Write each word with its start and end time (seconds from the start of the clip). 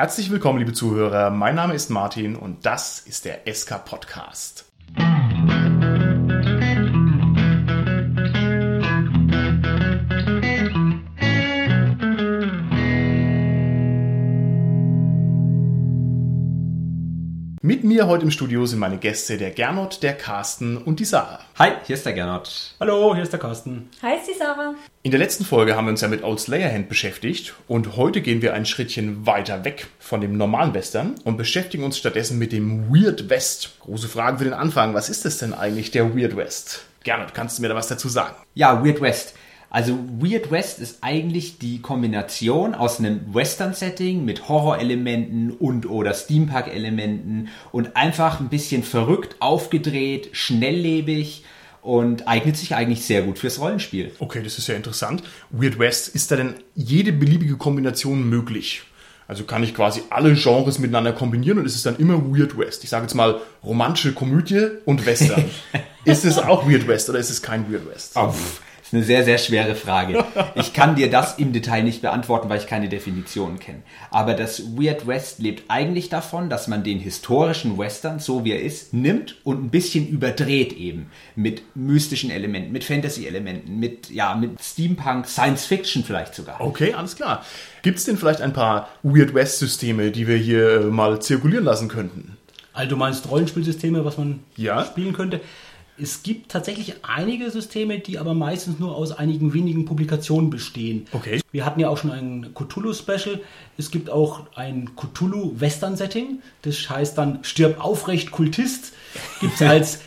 Herzlich 0.00 0.30
willkommen, 0.30 0.58
liebe 0.58 0.72
Zuhörer. 0.72 1.28
Mein 1.28 1.54
Name 1.56 1.74
ist 1.74 1.90
Martin 1.90 2.34
und 2.34 2.64
das 2.64 3.00
ist 3.00 3.26
der 3.26 3.40
SK 3.52 3.84
Podcast. 3.84 4.69
Mir 17.90 18.06
heute 18.06 18.22
im 18.22 18.30
Studio 18.30 18.66
sind 18.66 18.78
meine 18.78 18.98
Gäste 18.98 19.36
der 19.36 19.50
Gernot, 19.50 20.04
der 20.04 20.12
Carsten 20.12 20.76
und 20.76 21.00
die 21.00 21.04
Sarah. 21.04 21.40
Hi, 21.58 21.72
hier 21.88 21.96
ist 21.96 22.06
der 22.06 22.12
Gernot. 22.12 22.76
Hallo, 22.78 23.16
hier 23.16 23.24
ist 23.24 23.32
der 23.32 23.40
Carsten. 23.40 23.90
Hi, 24.00 24.14
ist 24.14 24.28
die 24.28 24.38
Sarah. 24.38 24.76
In 25.02 25.10
der 25.10 25.18
letzten 25.18 25.44
Folge 25.44 25.74
haben 25.74 25.86
wir 25.86 25.90
uns 25.90 26.00
ja 26.00 26.06
mit 26.06 26.22
Old 26.22 26.38
Slayerhand 26.38 26.88
beschäftigt 26.88 27.54
und 27.66 27.96
heute 27.96 28.20
gehen 28.20 28.42
wir 28.42 28.54
ein 28.54 28.64
Schrittchen 28.64 29.26
weiter 29.26 29.64
weg 29.64 29.88
von 29.98 30.20
dem 30.20 30.36
normalen 30.36 30.72
Western 30.72 31.16
und 31.24 31.36
beschäftigen 31.36 31.82
uns 31.82 31.98
stattdessen 31.98 32.38
mit 32.38 32.52
dem 32.52 32.94
Weird 32.94 33.28
West. 33.28 33.80
Große 33.80 34.06
Frage 34.06 34.38
für 34.38 34.44
den 34.44 34.52
Anfang, 34.52 34.94
was 34.94 35.10
ist 35.10 35.24
das 35.24 35.38
denn 35.38 35.52
eigentlich, 35.52 35.90
der 35.90 36.16
Weird 36.16 36.36
West? 36.36 36.84
Gernot, 37.02 37.34
kannst 37.34 37.58
du 37.58 37.62
mir 37.62 37.70
da 37.70 37.74
was 37.74 37.88
dazu 37.88 38.08
sagen? 38.08 38.36
Ja, 38.54 38.84
Weird 38.84 39.00
West. 39.00 39.34
Also 39.70 39.96
Weird 40.18 40.50
West 40.50 40.80
ist 40.80 40.98
eigentlich 41.00 41.58
die 41.58 41.80
Kombination 41.80 42.74
aus 42.74 42.98
einem 42.98 43.32
Western-Setting 43.32 44.24
mit 44.24 44.48
Horrorelementen 44.48 45.52
und 45.52 45.88
oder 45.88 46.12
Steampunk-Elementen 46.12 47.48
und 47.70 47.94
einfach 47.94 48.40
ein 48.40 48.48
bisschen 48.48 48.82
verrückt, 48.82 49.36
aufgedreht, 49.38 50.30
schnelllebig 50.32 51.44
und 51.82 52.26
eignet 52.26 52.56
sich 52.56 52.74
eigentlich 52.74 53.04
sehr 53.04 53.22
gut 53.22 53.38
fürs 53.38 53.60
Rollenspiel. 53.60 54.10
Okay, 54.18 54.42
das 54.42 54.58
ist 54.58 54.66
ja 54.66 54.74
interessant. 54.74 55.22
Weird 55.50 55.78
West, 55.78 56.08
ist 56.08 56.32
da 56.32 56.36
denn 56.36 56.54
jede 56.74 57.12
beliebige 57.12 57.56
Kombination 57.56 58.28
möglich? 58.28 58.82
Also 59.28 59.44
kann 59.44 59.62
ich 59.62 59.76
quasi 59.76 60.02
alle 60.10 60.34
Genres 60.34 60.80
miteinander 60.80 61.12
kombinieren 61.12 61.60
und 61.60 61.64
es 61.64 61.76
ist 61.76 61.86
dann 61.86 61.96
immer 61.98 62.36
Weird 62.36 62.58
West. 62.58 62.82
Ich 62.82 62.90
sage 62.90 63.04
jetzt 63.04 63.14
mal 63.14 63.40
romantische 63.62 64.12
Komödie 64.12 64.66
und 64.84 65.06
Western. 65.06 65.44
ist 66.04 66.24
es 66.24 66.38
auch 66.38 66.68
Weird 66.68 66.88
West 66.88 67.08
oder 67.08 67.20
ist 67.20 67.30
es 67.30 67.40
kein 67.40 67.72
Weird 67.72 67.88
West? 67.88 68.14
Oh, 68.16 68.34
ist 68.90 68.94
eine 68.94 69.04
sehr, 69.04 69.24
sehr 69.24 69.38
schwere 69.38 69.76
Frage. 69.76 70.24
Ich 70.56 70.72
kann 70.72 70.96
dir 70.96 71.08
das 71.08 71.38
im 71.38 71.52
Detail 71.52 71.84
nicht 71.84 72.02
beantworten, 72.02 72.48
weil 72.48 72.58
ich 72.58 72.66
keine 72.66 72.88
Definitionen 72.88 73.60
kenne. 73.60 73.82
Aber 74.10 74.34
das 74.34 74.76
Weird 74.76 75.06
West 75.06 75.38
lebt 75.38 75.64
eigentlich 75.68 76.08
davon, 76.08 76.50
dass 76.50 76.66
man 76.66 76.82
den 76.82 76.98
historischen 76.98 77.78
Western, 77.78 78.18
so 78.18 78.44
wie 78.44 78.50
er 78.50 78.60
ist, 78.60 78.92
nimmt 78.92 79.36
und 79.44 79.62
ein 79.64 79.70
bisschen 79.70 80.08
überdreht 80.08 80.72
eben. 80.72 81.06
Mit 81.36 81.62
mystischen 81.76 82.30
Elementen, 82.30 82.72
mit 82.72 82.82
Fantasy-Elementen, 82.82 83.78
mit, 83.78 84.10
ja, 84.10 84.34
mit 84.34 84.60
Steampunk, 84.60 85.26
Science 85.28 85.66
Fiction 85.66 86.02
vielleicht 86.02 86.34
sogar. 86.34 86.60
Okay, 86.60 86.92
alles 86.92 87.14
klar. 87.14 87.44
Gibt 87.82 87.98
es 87.98 88.04
denn 88.04 88.16
vielleicht 88.16 88.40
ein 88.40 88.52
paar 88.52 88.88
Weird 89.04 89.34
West-Systeme, 89.34 90.10
die 90.10 90.26
wir 90.26 90.36
hier 90.36 90.80
mal 90.90 91.22
zirkulieren 91.22 91.64
lassen 91.64 91.86
könnten? 91.88 92.36
Also 92.72 92.90
du 92.90 92.96
meinst 92.96 93.30
Rollenspielsysteme, 93.30 94.04
was 94.04 94.18
man 94.18 94.40
Ja. 94.56 94.84
spielen 94.84 95.12
könnte? 95.12 95.40
Es 96.02 96.22
gibt 96.22 96.50
tatsächlich 96.50 96.94
einige 97.02 97.50
Systeme, 97.50 97.98
die 97.98 98.18
aber 98.18 98.32
meistens 98.32 98.78
nur 98.78 98.96
aus 98.96 99.12
einigen 99.12 99.52
wenigen 99.52 99.84
Publikationen 99.84 100.48
bestehen. 100.48 101.06
Okay. 101.12 101.40
Wir 101.52 101.66
hatten 101.66 101.80
ja 101.80 101.88
auch 101.88 101.98
schon 101.98 102.10
ein 102.10 102.54
Cthulhu-Special. 102.54 103.40
Es 103.76 103.90
gibt 103.90 104.08
auch 104.08 104.46
ein 104.54 104.90
Cthulhu-Western-Setting. 104.96 106.40
Das 106.62 106.88
heißt 106.88 107.18
dann 107.18 107.40
Stirb 107.42 107.84
aufrecht, 107.84 108.30
Kultist. 108.30 108.94
Gibt 109.40 109.54
es 109.54 109.62
als, 109.62 110.00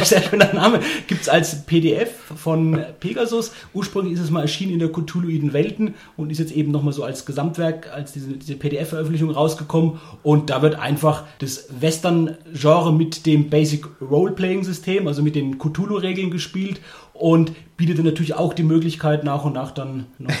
sehr 0.08 0.22
schöner 0.22 0.52
Name, 0.52 0.80
gibt 1.06 1.22
es 1.22 1.28
als 1.28 1.64
PDF 1.66 2.10
von 2.36 2.84
Pegasus. 2.98 3.52
Ursprünglich 3.74 4.14
ist 4.14 4.20
es 4.20 4.30
mal 4.30 4.42
erschienen 4.42 4.72
in 4.72 4.78
der 4.78 4.88
Cthulhuiden 4.88 5.52
Welten 5.52 5.94
und 6.16 6.30
ist 6.30 6.38
jetzt 6.38 6.52
eben 6.52 6.72
nochmal 6.72 6.92
so 6.92 7.04
als 7.04 7.26
Gesamtwerk, 7.26 7.92
als 7.92 8.12
diese, 8.12 8.32
diese 8.32 8.56
PDF-Veröffentlichung 8.56 9.30
rausgekommen. 9.30 10.00
Und 10.22 10.50
da 10.50 10.62
wird 10.62 10.78
einfach 10.78 11.24
das 11.38 11.68
Western-Genre 11.80 12.92
mit 12.92 13.26
dem 13.26 13.50
Basic 13.50 13.86
Role-Playing-System, 14.00 15.06
also 15.06 15.22
mit 15.22 15.34
den 15.34 15.58
Cthulhu-Regeln 15.58 16.30
gespielt 16.30 16.80
und 17.14 17.52
bietet 17.76 17.98
dann 17.98 18.04
natürlich 18.04 18.34
auch 18.34 18.54
die 18.54 18.62
Möglichkeit, 18.62 19.24
nach 19.24 19.44
und 19.44 19.54
nach 19.54 19.72
dann 19.72 20.06
noch. 20.18 20.32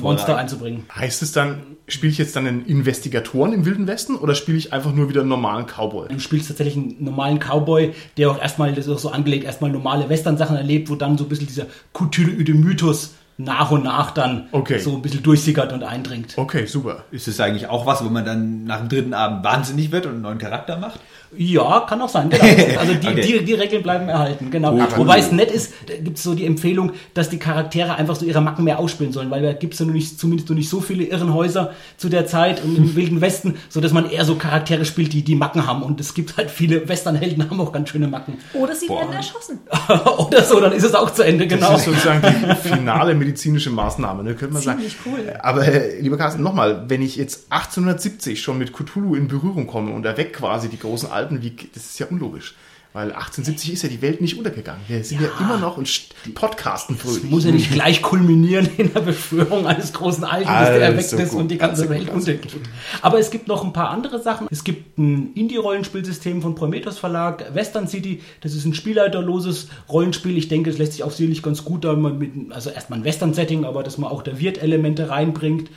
Monster 0.00 0.36
einzubringen. 0.36 0.84
Heißt 0.94 1.22
es 1.22 1.32
dann, 1.32 1.60
spiele 1.88 2.12
ich 2.12 2.18
jetzt 2.18 2.36
dann 2.36 2.46
einen 2.46 2.66
Investigatoren 2.66 3.52
im 3.52 3.64
Wilden 3.64 3.86
Westen 3.86 4.16
oder 4.16 4.34
spiele 4.34 4.58
ich 4.58 4.72
einfach 4.72 4.92
nur 4.92 5.08
wieder 5.08 5.20
einen 5.20 5.30
normalen 5.30 5.66
Cowboy? 5.66 6.08
Du 6.08 6.18
spielst 6.20 6.48
tatsächlich 6.48 6.76
einen 6.76 6.96
normalen 7.00 7.38
Cowboy, 7.38 7.94
der 8.16 8.30
auch 8.30 8.40
erstmal, 8.40 8.74
das 8.74 8.86
ist 8.86 8.92
auch 8.92 8.98
so 8.98 9.10
angelegt, 9.10 9.44
erstmal 9.44 9.70
normale 9.70 10.08
Western-Sachen 10.08 10.56
erlebt, 10.56 10.90
wo 10.90 10.94
dann 10.94 11.16
so 11.16 11.24
ein 11.24 11.28
bisschen 11.28 11.46
dieser 11.46 11.66
Cthulhu-Mythos 11.94 12.54
Mythos 12.54 13.14
nach 13.44 13.70
und 13.70 13.84
nach 13.84 14.10
dann 14.10 14.48
Okay. 14.52 14.78
so 14.78 14.94
ein 14.94 15.02
bisschen 15.02 15.22
durchsickert 15.22 15.72
und 15.72 15.82
eindringt. 15.82 16.36
Okay, 16.36 16.66
super. 16.66 17.04
Ist 17.10 17.26
es 17.26 17.40
eigentlich 17.40 17.68
auch 17.68 17.86
was, 17.86 18.04
wo 18.04 18.08
man 18.08 18.24
dann 18.24 18.64
nach 18.64 18.80
dem 18.80 18.88
dritten 18.88 19.14
Abend 19.14 19.44
wahnsinnig 19.44 19.90
wird 19.92 20.06
und 20.06 20.12
einen 20.12 20.22
neuen 20.22 20.38
Charakter 20.38 20.76
macht? 20.76 21.00
Ja, 21.36 21.80
kann 21.88 22.00
auch 22.02 22.08
sein, 22.08 22.28
genau. 22.28 22.44
Also 22.78 22.94
die, 22.94 23.06
Okay. 23.08 23.20
die, 23.38 23.44
die 23.44 23.54
Regeln 23.54 23.82
bleiben 23.82 24.08
erhalten, 24.08 24.50
genau. 24.50 24.72
Gut. 24.72 24.96
Wobei 24.96 25.18
es 25.18 25.30
nett 25.32 25.50
ist, 25.50 25.72
gibt 26.02 26.16
es 26.18 26.22
so 26.24 26.34
die 26.34 26.44
Empfehlung, 26.44 26.92
dass 27.14 27.28
die 27.30 27.38
Charaktere 27.38 27.94
einfach 27.94 28.16
so 28.16 28.24
ihre 28.26 28.40
Macken 28.40 28.64
mehr 28.64 28.78
ausspielen 28.78 29.12
sollen, 29.12 29.30
weil 29.30 29.42
da 29.42 29.52
gibt 29.52 29.74
es 29.74 29.80
ja 29.80 29.86
nur 29.86 29.94
nicht, 29.94 30.18
zumindest 30.18 30.48
noch 30.48 30.56
nicht 30.56 30.68
so 30.68 30.80
viele 30.80 31.04
Irrenhäuser 31.04 31.72
zu 31.96 32.08
der 32.08 32.26
Zeit 32.26 32.62
und 32.64 32.76
im 32.76 32.94
Wilden 32.96 33.20
Westen, 33.20 33.56
so 33.68 33.80
dass 33.80 33.92
man 33.92 34.10
eher 34.10 34.24
so 34.24 34.34
Charaktere 34.36 34.84
spielt, 34.84 35.12
die 35.12 35.22
die 35.22 35.34
Macken 35.36 35.66
haben. 35.66 35.82
Und 35.82 36.00
es 36.00 36.14
gibt 36.14 36.36
halt 36.36 36.50
viele 36.50 36.88
Westernhelden, 36.88 37.48
haben 37.48 37.60
auch 37.60 37.72
ganz 37.72 37.90
schöne 37.90 38.08
Macken. 38.08 38.38
Oder 38.54 38.74
sie 38.74 38.86
Boah. 38.88 39.00
werden 39.02 39.12
erschossen. 39.14 39.60
Oder 40.18 40.42
so, 40.42 40.58
dann 40.60 40.72
ist 40.72 40.84
es 40.84 40.94
auch 40.94 41.10
zu 41.12 41.22
Ende, 41.22 41.46
genau. 41.46 41.70
Das 41.72 41.80
ist 41.80 41.86
sozusagen 41.86 42.22
die 42.22 42.68
finale 42.68 43.14
medizinische 43.14 43.70
Maßnahme, 43.70 44.22
ne, 44.24 44.34
könnte 44.34 44.54
man 44.54 44.62
Ziemlich 44.62 44.96
sagen. 45.04 45.16
cool. 45.16 45.34
Aber 45.40 45.64
äh, 45.66 46.00
lieber 46.00 46.16
Carsten, 46.16 46.42
nochmal, 46.42 46.84
wenn 46.88 47.02
ich 47.02 47.16
jetzt 47.16 47.46
1870 47.50 48.40
schon 48.42 48.58
mit 48.58 48.72
Cthulhu 48.72 49.14
in 49.14 49.28
Berührung 49.28 49.66
komme 49.66 49.92
und 49.92 50.04
erweck 50.04 50.32
quasi 50.32 50.68
die 50.68 50.78
großen 50.78 51.10
Alten, 51.10 51.19
wie, 51.30 51.52
das 51.74 51.84
ist 51.86 51.98
ja 51.98 52.06
unlogisch. 52.06 52.54
Weil 52.92 53.12
1870 53.12 53.72
ist 53.74 53.82
ja 53.84 53.88
die 53.88 54.02
Welt 54.02 54.20
nicht 54.20 54.36
untergegangen. 54.36 54.80
Wir 54.88 55.04
sind 55.04 55.20
ja, 55.20 55.28
Ja. 55.28 55.44
immer 55.44 55.58
noch 55.58 55.76
und 55.76 55.86
st- 55.86 56.06
podcasten 56.34 56.96
fröhlich. 56.98 57.22
muss 57.22 57.44
ja 57.44 57.52
nicht 57.52 57.70
gleich 57.70 58.02
kulminieren 58.02 58.68
in 58.78 58.92
der 58.92 58.98
Beschwörung 59.02 59.64
eines 59.68 59.92
großen 59.92 60.24
Alten, 60.24 60.48
dass 60.48 60.68
der 60.70 60.80
erweckt 60.80 61.12
ist 61.12 61.30
gut, 61.30 61.40
und 61.40 61.48
die 61.52 61.58
ganze 61.58 61.88
Welt 61.88 62.06
gut, 62.08 62.16
untergeht. 62.16 62.56
Aber 63.00 63.20
es 63.20 63.30
gibt 63.30 63.46
noch 63.46 63.62
ein 63.64 63.72
paar 63.72 63.90
andere 63.90 64.20
Sachen. 64.20 64.48
Es 64.50 64.64
gibt 64.64 64.98
ein 64.98 65.32
Indie-Rollenspielsystem 65.34 66.42
von 66.42 66.56
Prometheus 66.56 66.98
Verlag, 66.98 67.54
Western 67.54 67.86
City. 67.86 68.22
Das 68.40 68.54
ist 68.54 68.64
ein 68.64 68.74
spielleiterloses 68.74 69.68
Rollenspiel. 69.88 70.36
Ich 70.36 70.48
denke, 70.48 70.70
es 70.70 70.78
lässt 70.78 70.94
sich 70.94 71.04
auch 71.04 71.12
sicherlich 71.12 71.44
ganz 71.44 71.64
gut, 71.64 71.84
da 71.84 71.92
man 71.94 72.18
mit, 72.18 72.32
also 72.50 72.70
erstmal 72.70 72.98
ein 72.98 73.04
Western-Setting, 73.04 73.64
aber 73.66 73.84
dass 73.84 73.98
man 73.98 74.10
auch 74.10 74.22
da 74.22 74.40
Wirt-Elemente 74.40 75.10
reinbringt. 75.10 75.70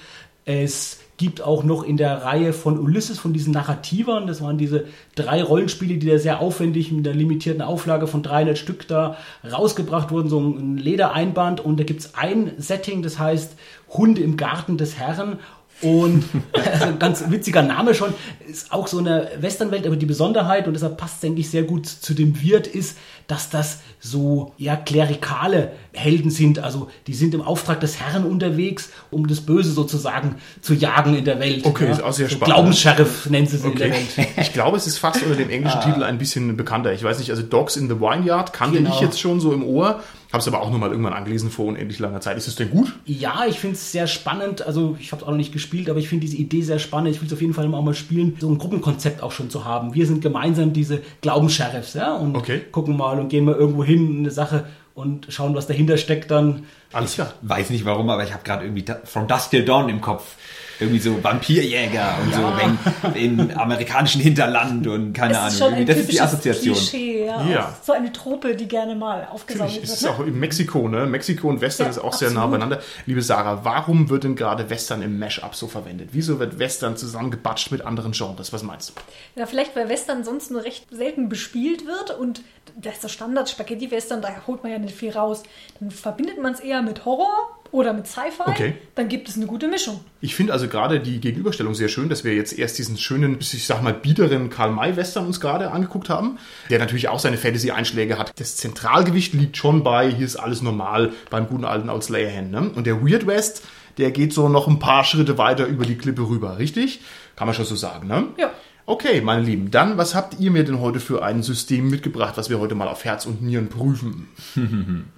Es 0.46 0.98
gibt 1.24 1.42
auch 1.42 1.64
noch 1.64 1.84
in 1.84 1.96
der 1.96 2.26
Reihe 2.26 2.52
von 2.52 2.78
Ulysses, 2.78 3.18
von 3.18 3.32
diesen 3.32 3.54
Narrativern, 3.54 4.28
das 4.28 4.42
waren 4.42 4.58
diese 4.58 4.84
drei 5.16 5.42
Rollenspiele, 5.42 5.98
die 5.98 6.08
da 6.08 6.18
sehr 6.18 6.42
aufwendig 6.42 6.92
mit 6.92 7.06
der 7.06 7.14
limitierten 7.14 7.62
Auflage 7.62 8.08
von 8.08 8.24
300 8.24 8.58
Stück 8.58 8.90
da 8.90 9.16
rausgebracht 9.50 10.12
wurden, 10.12 10.28
so 10.28 10.42
ein 10.42 10.76
Ledereinband. 10.76 11.62
Und 11.62 11.80
da 11.80 11.86
gibt 11.86 12.02
es 12.02 12.16
ein 12.16 12.52
Setting, 12.58 13.04
das 13.04 13.20
heißt 13.20 13.56
Hunde 13.88 14.22
im 14.22 14.36
Garten 14.36 14.78
des 14.78 14.98
Herrn 14.98 15.40
und 15.84 16.24
also 16.54 16.86
ein 16.86 17.00
ganz 17.00 17.24
witziger 17.30 17.62
Name 17.62 17.94
schon, 17.94 18.14
ist 18.48 18.72
auch 18.72 18.88
so 18.88 18.98
eine 19.00 19.30
Westernwelt, 19.40 19.86
aber 19.86 19.96
die 19.96 20.06
Besonderheit, 20.06 20.68
und 20.68 20.74
deshalb 20.74 20.98
passt 20.98 21.16
es, 21.16 21.20
denke 21.22 21.42
ich, 21.42 21.50
sehr 21.50 21.64
gut 21.64 21.86
zu 21.88 22.14
dem 22.14 22.42
Wirt, 22.42 22.68
ist, 22.68 22.98
dass 23.28 23.50
das 23.50 23.80
so 24.00 24.54
ja 24.58 24.76
klerikale 24.76 25.72
Helden 25.94 26.30
sind. 26.30 26.60
Also 26.60 26.90
die 27.08 27.14
sind 27.14 27.34
im 27.34 27.42
Auftrag 27.42 27.80
des 27.80 28.00
Herrn 28.00 28.26
unterwegs, 28.26 28.90
um 29.12 29.28
das 29.28 29.42
Böse 29.42 29.72
sozusagen 29.72 30.36
zu 30.62 30.74
jagen 30.74 31.16
in 31.16 31.24
der 31.26 31.40
Welt. 31.40 31.66
Okay, 31.66 31.86
ja. 31.86 31.92
ist 31.92 32.04
auch 32.04 32.12
sehr 32.12 32.28
so 32.28 32.36
spannend. 32.36 32.56
Glaubenssheriff 32.56 33.30
nennen 33.30 33.48
sie 33.48 33.58
es 33.58 33.64
in 33.64 33.76
der 33.76 33.88
Okay. 33.90 33.98
Welt. 34.18 34.28
Ich 34.38 34.54
glaube, 34.54 34.76
es 34.78 34.88
ist 34.88 34.98
fast 34.98 35.22
unter 35.24 35.36
dem 35.36 35.50
englischen 35.50 35.80
Titel 35.82 36.04
ein 36.04 36.18
bisschen 36.18 36.58
bekannter. 36.58 36.92
Ich 36.94 37.04
weiß 37.04 37.20
nicht, 37.20 37.30
also 37.32 37.44
Dogs 37.44 37.78
in 37.78 37.88
the 37.88 38.00
Vineyard 38.00 38.52
kannte 38.54 38.78
Genau. 38.80 38.94
ich 38.94 39.02
jetzt 39.02 39.20
schon 39.20 39.40
so 39.40 39.54
im 39.54 39.64
Ohr, 39.64 40.02
habe 40.34 40.42
es 40.42 40.48
aber 40.48 40.62
auch 40.62 40.72
nochmal 40.72 40.90
irgendwann 40.90 41.14
angelesen 41.14 41.52
vor 41.52 41.66
unendlich 41.68 42.00
langer 42.00 42.20
Zeit. 42.20 42.38
Ist 42.38 42.48
es 42.48 42.56
denn 42.56 42.72
gut? 42.72 42.92
Ja, 43.06 43.46
ich 43.48 43.60
finde 43.60 43.76
es 43.76 43.92
sehr 43.92 44.08
spannend. 44.08 44.64
Also 44.66 44.98
ich 45.00 45.12
habe 45.12 45.22
es 45.22 45.28
auch 45.28 45.32
noch 45.32 45.38
nicht 45.38 45.54
gespielt, 45.54 45.90
aber 45.90 46.00
ich 46.00 46.10
finde 46.10 46.26
diese 46.26 46.38
Idee 46.38 46.62
sehr 46.64 46.80
spannend. 46.80 47.12
Ich 47.16 47.22
will 47.22 47.28
es 47.28 47.34
auf 47.34 47.40
jeden 47.42 47.54
Fall 47.54 47.72
auch 47.74 47.82
mal 47.84 47.94
spielen, 47.94 48.36
so 48.40 48.50
ein 48.50 48.58
Gruppenkonzept 48.58 49.22
auch 49.22 49.32
schon 49.32 49.50
zu 49.52 49.64
haben. 49.64 49.94
Wir 49.94 50.08
sind 50.08 50.22
gemeinsam 50.22 50.74
diese 50.74 51.02
Glaubensheriffs, 51.22 51.94
ja, 51.94 52.14
und 52.16 52.36
Okay. 52.36 52.62
gucken 52.72 52.98
mal 52.98 53.20
und 53.20 53.30
gehen 53.30 53.46
mal 53.46 53.56
irgendwo 53.56 53.84
hin 53.84 54.10
in 54.10 54.18
eine 54.20 54.32
Sache 54.32 54.66
und 54.96 55.28
schauen, 55.30 55.56
was 55.56 55.68
dahinter 55.68 55.98
steckt 55.98 56.32
dann. 56.32 56.64
Alles 56.92 57.14
klar. 57.14 57.34
Weiß 57.44 57.70
nicht 57.70 57.86
warum, 57.86 58.10
aber 58.10 58.24
ich 58.24 58.34
habe 58.34 58.44
gerade 58.44 58.66
irgendwie 58.66 58.86
From 59.06 59.28
Dusk 59.28 59.52
Till 59.52 59.66
Dawn 59.66 59.88
im 59.90 60.02
Kopf. 60.02 60.36
Irgendwie 60.80 61.00
so 61.00 61.24
Vampirjäger 61.24 62.16
und 62.24 62.32
Ja. 62.32 62.38
so 62.38 63.14
wenn, 63.14 63.16
im 63.16 63.58
amerikanischen 63.58 64.22
Hinterland 64.22 64.88
und 64.88 65.14
keine 65.14 65.34
Es 65.34 65.38
Ahnung. 65.38 65.48
ist 65.50 65.60
schon 65.60 65.86
das 65.86 65.98
ist 65.98 66.12
die 66.12 66.22
Assoziation. 66.22 66.76
Klischee, 66.76 67.26
ja. 67.26 67.44
Ja. 67.46 67.78
So 67.84 67.94
eine 67.94 68.12
Trope, 68.12 68.56
die 68.56 68.68
gerne 68.68 68.96
mal 68.96 69.18
Natürlich, 69.20 69.34
aufgesammelt 69.34 69.76
es 69.76 69.82
wird. 69.90 69.98
ist 69.98 70.02
Ne? 70.04 70.10
auch 70.10 70.20
in 70.22 70.40
Mexiko, 70.40 70.88
ne? 70.88 71.06
Mexiko 71.06 71.48
und 71.50 71.62
Western 71.62 71.86
Ja, 71.88 71.92
ist 71.92 72.00
auch 72.00 72.14
sehr 72.14 72.30
nah 72.32 72.42
absolut. 72.44 72.52
beieinander. 72.60 72.80
Liebe 73.06 73.22
Sarah, 73.22 73.64
warum 73.64 74.10
wird 74.10 74.24
denn 74.24 74.36
gerade 74.36 74.70
Western 74.70 75.02
im 75.02 75.20
Mashup 75.20 75.56
so 75.56 75.68
verwendet? 75.68 76.10
Wieso 76.14 76.40
wird 76.40 76.60
Western 76.60 76.98
zusammengebatscht 76.98 77.72
mit 77.72 77.82
anderen 77.86 78.12
Genres? 78.14 78.52
Was 78.54 78.64
meinst 78.64 78.90
du? 78.90 78.94
Ja, 79.40 79.46
vielleicht, 79.46 79.76
weil 79.76 79.90
Western 79.90 80.24
sonst 80.24 80.50
nur 80.52 80.64
recht 80.64 80.86
selten 80.92 81.30
bespielt 81.30 81.86
wird 81.86 82.18
und 82.18 82.42
da 82.76 82.90
ist 82.90 83.04
der 83.04 83.10
Standard 83.10 83.50
Spaghetti-Western, 83.50 84.22
da 84.22 84.30
holt 84.48 84.64
man 84.64 84.72
ja 84.72 84.80
nicht 84.80 84.96
viel 84.96 85.12
raus. 85.12 85.44
Dann 85.80 85.92
verbindet 85.92 86.42
man 86.42 86.54
es 86.54 86.60
eher 86.60 86.82
mit 86.82 87.06
Horror 87.06 87.30
oder 87.74 87.92
mit 87.92 88.08
Sci-Fi, 88.08 88.44
Okay. 88.46 88.74
dann 88.96 89.10
gibt 89.10 89.28
es 89.28 89.36
eine 89.36 89.48
gute 89.48 89.68
Mischung. 89.68 90.00
Ich 90.22 90.36
finde 90.36 90.54
also 90.54 90.68
gerade 90.68 91.00
die 91.00 91.20
Gegenüberstellung 91.20 91.74
sehr 91.74 91.90
schön, 91.90 92.08
dass 92.08 92.24
wir 92.24 92.34
jetzt 92.36 92.58
erst 92.58 92.78
diesen 92.78 92.98
schönen, 92.98 93.38
ich 93.42 93.66
sag 93.66 93.82
mal, 93.82 93.94
biederen 93.94 94.50
Karl-May-Western 94.50 95.26
uns 95.26 95.42
gerade 95.42 95.72
angeguckt 95.72 96.08
haben, 96.08 96.38
der 96.70 96.80
natürlich 96.80 97.10
auch 97.10 97.20
seine 97.20 97.38
Fantasy-Einschläge 97.38 98.18
hat. 98.18 98.40
Das 98.40 98.56
Zentralgewicht 98.58 99.34
liegt 99.34 99.58
schon 99.58 99.84
bei, 99.84 100.10
hier 100.10 100.26
ist 100.26 100.36
alles 100.36 100.62
normal, 100.62 101.12
beim 101.30 101.48
guten 101.48 101.66
alten 101.66 101.90
Old 101.90 102.04
Slayerhand. 102.04 102.52
Ne? 102.52 102.72
Und 102.76 102.86
der 102.88 103.02
Weird 103.06 103.26
West, 103.28 103.64
der 103.98 104.12
geht 104.12 104.34
so 104.34 104.48
noch 104.50 104.68
ein 104.68 104.78
paar 104.80 105.04
Schritte 105.04 105.38
weiter 105.40 105.66
über 105.66 105.86
die 105.86 105.98
Klippe 105.98 106.22
rüber, 106.30 106.60
richtig? 106.60 107.02
Kann 107.36 107.48
man 107.48 107.56
schon 107.56 107.66
so 107.66 107.76
sagen, 107.76 108.08
ne? 108.08 108.28
Ja. 108.38 108.52
Okay, 108.86 109.22
meine 109.22 109.42
Lieben, 109.42 109.72
dann, 109.72 109.98
was 109.98 110.14
habt 110.14 110.40
ihr 110.40 110.52
mir 110.52 110.64
denn 110.64 110.80
heute 110.80 111.00
für 111.00 111.24
ein 111.24 111.42
System 111.42 111.90
mitgebracht, 111.90 112.34
was 112.38 112.50
wir 112.50 112.60
heute 112.60 112.76
mal 112.76 112.88
auf 112.88 113.04
Herz 113.04 113.26
und 113.26 113.42
Nieren 113.42 113.70
prüfen? 113.70 114.28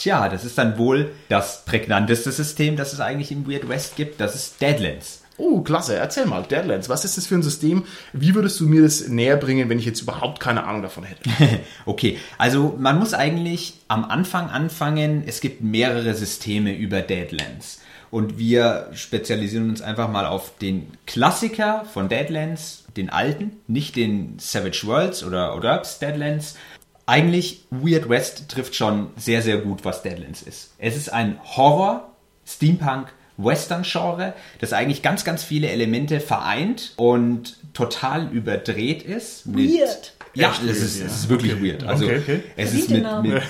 Tja, 0.00 0.30
das 0.30 0.46
ist 0.46 0.56
dann 0.56 0.78
wohl 0.78 1.12
das 1.28 1.66
prägnanteste 1.66 2.32
System, 2.32 2.74
das 2.74 2.94
es 2.94 3.00
eigentlich 3.00 3.30
im 3.32 3.46
Weird 3.46 3.68
West 3.68 3.96
gibt. 3.96 4.18
Das 4.18 4.34
ist 4.34 4.58
Deadlands. 4.62 5.20
Oh, 5.36 5.60
klasse. 5.60 5.94
Erzähl 5.94 6.24
mal, 6.24 6.42
Deadlands, 6.42 6.88
was 6.88 7.04
ist 7.04 7.18
das 7.18 7.26
für 7.26 7.34
ein 7.34 7.42
System? 7.42 7.84
Wie 8.14 8.34
würdest 8.34 8.58
du 8.60 8.66
mir 8.66 8.80
das 8.80 9.08
näher 9.08 9.36
bringen, 9.36 9.68
wenn 9.68 9.78
ich 9.78 9.84
jetzt 9.84 10.00
überhaupt 10.00 10.40
keine 10.40 10.64
Ahnung 10.64 10.80
davon 10.80 11.04
hätte? 11.04 11.28
Okay, 11.84 12.18
also 12.38 12.76
man 12.78 12.98
muss 12.98 13.12
eigentlich 13.12 13.74
am 13.88 14.06
Anfang 14.06 14.48
anfangen. 14.48 15.22
Es 15.26 15.42
gibt 15.42 15.60
mehrere 15.60 16.14
Systeme 16.14 16.74
über 16.74 17.02
Deadlands. 17.02 17.80
Und 18.10 18.38
wir 18.38 18.88
spezialisieren 18.94 19.68
uns 19.68 19.82
einfach 19.82 20.10
mal 20.10 20.24
auf 20.24 20.56
den 20.58 20.88
Klassiker 21.06 21.84
von 21.92 22.08
Deadlands, 22.08 22.84
den 22.96 23.10
alten, 23.10 23.52
nicht 23.68 23.96
den 23.96 24.38
Savage 24.38 24.82
Worlds 24.84 25.24
oder 25.24 25.54
Orbs 25.54 25.98
Deadlands. 25.98 26.56
Eigentlich 27.10 27.64
Weird 27.70 28.08
West 28.08 28.48
trifft 28.48 28.74
schon 28.76 29.08
sehr, 29.16 29.42
sehr 29.42 29.58
gut, 29.58 29.84
was 29.84 30.02
Deadlands 30.02 30.42
ist. 30.42 30.74
Es 30.78 30.96
ist 30.96 31.12
ein 31.12 31.38
Horror, 31.56 32.12
Steampunk, 32.46 33.08
Western-Genre, 33.36 34.34
das 34.60 34.72
eigentlich 34.72 35.02
ganz, 35.02 35.24
ganz 35.24 35.42
viele 35.42 35.68
Elemente 35.70 36.20
vereint 36.20 36.92
und 36.96 37.56
total 37.74 38.28
überdreht 38.32 39.02
ist. 39.02 39.46
mit- 39.46 39.70
Weird. 39.70 40.12
Ja, 40.34 40.50
Echt 40.50 40.60
es 40.60 40.66
weird, 40.66 40.76
ist, 40.76 41.00
ja. 41.00 41.06
es 41.06 41.12
ist 41.16 41.28
wirklich 41.28 41.52
Okay. 41.54 41.64
weird. 41.64 41.82
Also 41.84 42.04
Okay, 42.04 42.18
okay. 42.18 42.40
es 42.56 42.74
ist 42.74 42.90
mit, 42.90 43.02
Namen. 43.02 43.32
mit 43.32 43.42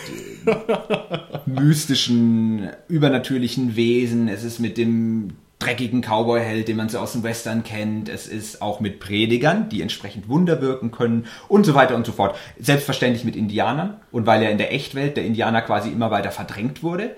äh, 0.47 1.19
mystischen, 1.47 2.71
übernatürlichen 2.89 3.77
Wesen, 3.77 4.29
es 4.29 4.45
ist 4.45 4.61
mit 4.61 4.79
dem 4.79 5.33
dreckigen 5.61 6.01
Cowboy-Held, 6.01 6.67
den 6.67 6.77
man 6.77 6.89
so 6.89 6.99
aus 6.99 7.13
dem 7.13 7.23
Western 7.23 7.63
kennt. 7.63 8.09
Es 8.09 8.27
ist 8.27 8.61
auch 8.61 8.81
mit 8.81 8.99
Predigern, 8.99 9.69
die 9.69 9.83
entsprechend 9.83 10.29
Wunder 10.29 10.61
wirken 10.61 10.91
können 10.91 11.27
und 11.49 11.65
so 11.65 11.75
weiter 11.75 11.95
und 11.95 12.07
so 12.07 12.13
fort. 12.13 12.37
Selbstverständlich 12.59 13.25
mit 13.25 13.37
Indianern. 13.37 14.01
Und 14.11 14.27
weil 14.27 14.43
ja 14.43 14.51
in 14.51 14.59
der 14.59 14.73
Echtwelt 14.73 15.17
der 15.17 15.25
Indianer 15.25 15.63
quasi 15.63 15.91
immer 15.91 16.11
weiter 16.11 16.33
verdrängt 16.33 16.83
wurde, 16.83 17.15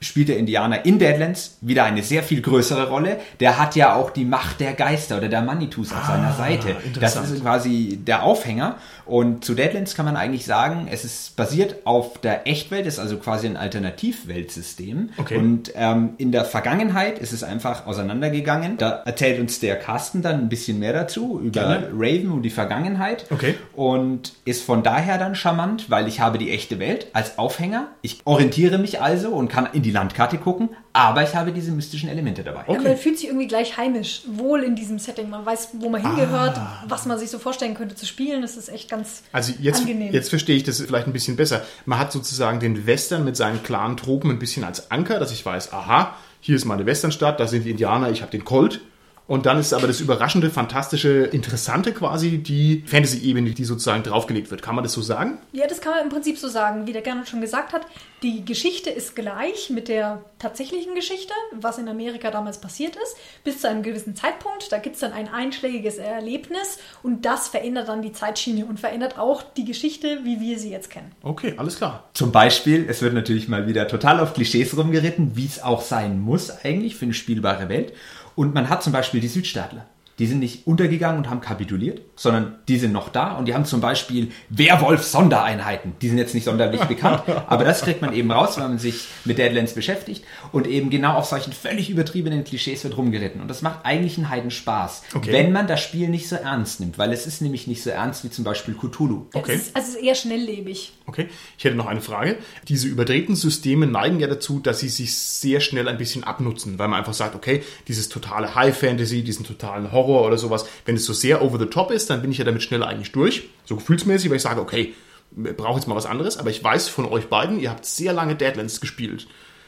spielt 0.00 0.28
der 0.28 0.38
Indianer 0.38 0.84
in 0.84 0.98
Deadlands 0.98 1.58
wieder 1.60 1.84
eine 1.84 2.02
sehr 2.02 2.22
viel 2.22 2.42
größere 2.42 2.88
Rolle. 2.88 3.18
Der 3.40 3.58
hat 3.58 3.76
ja 3.76 3.94
auch 3.94 4.10
die 4.10 4.24
Macht 4.24 4.60
der 4.60 4.74
Geister 4.74 5.18
oder 5.18 5.28
der 5.28 5.42
Manitus 5.42 5.92
auf 5.92 6.04
seiner 6.04 6.32
Seite. 6.32 6.76
Das 7.00 7.16
ist 7.16 7.42
quasi 7.42 7.98
der 8.02 8.22
Aufhänger. 8.22 8.76
Und 9.06 9.44
zu 9.44 9.54
Deadlands 9.54 9.94
kann 9.94 10.04
man 10.04 10.16
eigentlich 10.16 10.44
sagen, 10.44 10.88
es 10.90 11.04
ist 11.04 11.36
basiert 11.36 11.76
auf 11.84 12.18
der 12.18 12.46
Echtwelt, 12.46 12.86
ist 12.86 12.98
also 12.98 13.16
quasi 13.18 13.46
ein 13.46 13.56
Alternativweltsystem. 13.56 15.10
Okay. 15.16 15.36
Und 15.36 15.72
ähm, 15.76 16.14
in 16.18 16.32
der 16.32 16.44
Vergangenheit 16.44 17.18
ist 17.18 17.32
es 17.32 17.42
einfach 17.44 17.86
auseinandergegangen. 17.86 18.76
Da 18.76 19.02
erzählt 19.04 19.40
uns 19.40 19.60
der 19.60 19.76
Carsten 19.76 20.22
dann 20.22 20.40
ein 20.40 20.48
bisschen 20.48 20.78
mehr 20.78 20.92
dazu 20.92 21.40
über 21.40 21.60
Gerne. 21.60 21.88
Raven 21.92 22.32
und 22.32 22.42
die 22.42 22.50
Vergangenheit. 22.50 23.26
Okay. 23.30 23.54
Und 23.74 24.34
ist 24.44 24.64
von 24.64 24.82
daher 24.82 25.18
dann 25.18 25.34
charmant, 25.34 25.88
weil 25.88 26.08
ich 26.08 26.20
habe 26.20 26.38
die 26.38 26.50
echte 26.50 26.78
Welt 26.78 27.06
als 27.12 27.38
Aufhänger. 27.38 27.88
Ich 28.02 28.20
orientiere 28.24 28.78
mich 28.78 29.00
also 29.00 29.30
und 29.30 29.48
kann 29.48 29.68
in 29.72 29.82
die 29.82 29.92
Landkarte 29.92 30.38
gucken, 30.38 30.70
aber 30.96 31.22
ich 31.22 31.34
habe 31.34 31.52
diese 31.52 31.70
mystischen 31.72 32.08
Elemente 32.08 32.42
dabei. 32.42 32.64
Ja, 32.72 32.80
man 32.80 32.96
fühlt 32.96 33.18
sich 33.18 33.28
irgendwie 33.28 33.46
gleich 33.46 33.76
heimisch, 33.76 34.22
wohl 34.26 34.62
in 34.62 34.74
diesem 34.74 34.98
Setting. 34.98 35.28
Man 35.28 35.44
weiß, 35.44 35.68
wo 35.74 35.90
man 35.90 36.00
hingehört, 36.00 36.58
was 36.88 37.04
man 37.04 37.18
sich 37.18 37.30
so 37.30 37.38
vorstellen 37.38 37.74
könnte 37.74 37.94
zu 37.94 38.06
spielen. 38.06 38.42
Das 38.42 38.56
ist 38.56 38.68
echt 38.68 38.88
ganz 38.88 39.22
Also 39.32 39.52
jetzt, 39.60 39.80
angenehm. 39.80 40.12
jetzt 40.12 40.30
verstehe 40.30 40.56
ich 40.56 40.64
das 40.64 40.80
vielleicht 40.80 41.06
ein 41.06 41.12
bisschen 41.12 41.36
besser. 41.36 41.62
Man 41.84 41.98
hat 41.98 42.12
sozusagen 42.12 42.60
den 42.60 42.86
Western 42.86 43.24
mit 43.24 43.36
seinen 43.36 43.62
klaren 43.62 43.96
Tropen 43.96 44.30
ein 44.30 44.38
bisschen 44.38 44.64
als 44.64 44.90
Anker, 44.90 45.18
dass 45.18 45.32
ich 45.32 45.44
weiß, 45.44 45.72
aha, 45.72 46.14
hier 46.40 46.56
ist 46.56 46.64
meine 46.64 46.86
Westernstadt, 46.86 47.40
da 47.40 47.46
sind 47.46 47.64
die 47.64 47.70
Indianer, 47.70 48.10
ich 48.10 48.22
habe 48.22 48.30
den 48.30 48.44
Colt. 48.44 48.80
Und 49.26 49.46
dann 49.46 49.58
ist 49.58 49.72
aber 49.72 49.88
das 49.88 50.00
überraschende, 50.00 50.50
fantastische, 50.50 51.24
interessante 51.24 51.92
quasi 51.92 52.38
die 52.38 52.84
Fantasy-Ebene, 52.86 53.50
die 53.50 53.64
sozusagen 53.64 54.04
draufgelegt 54.04 54.50
wird. 54.50 54.62
Kann 54.62 54.76
man 54.76 54.84
das 54.84 54.92
so 54.92 55.02
sagen? 55.02 55.38
Ja, 55.52 55.66
das 55.66 55.80
kann 55.80 55.92
man 55.94 56.04
im 56.04 56.08
Prinzip 56.10 56.38
so 56.38 56.48
sagen. 56.48 56.86
Wie 56.86 56.92
der 56.92 57.02
Gernot 57.02 57.28
schon 57.28 57.40
gesagt 57.40 57.72
hat, 57.72 57.86
die 58.22 58.44
Geschichte 58.44 58.90
ist 58.90 59.16
gleich 59.16 59.68
mit 59.70 59.88
der 59.88 60.24
tatsächlichen 60.38 60.94
Geschichte, 60.94 61.32
was 61.52 61.78
in 61.78 61.88
Amerika 61.88 62.30
damals 62.30 62.60
passiert 62.60 62.96
ist, 62.96 63.16
bis 63.42 63.60
zu 63.60 63.68
einem 63.68 63.82
gewissen 63.82 64.14
Zeitpunkt. 64.14 64.70
Da 64.70 64.78
gibt 64.78 64.94
es 64.94 65.00
dann 65.00 65.12
ein 65.12 65.28
einschlägiges 65.28 65.98
Erlebnis 65.98 66.78
und 67.02 67.24
das 67.24 67.48
verändert 67.48 67.88
dann 67.88 68.02
die 68.02 68.12
Zeitschiene 68.12 68.64
und 68.64 68.78
verändert 68.78 69.18
auch 69.18 69.42
die 69.42 69.64
Geschichte, 69.64 70.20
wie 70.22 70.40
wir 70.40 70.58
sie 70.58 70.70
jetzt 70.70 70.90
kennen. 70.90 71.10
Okay, 71.22 71.54
alles 71.56 71.76
klar. 71.76 72.08
Zum 72.14 72.30
Beispiel, 72.32 72.86
es 72.88 73.02
wird 73.02 73.14
natürlich 73.14 73.48
mal 73.48 73.66
wieder 73.66 73.88
total 73.88 74.20
auf 74.20 74.34
Klischees 74.34 74.76
rumgeritten, 74.76 75.36
wie 75.36 75.46
es 75.46 75.62
auch 75.62 75.82
sein 75.82 76.20
muss 76.20 76.50
eigentlich 76.64 76.96
für 76.96 77.06
eine 77.06 77.14
spielbare 77.14 77.68
Welt. 77.68 77.92
Und 78.36 78.54
man 78.54 78.68
hat 78.68 78.84
zum 78.84 78.92
Beispiel 78.92 79.20
die 79.20 79.28
Südstaatler. 79.28 79.86
Die 80.18 80.26
sind 80.26 80.38
nicht 80.38 80.66
untergegangen 80.66 81.18
und 81.18 81.28
haben 81.30 81.40
kapituliert, 81.42 82.00
sondern 82.16 82.56
die 82.68 82.78
sind 82.78 82.92
noch 82.92 83.10
da 83.10 83.32
und 83.32 83.46
die 83.46 83.54
haben 83.54 83.66
zum 83.66 83.80
Beispiel 83.82 84.30
Werwolf-Sondereinheiten. 84.48 85.92
Die 86.00 86.08
sind 86.08 86.18
jetzt 86.18 86.34
nicht 86.34 86.44
sonderlich 86.44 86.80
bekannt, 86.84 87.22
aber 87.46 87.64
das 87.64 87.82
kriegt 87.82 88.00
man 88.00 88.12
eben 88.14 88.30
raus, 88.30 88.56
wenn 88.56 88.64
man 88.64 88.78
sich 88.78 89.04
mit 89.24 89.38
Deadlands 89.38 89.74
beschäftigt 89.74 90.24
und 90.52 90.66
eben 90.66 90.90
genau 90.90 91.14
auf 91.14 91.26
solchen 91.26 91.52
völlig 91.52 91.90
übertriebenen 91.90 92.44
Klischees 92.44 92.82
wird 92.84 92.96
rumgeritten. 92.96 93.40
Und 93.40 93.48
das 93.48 93.62
macht 93.62 93.80
eigentlich 93.84 94.16
einen 94.16 94.30
Heidenspaß, 94.30 95.02
Okay. 95.14 95.32
wenn 95.32 95.52
man 95.52 95.66
das 95.66 95.82
Spiel 95.82 96.08
nicht 96.08 96.28
so 96.28 96.36
ernst 96.36 96.80
nimmt, 96.80 96.98
weil 96.98 97.12
es 97.12 97.26
ist 97.26 97.42
nämlich 97.42 97.66
nicht 97.66 97.82
so 97.82 97.90
ernst 97.90 98.24
wie 98.24 98.30
zum 98.30 98.44
Beispiel 98.44 98.74
Cthulhu. 98.74 99.26
Okay. 99.34 99.52
Es 99.54 99.62
ist, 99.68 99.76
also 99.76 99.88
es 99.90 99.94
ist 99.96 100.02
eher 100.02 100.14
schnelllebig. 100.14 100.92
Okay, 101.06 101.28
ich 101.58 101.64
hätte 101.64 101.76
noch 101.76 101.86
eine 101.86 102.00
Frage. 102.00 102.38
Diese 102.68 102.88
überdrehten 102.88 103.36
Systeme 103.36 103.86
neigen 103.86 104.18
ja 104.20 104.26
dazu, 104.26 104.60
dass 104.60 104.80
sie 104.80 104.88
sich 104.88 105.16
sehr 105.16 105.60
schnell 105.60 105.88
ein 105.88 105.98
bisschen 105.98 106.24
abnutzen, 106.24 106.78
weil 106.78 106.88
man 106.88 106.98
einfach 106.98 107.14
sagt, 107.14 107.34
okay, 107.34 107.62
dieses 107.86 108.08
totale 108.08 108.54
High 108.54 108.76
Fantasy, 108.76 109.22
diesen 109.22 109.44
totalen 109.44 109.92
Horror 109.92 110.05
oder 110.06 110.38
sowas, 110.38 110.66
wenn 110.84 110.96
es 110.96 111.04
so 111.04 111.12
sehr 111.12 111.42
over 111.42 111.58
the 111.58 111.66
top 111.66 111.90
ist, 111.90 112.10
dann 112.10 112.22
bin 112.22 112.30
ich 112.30 112.38
ja 112.38 112.44
damit 112.44 112.62
schnell 112.62 112.82
eigentlich 112.82 113.12
durch. 113.12 113.48
So 113.64 113.76
gefühlsmäßig, 113.76 114.30
weil 114.30 114.36
ich 114.36 114.42
sage, 114.42 114.60
okay, 114.60 114.94
brauche 115.32 115.76
jetzt 115.76 115.88
mal 115.88 115.96
was 115.96 116.06
anderes, 116.06 116.38
aber 116.38 116.50
ich 116.50 116.62
weiß 116.62 116.88
von 116.88 117.06
euch 117.06 117.28
beiden, 117.28 117.60
ihr 117.60 117.70
habt 117.70 117.84
sehr 117.84 118.12
lange 118.12 118.36
Deadlands 118.36 118.80
gespielt. 118.80 119.26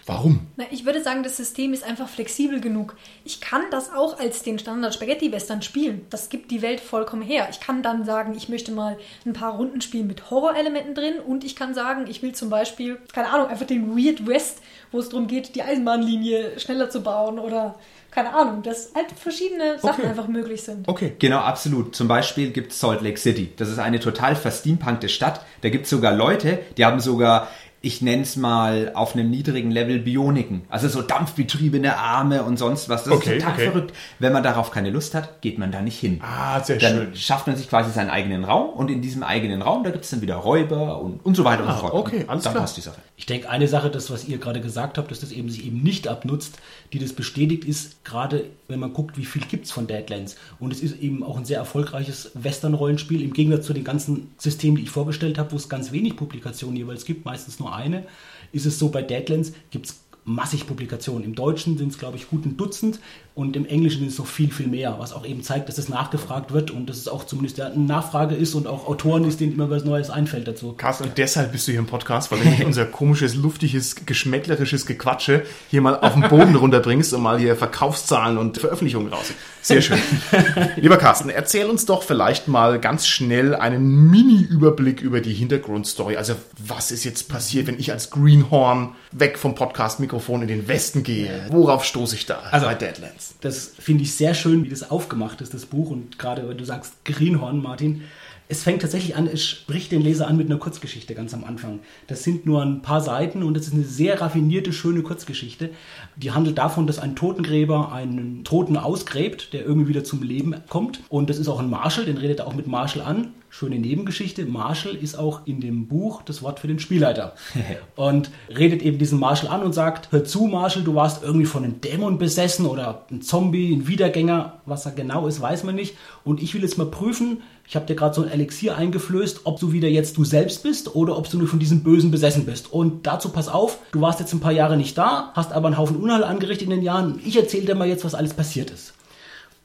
Warum? 0.08 0.46
Na, 0.56 0.64
ich 0.70 0.86
würde 0.86 1.02
sagen, 1.02 1.22
das 1.22 1.36
System 1.36 1.74
ist 1.74 1.84
einfach 1.84 2.08
flexibel 2.08 2.62
genug. 2.62 2.96
Ich 3.26 3.42
kann 3.42 3.64
das 3.70 3.92
auch 3.92 4.18
als 4.18 4.42
den 4.42 4.58
Standard 4.58 4.94
Spaghetti 4.94 5.30
Western 5.30 5.60
spielen. 5.60 6.06
Das 6.08 6.30
gibt 6.30 6.50
die 6.50 6.62
Welt 6.62 6.80
vollkommen 6.80 7.20
her. 7.20 7.46
Ich 7.50 7.60
kann 7.60 7.82
dann 7.82 8.06
sagen, 8.06 8.34
ich 8.34 8.48
möchte 8.48 8.72
mal 8.72 8.96
ein 9.26 9.34
paar 9.34 9.56
Runden 9.56 9.82
spielen 9.82 10.06
mit 10.06 10.30
Horrorelementen 10.30 10.94
drin 10.94 11.20
und 11.20 11.44
ich 11.44 11.54
kann 11.54 11.74
sagen, 11.74 12.06
ich 12.08 12.22
will 12.22 12.32
zum 12.32 12.48
Beispiel, 12.48 12.98
keine 13.12 13.28
Ahnung, 13.28 13.48
einfach 13.48 13.66
den 13.66 13.98
Weird 13.98 14.26
West, 14.26 14.62
wo 14.92 14.98
es 14.98 15.10
darum 15.10 15.26
geht, 15.26 15.54
die 15.54 15.62
Eisenbahnlinie 15.62 16.58
schneller 16.58 16.88
zu 16.88 17.02
bauen 17.02 17.38
oder 17.38 17.78
keine 18.18 18.34
Ahnung, 18.34 18.62
dass 18.62 18.92
halt 18.96 19.06
verschiedene 19.12 19.78
Sachen 19.78 20.00
Okay. 20.00 20.08
einfach 20.08 20.26
möglich 20.26 20.62
sind. 20.62 20.88
Okay. 20.88 21.12
Genau, 21.20 21.38
absolut. 21.38 21.94
Zum 21.94 22.08
Beispiel 22.08 22.50
gibt 22.50 22.72
es 22.72 22.80
Salt 22.80 23.00
Lake 23.00 23.16
City. 23.18 23.52
Das 23.56 23.68
ist 23.68 23.78
eine 23.78 24.00
total 24.00 24.34
versteampunkte 24.34 25.08
Stadt. 25.08 25.44
Da 25.60 25.68
gibt 25.68 25.84
es 25.84 25.90
sogar 25.90 26.12
Leute, 26.12 26.58
die 26.76 26.84
haben 26.84 26.98
sogar, 26.98 27.48
ich 27.80 28.02
nenne 28.02 28.22
es 28.22 28.36
mal, 28.36 28.90
auf 28.94 29.14
einem 29.14 29.30
niedrigen 29.30 29.70
Level 29.70 30.00
Bioniken. 30.00 30.62
Also 30.68 30.88
so 30.88 31.00
dampfbetriebene 31.02 31.96
Arme 31.96 32.42
und 32.42 32.56
sonst 32.58 32.88
was. 32.88 33.04
Das 33.04 33.12
Okay, 33.14 33.36
ist 33.36 33.42
total 33.44 33.54
okay. 33.54 33.70
verrückt. 33.70 33.94
Wenn 34.18 34.32
man 34.32 34.42
darauf 34.42 34.70
keine 34.70 34.90
Lust 34.90 35.14
hat, 35.14 35.40
geht 35.42 35.58
man 35.58 35.70
da 35.70 35.80
nicht 35.80 35.98
hin. 35.98 36.20
Ah, 36.22 36.60
sehr 36.62 36.78
dann 36.78 36.96
schön. 36.96 37.14
schafft 37.16 37.46
man 37.46 37.56
sich 37.56 37.68
quasi 37.68 37.90
seinen 37.92 38.10
eigenen 38.10 38.44
Raum 38.44 38.70
und 38.70 38.90
in 38.90 39.00
diesem 39.00 39.22
eigenen 39.22 39.62
Raum, 39.62 39.84
da 39.84 39.90
gibt 39.90 40.04
es 40.04 40.10
dann 40.10 40.20
wieder 40.22 40.36
Räuber 40.36 41.00
und, 41.00 41.24
und 41.24 41.36
so 41.36 41.44
weiter 41.44 41.62
und 41.62 41.68
Ah, 41.68 41.74
so 41.76 41.80
fort. 41.82 41.94
okay, 41.94 42.22
Und 42.22 42.30
alles 42.30 42.44
dann 42.44 42.52
klar. 42.54 42.64
passt 42.64 42.76
die 42.76 42.80
Sache. 42.80 42.96
Ich 43.16 43.26
denke, 43.26 43.48
eine 43.48 43.68
Sache, 43.68 43.90
das, 43.90 44.10
was 44.10 44.26
ihr 44.26 44.38
gerade 44.38 44.60
gesagt 44.60 44.98
habt, 44.98 45.10
dass 45.10 45.20
das 45.20 45.30
eben 45.32 45.48
sich 45.48 45.64
eben 45.66 45.82
nicht 45.82 46.08
abnutzt, 46.08 46.58
die 46.92 46.98
das 46.98 47.12
bestätigt, 47.12 47.64
ist 47.64 48.04
gerade, 48.04 48.44
wenn 48.68 48.80
man 48.80 48.92
guckt, 48.92 49.16
wie 49.18 49.24
viel 49.24 49.42
gibt 49.42 49.66
es 49.66 49.72
von 49.72 49.86
Deadlands. 49.86 50.36
Und 50.58 50.72
es 50.72 50.80
ist 50.80 50.98
eben 51.00 51.22
auch 51.22 51.36
ein 51.36 51.44
sehr 51.44 51.58
erfolgreiches 51.58 52.30
Western-Rollenspiel, 52.34 53.22
im 53.22 53.32
Gegensatz 53.32 53.66
zu 53.66 53.72
den 53.72 53.84
ganzen 53.84 54.32
Systemen, 54.38 54.76
die 54.76 54.82
ich 54.84 54.90
vorgestellt 54.90 55.38
habe, 55.38 55.52
wo 55.52 55.56
es 55.56 55.68
ganz 55.68 55.92
wenig 55.92 56.16
Publikationen 56.16 56.76
jeweils 56.76 57.04
gibt, 57.04 57.24
meistens 57.24 57.58
nur 57.60 57.67
eine, 57.72 58.06
ist 58.52 58.66
es 58.66 58.78
so, 58.78 58.88
bei 58.88 59.02
Deadlands 59.02 59.52
gibt 59.70 59.86
es 59.86 60.00
massig 60.24 60.66
Publikationen. 60.66 61.24
Im 61.24 61.34
Deutschen 61.34 61.78
sind 61.78 61.90
es, 61.92 61.98
glaube 61.98 62.16
ich, 62.16 62.28
gut 62.28 62.44
ein 62.44 62.56
Dutzend 62.56 63.00
und 63.38 63.54
im 63.56 63.66
Englischen 63.66 64.04
ist 64.04 64.14
es 64.14 64.18
noch 64.18 64.26
viel, 64.26 64.50
viel 64.50 64.66
mehr, 64.66 64.96
was 64.98 65.12
auch 65.12 65.24
eben 65.24 65.44
zeigt, 65.44 65.68
dass 65.68 65.78
es 65.78 65.88
nachgefragt 65.88 66.52
wird 66.52 66.72
und 66.72 66.90
dass 66.90 66.96
es 66.96 67.06
auch 67.06 67.24
zumindest 67.24 67.60
eine 67.60 67.76
Nachfrage 67.78 68.34
ist 68.34 68.54
und 68.54 68.66
auch 68.66 68.88
Autoren 68.88 69.22
ist, 69.22 69.38
denen 69.38 69.52
immer 69.52 69.70
was 69.70 69.84
Neues 69.84 70.10
einfällt 70.10 70.48
dazu. 70.48 70.72
Carsten, 70.72 71.04
und 71.04 71.18
deshalb 71.18 71.52
bist 71.52 71.68
du 71.68 71.70
hier 71.70 71.78
im 71.78 71.86
Podcast, 71.86 72.32
weil 72.32 72.40
du 72.40 72.48
nicht 72.48 72.64
unser 72.64 72.84
komisches, 72.84 73.36
luftiges, 73.36 74.04
geschmäcklerisches 74.06 74.86
Gequatsche 74.86 75.44
hier 75.70 75.80
mal 75.82 75.96
auf 76.00 76.14
den 76.14 76.22
Boden 76.28 76.56
runterbringst 76.56 77.14
und 77.14 77.22
mal 77.22 77.38
hier 77.38 77.54
Verkaufszahlen 77.54 78.38
und 78.38 78.58
Veröffentlichungen 78.58 79.12
raus. 79.12 79.32
Sehr 79.62 79.82
schön. 79.82 79.98
Lieber 80.76 80.96
Carsten, 80.96 81.28
erzähl 81.30 81.66
uns 81.66 81.86
doch 81.86 82.02
vielleicht 82.02 82.48
mal 82.48 82.80
ganz 82.80 83.06
schnell 83.06 83.54
einen 83.54 84.10
Mini-Überblick 84.10 85.00
über 85.00 85.20
die 85.20 85.34
Hintergrundstory. 85.34 86.16
Also 86.16 86.34
was 86.58 86.90
ist 86.90 87.04
jetzt 87.04 87.28
passiert, 87.28 87.68
wenn 87.68 87.78
ich 87.78 87.92
als 87.92 88.10
Greenhorn 88.10 88.96
weg 89.12 89.38
vom 89.38 89.54
Podcast-Mikrofon 89.54 90.40
Mikrofon 90.40 90.42
in 90.42 90.48
den 90.48 90.66
Westen 90.68 91.02
gehe, 91.04 91.46
worauf 91.50 91.84
stoße 91.84 92.16
ich 92.16 92.26
da 92.26 92.40
Also- 92.50 92.66
bei 92.66 92.74
Deadlands? 92.74 93.27
Das 93.40 93.72
finde 93.78 94.02
ich 94.04 94.14
sehr 94.14 94.34
schön, 94.34 94.64
wie 94.64 94.68
das 94.68 94.90
aufgemacht 94.90 95.40
ist, 95.40 95.54
das 95.54 95.66
Buch. 95.66 95.90
Und 95.90 96.18
gerade 96.18 96.48
wenn 96.48 96.58
du 96.58 96.64
sagst 96.64 97.04
Greenhorn, 97.04 97.62
Martin, 97.62 98.02
es 98.50 98.62
fängt 98.62 98.80
tatsächlich 98.80 99.14
an, 99.14 99.26
es 99.26 99.44
spricht 99.44 99.92
den 99.92 100.00
Leser 100.00 100.26
an 100.26 100.38
mit 100.38 100.46
einer 100.46 100.58
Kurzgeschichte 100.58 101.14
ganz 101.14 101.34
am 101.34 101.44
Anfang. 101.44 101.80
Das 102.06 102.24
sind 102.24 102.46
nur 102.46 102.62
ein 102.62 102.80
paar 102.80 103.02
Seiten 103.02 103.42
und 103.42 103.54
das 103.54 103.66
ist 103.66 103.74
eine 103.74 103.84
sehr 103.84 104.20
raffinierte, 104.20 104.72
schöne 104.72 105.02
Kurzgeschichte. 105.02 105.70
Die 106.16 106.30
handelt 106.30 106.56
davon, 106.56 106.86
dass 106.86 106.98
ein 106.98 107.14
Totengräber 107.14 107.92
einen 107.92 108.44
Toten 108.44 108.78
ausgräbt, 108.78 109.52
der 109.52 109.66
irgendwie 109.66 109.88
wieder 109.88 110.02
zum 110.02 110.22
Leben 110.22 110.54
kommt. 110.68 111.00
Und 111.10 111.28
das 111.28 111.38
ist 111.38 111.48
auch 111.48 111.60
ein 111.60 111.68
Marshall, 111.68 112.06
den 112.06 112.16
redet 112.16 112.40
er 112.40 112.46
auch 112.46 112.54
mit 112.54 112.66
Marshall 112.66 113.02
an. 113.02 113.32
Schöne 113.50 113.78
Nebengeschichte. 113.78 114.44
Marshall 114.44 114.94
ist 114.94 115.18
auch 115.18 115.40
in 115.46 115.60
dem 115.60 115.88
Buch 115.88 116.22
das 116.22 116.42
Wort 116.42 116.60
für 116.60 116.68
den 116.68 116.78
Spielleiter. 116.78 117.34
und 117.96 118.30
redet 118.56 118.82
eben 118.82 118.98
diesen 118.98 119.18
Marshall 119.18 119.48
an 119.48 119.62
und 119.62 119.72
sagt, 119.72 120.12
hör 120.12 120.24
zu 120.24 120.46
Marshall, 120.46 120.82
du 120.82 120.94
warst 120.94 121.22
irgendwie 121.22 121.46
von 121.46 121.64
einem 121.64 121.80
Dämon 121.80 122.18
besessen 122.18 122.66
oder 122.66 123.06
ein 123.10 123.22
Zombie, 123.22 123.74
ein 123.74 123.88
Wiedergänger. 123.88 124.60
Was 124.66 124.86
er 124.86 124.92
genau 124.92 125.26
ist, 125.26 125.40
weiß 125.40 125.64
man 125.64 125.74
nicht. 125.74 125.96
Und 126.24 126.42
ich 126.42 126.54
will 126.54 126.62
jetzt 126.62 126.76
mal 126.76 126.86
prüfen, 126.86 127.38
ich 127.66 127.76
habe 127.76 127.84
dir 127.84 127.96
gerade 127.96 128.14
so 128.14 128.22
ein 128.22 128.30
Elixier 128.30 128.76
eingeflößt, 128.76 129.42
ob 129.44 129.60
du 129.60 129.72
wieder 129.72 129.88
jetzt 129.88 130.16
du 130.16 130.24
selbst 130.24 130.62
bist 130.62 130.94
oder 130.94 131.18
ob 131.18 131.28
du 131.28 131.38
nur 131.38 131.48
von 131.48 131.58
diesem 131.58 131.82
Bösen 131.82 132.10
besessen 132.10 132.46
bist. 132.46 132.72
Und 132.72 133.06
dazu 133.06 133.28
pass 133.28 133.48
auf, 133.48 133.78
du 133.92 134.00
warst 134.00 134.20
jetzt 134.20 134.32
ein 134.32 134.40
paar 134.40 134.52
Jahre 134.52 134.76
nicht 134.76 134.96
da, 134.96 135.32
hast 135.34 135.52
aber 135.52 135.66
einen 135.66 135.76
Haufen 135.76 135.96
Unheil 135.96 136.24
angerichtet 136.24 136.68
in 136.68 136.70
den 136.70 136.82
Jahren. 136.82 137.20
Ich 137.24 137.36
erzähle 137.36 137.66
dir 137.66 137.74
mal 137.74 137.88
jetzt, 137.88 138.04
was 138.04 138.14
alles 138.14 138.32
passiert 138.32 138.70
ist. 138.70 138.94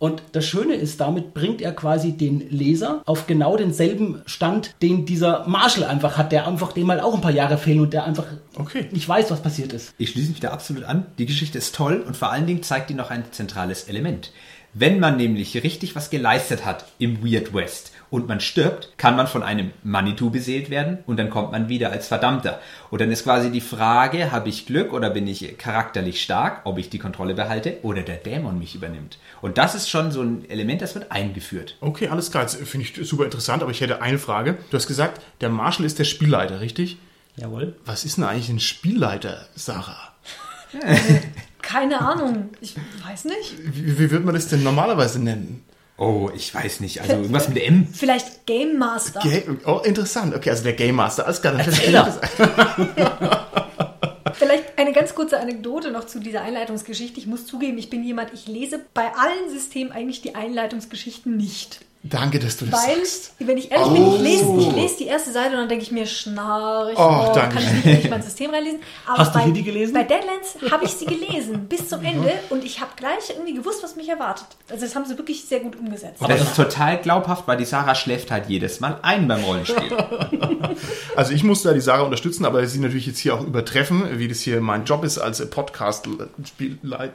Und 0.04 0.22
das 0.34 0.46
Schöne 0.46 0.74
ist, 0.74 1.00
damit 1.00 1.34
bringt 1.34 1.62
er 1.62 1.72
quasi 1.72 2.12
den 2.12 2.50
Leser 2.50 3.02
auf 3.06 3.26
genau 3.26 3.56
denselben 3.56 4.22
Stand, 4.26 4.76
den 4.82 5.06
dieser 5.06 5.48
Marshall 5.48 5.86
einfach 5.86 6.18
hat, 6.18 6.34
der 6.34 6.46
einfach 6.46 6.74
dem 6.74 6.88
mal 6.88 7.00
auch 7.00 7.16
ein 7.16 7.22
paar 7.22 7.32
Jahre 7.32 7.58
fehlen 7.58 7.80
und 7.80 7.94
der 7.94 8.04
einfach 8.04 8.26
Okay. 8.58 8.90
nicht 8.92 9.08
weiß, 9.08 9.32
was 9.32 9.42
passiert 9.42 9.72
ist. 9.72 9.94
Ich 9.98 10.10
schließe 10.10 10.32
mich 10.32 10.42
da 10.42 10.50
absolut 10.50 10.84
an. 10.84 11.06
Die 11.20 11.26
Geschichte 11.26 11.58
ist 11.58 11.74
toll 11.74 12.04
und 12.06 12.18
vor 12.18 12.34
allen 12.34 12.46
Dingen 12.46 12.64
zeigt 12.64 12.90
die 12.90 12.96
noch 12.96 13.12
ein 13.12 13.24
zentrales 13.32 13.86
Element. 13.86 14.34
Wenn 14.74 15.00
man 15.00 15.16
nämlich 15.16 15.64
richtig 15.64 15.96
was 15.96 16.10
geleistet 16.10 16.66
hat 16.66 16.84
im 17.00 17.24
Weird 17.24 17.54
West 17.54 17.94
und 18.14 18.28
man 18.28 18.40
stirbt, 18.40 18.90
kann 18.98 19.16
man 19.16 19.26
von 19.26 19.42
einem 19.42 19.72
Manitou 19.82 20.30
beseelt 20.30 20.70
werden 20.70 21.00
und 21.08 21.18
dann 21.18 21.32
kommt 21.32 21.52
man 21.52 21.68
wieder 21.68 21.92
als 21.92 22.08
Verdammter. 22.08 22.62
Und 22.92 23.02
dann 23.02 23.12
ist 23.12 23.24
quasi 23.24 23.50
die 23.50 23.60
Frage, 23.60 24.32
habe 24.32 24.50
ich 24.50 24.68
Glück 24.68 24.94
oder 24.94 25.10
bin 25.10 25.26
ich 25.26 25.58
charakterlich 25.58 26.22
stark, 26.22 26.62
ob 26.66 26.78
ich 26.78 26.92
die 26.92 27.00
Kontrolle 27.00 27.34
behalte 27.34 27.80
oder 27.82 28.04
der 28.04 28.18
Dämon 28.18 28.60
mich 28.60 28.76
übernimmt. 28.76 29.18
Und 29.42 29.58
das 29.58 29.74
ist 29.74 29.90
schon 29.90 30.12
so 30.12 30.22
ein 30.22 30.48
Element, 30.48 30.84
das 30.84 30.94
wird 30.94 31.12
eingeführt. 31.12 31.76
Okay, 31.82 32.08
alles 32.08 32.30
klar. 32.30 32.44
Das 32.44 32.54
finde 32.54 32.86
ich 32.86 33.10
super 33.10 33.26
interessant, 33.26 33.64
aber 33.64 33.72
ich 33.72 33.82
hätte 33.82 34.04
eine 34.04 34.20
Frage. 34.20 34.60
Du 34.70 34.78
hast 34.78 34.86
gesagt, 34.86 35.20
der 35.42 35.50
Marshall 35.50 35.88
ist 35.88 35.98
der 35.98 36.04
Spielleiter, 36.04 36.62
richtig? 36.62 37.00
Jawohl. 37.36 37.76
Was 37.84 38.06
ist 38.06 38.18
denn 38.18 38.26
eigentlich 38.26 38.50
ein 38.50 38.60
Spielleiter, 38.60 39.48
Sarah? 39.56 40.14
Keine 41.64 42.00
Ahnung. 42.00 42.52
Ich 42.62 42.76
weiß 43.08 43.26
nicht. 43.26 43.56
Wie, 43.64 43.98
wie 43.98 44.12
würde 44.12 44.24
man 44.24 44.36
das 44.36 44.50
denn 44.50 44.62
normalerweise 44.62 45.20
nennen? 45.20 45.64
Oh, 46.04 46.30
ich 46.36 46.54
weiß 46.54 46.82
nicht. 46.82 47.00
Also 47.02 47.14
irgendwas 47.14 47.48
mit 47.48 47.64
M. 47.64 47.88
Vielleicht 47.92 48.46
Game 48.46 48.78
Master. 48.78 49.22
Game, 49.22 49.62
oh, 49.66 49.80
interessant. 49.84 50.36
Okay, 50.36 50.50
also 50.50 50.64
der 50.64 50.74
Game 50.74 50.96
Master. 50.96 51.26
Alles 51.26 51.42
klar. 51.42 51.64
Vielleicht 54.34 54.78
eine 54.78 54.92
ganz 54.92 55.16
kurze 55.16 55.40
Anekdote 55.40 55.92
noch 55.92 56.06
zu 56.06 56.20
dieser 56.20 56.42
Einleitungsgeschichte. 56.42 57.20
Ich 57.20 57.28
muss 57.28 57.46
zugeben, 57.46 57.78
ich 57.78 57.90
bin 57.90 58.04
jemand, 58.04 58.34
ich 58.34 58.48
lese 58.48 58.82
bei 58.94 59.14
allen 59.16 59.50
Systemen 59.50 59.94
eigentlich 59.94 60.22
die 60.22 60.36
Einleitungsgeschichten 60.36 61.38
nicht. 61.38 61.80
Danke, 62.06 62.38
dass 62.38 62.58
du 62.58 62.66
das 62.66 62.74
Weil, 62.86 62.98
sagst. 62.98 63.34
wenn 63.40 63.58
ich 63.58 63.72
ehrlich 63.72 63.88
bin, 63.94 64.14
ich 64.16 64.20
lese, 64.20 64.46
ich 64.60 64.72
lese 64.76 64.98
die 65.00 65.06
erste 65.06 65.32
Seite 65.32 65.52
und 65.52 65.60
dann 65.62 65.70
denke 65.70 65.86
ich 65.86 65.92
mir, 65.92 66.06
schnarch, 66.06 66.98
Oh, 66.98 67.30
oh, 67.30 67.32
danke. 67.34 67.56
kann 67.56 67.64
ich 67.64 67.86
nicht, 67.86 68.10
mein 68.10 68.22
System 68.22 68.52
reinlesen. 68.52 68.82
Aber 69.06 69.20
Hast 69.20 69.34
du 69.34 69.40
bei, 69.40 69.46
hier 69.46 69.54
die 69.54 69.64
gelesen? 69.64 69.94
Bei 69.94 70.04
Deadlands 70.04 70.58
habe 70.70 70.84
ich 70.84 70.92
sie 70.92 71.06
gelesen, 71.06 71.66
bis 71.70 71.88
zum 71.88 72.04
Ende. 72.04 72.34
Und 72.50 72.66
ich 72.66 72.82
habe 72.82 72.92
gleich 72.98 73.30
irgendwie 73.30 73.54
gewusst, 73.54 73.82
was 73.84 73.96
mich 73.96 74.10
erwartet. 74.10 74.48
Also 74.70 74.84
das 74.86 74.96
haben 74.96 75.06
sie 75.06 75.18
wirklich 75.18 75.46
sehr 75.46 75.62
gut 75.62 75.78
umgesetzt. 75.78 76.22
Und 76.22 76.30
das 76.30 76.42
ist 76.42 76.58
total 76.58 76.98
glaubhaft, 76.98 77.48
weil 77.48 77.56
die 77.56 77.64
Sarah 77.66 77.96
schläft 77.96 78.32
halt 78.32 78.50
jedes 78.50 78.82
Mal 78.82 79.00
ein 79.02 79.26
beim 79.28 79.44
Rollenspiel. 79.44 79.82
Also 81.16 81.34
ich 81.34 81.44
muss 81.44 81.62
da 81.62 81.74
die 81.74 81.80
Sarah 81.82 82.02
unterstützen, 82.04 82.44
aber 82.46 82.66
sie 82.66 82.80
natürlich 82.80 83.06
jetzt 83.06 83.20
hier 83.20 83.36
auch 83.36 83.42
übertreffen, 83.46 84.18
wie 84.18 84.28
das 84.28 84.40
hier 84.42 84.60
mein 84.62 84.84
Job 84.86 85.04
ist 85.04 85.20
als 85.20 85.48
Podcast-Spielleit. 85.48 87.14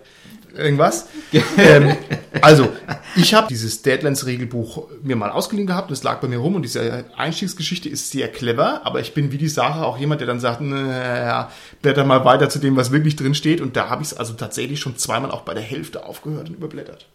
Irgendwas. 0.57 1.07
ähm, 1.59 1.97
also, 2.41 2.69
ich 3.17 3.35
habe 3.35 3.49
dieses 3.49 3.83
Deadlands-Regelbuch 3.83 4.78
mir 5.03 5.17
mal 5.17 5.31
ausgeliehen 5.31 5.67
gehabt 5.67 5.89
und 5.89 5.95
es 5.95 6.03
lag 6.03 6.21
bei 6.21 6.29
mir 6.29 6.39
rum 6.39 6.55
und 6.55 6.63
diese 6.63 7.05
Einstiegsgeschichte 7.17 7.89
ist 7.89 8.11
sehr 8.11 8.29
clever, 8.29 8.85
aber 8.85 9.01
ich 9.01 9.15
bin 9.15 9.33
wie 9.33 9.39
die 9.39 9.49
Sarah 9.49 9.85
auch 9.85 9.99
jemand, 9.99 10.21
der 10.21 10.29
dann 10.29 10.41
sagt, 10.41 10.61
naja, 10.61 11.51
blätter 11.83 12.05
mal 12.05 12.25
weiter 12.25 12.49
zu 12.49 12.59
dem, 12.59 12.77
was 12.77 12.93
wirklich 12.93 13.17
drin 13.17 13.35
steht 13.35 13.61
und 13.61 13.77
da 13.77 13.89
habe 13.89 14.03
ich 14.03 14.09
es 14.09 14.17
also 14.17 14.35
tatsächlich 14.35 14.81
schon 14.81 14.97
zweimal 14.97 15.31
auch 15.31 15.43
bei 15.43 15.55
der 15.55 15.63
Hälfte 15.63 16.05
aufgehört 16.05 16.49
und 16.49 16.57
überblättert. 16.57 17.07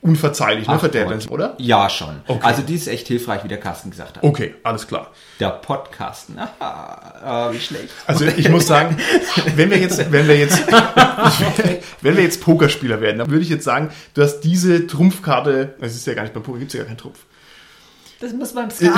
Unverzeihlich, 0.00 0.68
ne, 0.68 0.74
Ach 0.74 0.80
für 0.80 0.86
Gott. 0.86 0.94
Deadlands, 0.94 1.28
oder? 1.28 1.54
Ja, 1.58 1.90
schon. 1.90 2.20
Okay. 2.26 2.40
Also 2.42 2.62
die 2.62 2.74
ist 2.76 2.86
echt 2.86 3.08
hilfreich, 3.08 3.42
wie 3.42 3.48
der 3.48 3.58
Carsten 3.58 3.90
gesagt 3.90 4.16
hat. 4.16 4.22
Okay, 4.22 4.54
alles 4.62 4.86
klar. 4.86 5.10
Der 5.40 5.50
Podcast. 5.50 6.28
Aha, 6.36 7.14
ah, 7.24 7.52
wie 7.52 7.58
schlecht. 7.58 7.88
Also 8.06 8.24
ich 8.24 8.48
muss 8.48 8.66
sagen, 8.66 8.96
wenn 9.56 9.70
wir 9.70 9.78
jetzt, 9.78 10.12
wenn 10.12 10.28
wir 10.28 10.36
jetzt, 10.38 10.62
wenn 12.02 12.16
wir 12.16 12.22
jetzt 12.22 12.40
Pokerspieler 12.42 13.00
werden, 13.00 13.18
dann 13.18 13.30
würde 13.30 13.42
ich 13.42 13.48
jetzt 13.48 13.64
sagen, 13.64 13.90
du 14.14 14.22
hast 14.22 14.40
diese 14.40 14.86
Trumpfkarte, 14.86 15.74
das 15.80 15.94
ist 15.96 16.06
ja 16.06 16.14
gar 16.14 16.22
nicht 16.22 16.34
beim 16.34 16.42
Poker, 16.44 16.58
gibt 16.58 16.70
es 16.70 16.74
ja 16.74 16.80
gar 16.80 16.88
keinen 16.88 16.98
Trumpf. 16.98 17.18
Das 18.20 18.32
muss 18.32 18.52
beim 18.52 18.68
Skat. 18.72 18.92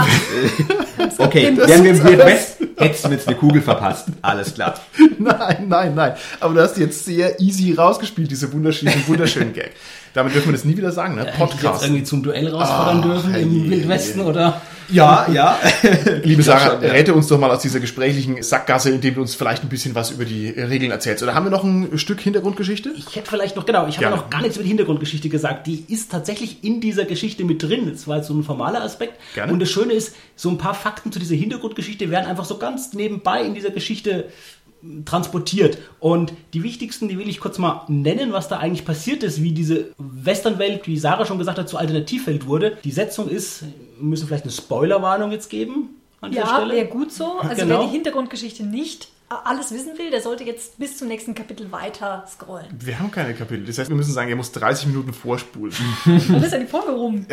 Okay, 1.18 1.54
Das 1.54 1.68
wären 1.68 1.84
wir 1.84 1.90
im 1.90 2.18
West, 2.20 2.56
hättest 2.78 3.04
du 3.04 3.08
jetzt 3.10 3.28
eine 3.28 3.36
Kugel 3.36 3.60
verpasst. 3.60 4.08
Alles 4.22 4.54
klar. 4.54 4.80
Nein, 5.18 5.66
nein, 5.68 5.94
nein. 5.94 6.14
Aber 6.40 6.54
du 6.54 6.62
hast 6.62 6.78
jetzt 6.78 7.04
sehr 7.04 7.38
easy 7.38 7.74
rausgespielt, 7.74 8.30
diese 8.30 8.50
wunderschönen, 8.52 9.06
wunderschönen 9.06 9.52
Gag. 9.52 9.72
Damit 10.14 10.34
dürfen 10.34 10.48
wir 10.48 10.52
das 10.52 10.64
nie 10.64 10.76
wieder 10.76 10.92
sagen, 10.92 11.14
ne? 11.14 11.20
Hätte 11.22 11.32
ich 11.34 11.38
jetzt 11.38 11.50
Podcast. 11.50 11.84
irgendwie 11.84 12.02
zum 12.02 12.22
Duell 12.22 12.48
rausfordern 12.48 12.98
Ach, 12.98 13.04
dürfen 13.04 13.34
im 13.34 13.50
herrje. 13.50 13.70
Wildwesten 13.70 14.20
oder? 14.22 14.60
Ja, 14.92 15.26
ja. 15.32 15.58
Liebe 16.24 16.42
Sarah, 16.42 16.72
schon, 16.72 16.82
ja. 16.82 16.90
rette 16.90 17.14
uns 17.14 17.28
doch 17.28 17.38
mal 17.38 17.50
aus 17.50 17.62
dieser 17.62 17.80
gesprächlichen 17.80 18.42
Sackgasse, 18.42 18.90
indem 18.90 19.14
du 19.14 19.20
uns 19.20 19.34
vielleicht 19.34 19.62
ein 19.62 19.68
bisschen 19.68 19.94
was 19.94 20.10
über 20.10 20.24
die 20.24 20.48
Regeln 20.48 20.90
erzählst. 20.90 21.22
Oder 21.22 21.34
haben 21.34 21.46
wir 21.46 21.50
noch 21.50 21.62
ein 21.62 21.96
Stück 21.98 22.20
Hintergrundgeschichte? 22.20 22.90
Ich 22.96 23.14
hätte 23.14 23.30
vielleicht 23.30 23.56
noch, 23.56 23.66
genau, 23.66 23.86
ich 23.86 23.96
habe 23.96 24.06
Gerne. 24.06 24.16
noch 24.16 24.30
gar 24.30 24.40
nichts 24.42 24.56
über 24.56 24.64
die 24.64 24.70
Hintergrundgeschichte 24.70 25.28
gesagt. 25.28 25.66
Die 25.66 25.84
ist 25.88 26.10
tatsächlich 26.10 26.64
in 26.64 26.80
dieser 26.80 27.04
Geschichte 27.04 27.44
mit 27.44 27.62
drin. 27.62 27.88
Das 27.90 28.08
war 28.08 28.16
jetzt 28.16 28.26
so 28.26 28.34
ein 28.34 28.42
formaler 28.42 28.82
Aspekt. 28.82 29.14
Gerne. 29.34 29.52
Und 29.52 29.60
das 29.60 29.70
Schöne 29.70 29.92
ist, 29.92 30.16
so 30.34 30.48
ein 30.48 30.58
paar 30.58 30.74
Fakten 30.74 31.12
zu 31.12 31.18
dieser 31.18 31.36
Hintergrundgeschichte 31.36 32.10
werden 32.10 32.26
einfach 32.26 32.44
so 32.44 32.58
ganz 32.58 32.92
nebenbei 32.92 33.42
in 33.42 33.54
dieser 33.54 33.70
Geschichte 33.70 34.26
transportiert. 35.04 35.78
Und 35.98 36.32
die 36.54 36.62
wichtigsten, 36.62 37.08
die 37.08 37.18
will 37.18 37.28
ich 37.28 37.40
kurz 37.40 37.58
mal 37.58 37.82
nennen, 37.88 38.32
was 38.32 38.48
da 38.48 38.58
eigentlich 38.58 38.84
passiert 38.84 39.22
ist, 39.22 39.42
wie 39.42 39.52
diese 39.52 39.92
Westernwelt, 39.98 40.86
wie 40.86 40.98
Sarah 40.98 41.26
schon 41.26 41.38
gesagt 41.38 41.58
hat, 41.58 41.68
zur 41.68 41.78
Alternativwelt 41.80 42.46
wurde. 42.46 42.78
Die 42.84 42.90
Setzung 42.92 43.28
ist, 43.28 43.62
wir 43.62 43.68
müssen 44.08 44.26
vielleicht 44.26 44.44
eine 44.44 44.52
Spoilerwarnung 44.52 45.30
jetzt 45.32 45.50
geben 45.50 45.90
an 46.20 46.30
dieser 46.30 46.44
Ja, 46.44 46.56
Stelle. 46.56 46.74
wäre 46.74 46.86
gut 46.86 47.12
so. 47.12 47.38
Also 47.40 47.62
Genau. 47.62 47.80
wer 47.80 47.86
die 47.86 47.92
Hintergrundgeschichte 47.92 48.64
nicht 48.64 49.08
alles 49.44 49.70
wissen 49.70 49.96
will, 49.96 50.10
der 50.10 50.20
sollte 50.20 50.42
jetzt 50.42 50.76
bis 50.78 50.96
zum 50.98 51.06
nächsten 51.06 51.36
Kapitel 51.36 51.70
weiter 51.70 52.24
scrollen. 52.28 52.66
Wir 52.80 52.98
haben 52.98 53.12
keine 53.12 53.32
Kapitel. 53.32 53.64
Das 53.64 53.78
heißt, 53.78 53.88
wir 53.88 53.96
müssen 53.96 54.12
sagen, 54.12 54.28
er 54.28 54.34
muss 54.34 54.50
30 54.50 54.88
Minuten 54.88 55.12
vorspulen. 55.12 55.72
Dann 56.04 56.42
ist 56.42 56.52
ja 56.52 56.58
die 56.58 56.66
Folge 56.66 56.90
rum. 56.90 57.26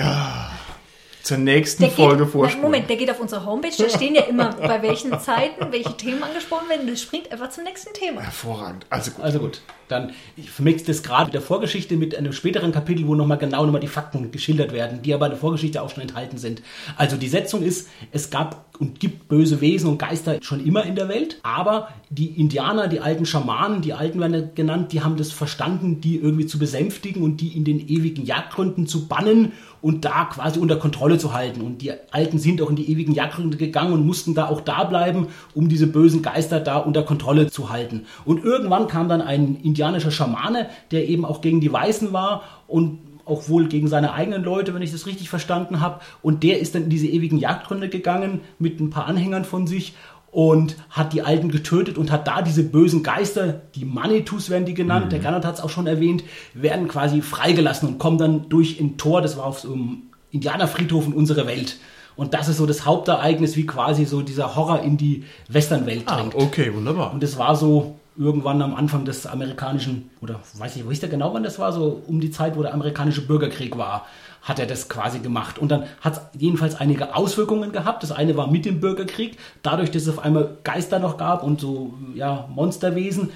Zur 1.27 1.39
nächsten 1.39 1.84
Der 1.84 1.91
Folge 1.91 2.24
geht, 2.24 2.31
vorspulen. 2.31 2.62
na, 2.62 2.67
Moment, 2.69 2.89
der 2.89 2.96
geht 2.96 3.12
auf 3.12 3.19
unsere 3.19 3.46
Homepage, 3.46 3.74
da 3.77 3.89
stehen 3.89 4.15
ja 4.15 4.22
immer, 4.22 4.53
bei 4.62 4.81
welchen 4.81 5.19
Zeiten, 5.19 5.74
welche 5.74 5.98
Themen 5.98 6.24
angesprochen 6.24 6.69
werden. 6.69 6.88
Das 6.88 7.01
springt 7.01 7.29
einfach 7.34 7.50
zum 7.50 7.65
nächsten 7.65 7.93
Thema. 7.93 8.22
Hervorragend. 8.22 8.86
Also 8.89 9.12
gut. 9.12 9.25
Also 9.25 9.39
gut, 9.39 9.62
dann 9.89 10.12
ich 10.38 10.50
vermixe 10.50 10.86
das 10.86 11.03
gerade 11.03 11.25
mit 11.25 11.34
der 11.34 11.41
Vorgeschichte 11.41 11.98
mit 11.98 12.15
einem 12.15 12.31
späteren 12.31 12.72
Kapitel, 12.72 13.07
wo 13.07 13.15
nochmal 13.15 13.38
genau 13.38 13.65
nochmal 13.65 13.81
die 13.81 13.88
Fakten 13.88 14.31
geschildert 14.31 14.72
werden, 14.72 15.01
die 15.01 15.13
aber 15.13 15.25
in 15.25 15.31
der 15.31 15.39
Vorgeschichte 15.39 15.81
auch 15.81 15.89
schon 15.89 16.01
enthalten 16.01 16.38
sind. 16.38 16.62
Also 16.96 17.17
die 17.17 17.27
Setzung 17.27 17.62
ist, 17.62 17.89
es 18.12 18.29
gab 18.29 18.65
und 18.79 19.00
gibt 19.00 19.27
böse 19.27 19.60
Wesen 19.60 19.89
und 19.89 19.98
Geister 19.98 20.38
schon 20.41 20.63
immer 20.65 20.86
in 20.86 20.96
der 20.96 21.10
Welt, 21.10 21.39
aber 21.43 21.89
die 22.10 22.39
Indianer, 22.39 22.88
die 22.88 23.00
alten 23.00 23.25
Schamanen, 23.25 23.81
die 23.81 23.93
Alten 23.93 24.19
werden 24.19 24.34
ja 24.34 24.41
genannt, 24.53 24.93
die 24.93 25.01
haben 25.01 25.17
das 25.17 25.31
verstanden, 25.31 26.00
die 26.00 26.17
irgendwie 26.17 26.46
zu 26.46 26.60
besänftigen 26.60 27.24
und 27.24 27.41
die 27.41 27.57
in 27.57 27.65
den 27.65 27.79
ewigen 27.88 28.25
Jagdgründen 28.25 28.88
zu 28.88 29.07
bannen 29.07 29.53
und 29.88 30.03
da 30.03 30.25
quasi 30.25 30.60
unter 30.60 30.75
Kontrolle 30.75 31.17
zu 31.17 31.34
halten. 31.34 31.62
Und 31.62 31.82
die 31.82 31.94
Alten 32.12 32.39
sind 32.39 32.62
auch 32.62 32.70
in 32.70 32.75
die 32.75 32.91
ewigen 32.91 33.13
Jagdgründe 33.13 33.56
gegangen 33.56 33.94
und 33.94 34.06
mussten 34.06 34.34
da 34.34 34.50
auch 34.50 34.60
da 34.60 34.84
bleiben, 34.84 35.27
um 35.56 35.70
diese 35.70 35.88
bösen 35.88 36.22
Geister 36.22 36.60
da 36.60 36.75
unter 36.75 37.03
Kontrolle 37.03 37.50
zu 37.50 37.70
halten. 37.70 38.06
Und 38.25 38.44
irgendwann 38.44 38.89
kam 38.89 39.08
dann 39.08 39.22
ein 39.22 39.56
indianischer 39.63 40.12
Schamane, 40.12 40.67
der 40.91 41.08
eben 41.08 41.24
auch 41.24 41.39
gegen 41.39 41.62
die 41.62 41.72
Weißen 41.72 42.12
war 42.12 42.41
und 42.67 43.00
auch 43.24 43.48
wohl 43.48 43.70
gegen 43.70 43.88
seine 43.88 44.12
eigenen 44.12 44.44
Leute, 44.44 44.74
wenn 44.74 44.82
ich 44.82 44.91
das 44.91 45.06
richtig 45.06 45.29
verstanden 45.29 45.79
habe. 45.79 46.01
Und 46.22 46.44
der 46.44 46.60
ist 46.60 46.75
dann 46.75 46.84
in 46.84 46.89
diese 46.89 47.08
ewigen 47.08 47.38
Jagdgründe 47.38 47.88
gegangen 47.88 48.41
mit 48.60 48.82
ein 48.82 48.89
paar 48.89 49.06
Anhängern 49.06 49.46
von 49.46 49.67
sich 49.67 49.94
und 50.38 50.75
hat 50.91 51.13
die 51.13 51.24
Alten 51.24 51.50
getötet 51.50 51.98
und 51.98 52.12
hat 52.12 52.27
da 52.27 52.44
diese 52.44 52.62
bösen 52.62 53.01
Geister, 53.01 53.60
die 53.74 53.86
Manitus 53.86 54.51
werden 54.51 54.65
die 54.65 54.75
genannt, 54.75 55.12
der 55.12 55.17
Gernot 55.17 55.44
hat 55.44 55.56
es 55.56 55.62
auch 55.62 55.72
schon 55.72 55.88
erwähnt, 55.88 56.24
werden 56.53 56.88
quasi 56.88 57.24
freigelassen 57.24 57.88
und 57.89 57.98
kommen 57.98 58.20
dann 58.20 58.48
durch 58.48 58.79
ein 58.79 58.98
Tor, 58.98 59.24
das 59.24 59.36
war 59.36 59.46
auf 59.46 59.62
so 59.62 59.74
einem 59.74 60.03
Indianerfriedhof 60.29 61.08
in 61.08 61.13
unsere 61.13 61.48
Welt. 61.48 61.77
Und 62.15 62.36
das 62.36 62.50
ist 62.50 62.58
so 62.58 62.67
das 62.67 62.86
Hauptereignis, 62.86 63.56
wie 63.56 63.65
quasi 63.65 64.06
so 64.06 64.22
dieser 64.22 64.56
Horror 64.56 64.82
in 64.82 64.96
die 64.98 65.24
Westernwelt 65.50 66.03
Ah, 66.06 66.17
dringt. 66.20 66.36
okay, 66.36 66.72
wunderbar. 66.72 67.13
Und 67.13 67.24
es 67.24 67.39
war 67.39 67.56
so 67.56 67.96
irgendwann 68.15 68.62
am 68.62 68.75
Anfang 68.75 69.06
des 69.06 69.25
amerikanischen, 69.25 70.12
oder 70.22 70.39
weiß 70.56 70.75
nicht, 70.75 70.86
wo 70.86 70.91
ist 70.91 71.01
der 71.01 71.10
genau, 71.10 71.34
wann 71.34 71.41
das 71.41 71.58
war, 71.58 71.74
so 71.74 72.03
um 72.06 72.20
die 72.20 72.29
Zeit, 72.29 72.56
wo 72.56 72.62
der 72.62 72.75
amerikanische 72.75 73.25
Bürgerkrieg 73.25 73.75
war, 73.75 74.06
hat 74.48 74.60
er 74.60 74.66
das 74.66 74.88
quasi 74.88 75.20
gemacht. 75.20 75.60
Und 75.60 75.70
dann 75.70 75.86
hat 76.00 76.13
es 76.13 76.22
jedenfalls 76.39 76.75
einige 76.75 77.13
Auswirkungen 77.13 77.74
gehabt. 77.74 78.01
Das 78.01 78.13
eine 78.13 78.38
war 78.38 78.50
mit 78.50 78.63
dem 78.63 78.80
Bürgerkrieg, 78.80 79.38
dadurch, 79.62 79.92
dass 79.92 80.04
es 80.04 80.10
auf 80.10 80.20
einmal 80.20 80.58
Geister 80.63 81.00
noch 81.00 81.18
gab 81.18 81.44
und 81.44 81.60
so 81.60 81.94
ja, 82.16 82.48
Monsterwesen, 82.50 83.32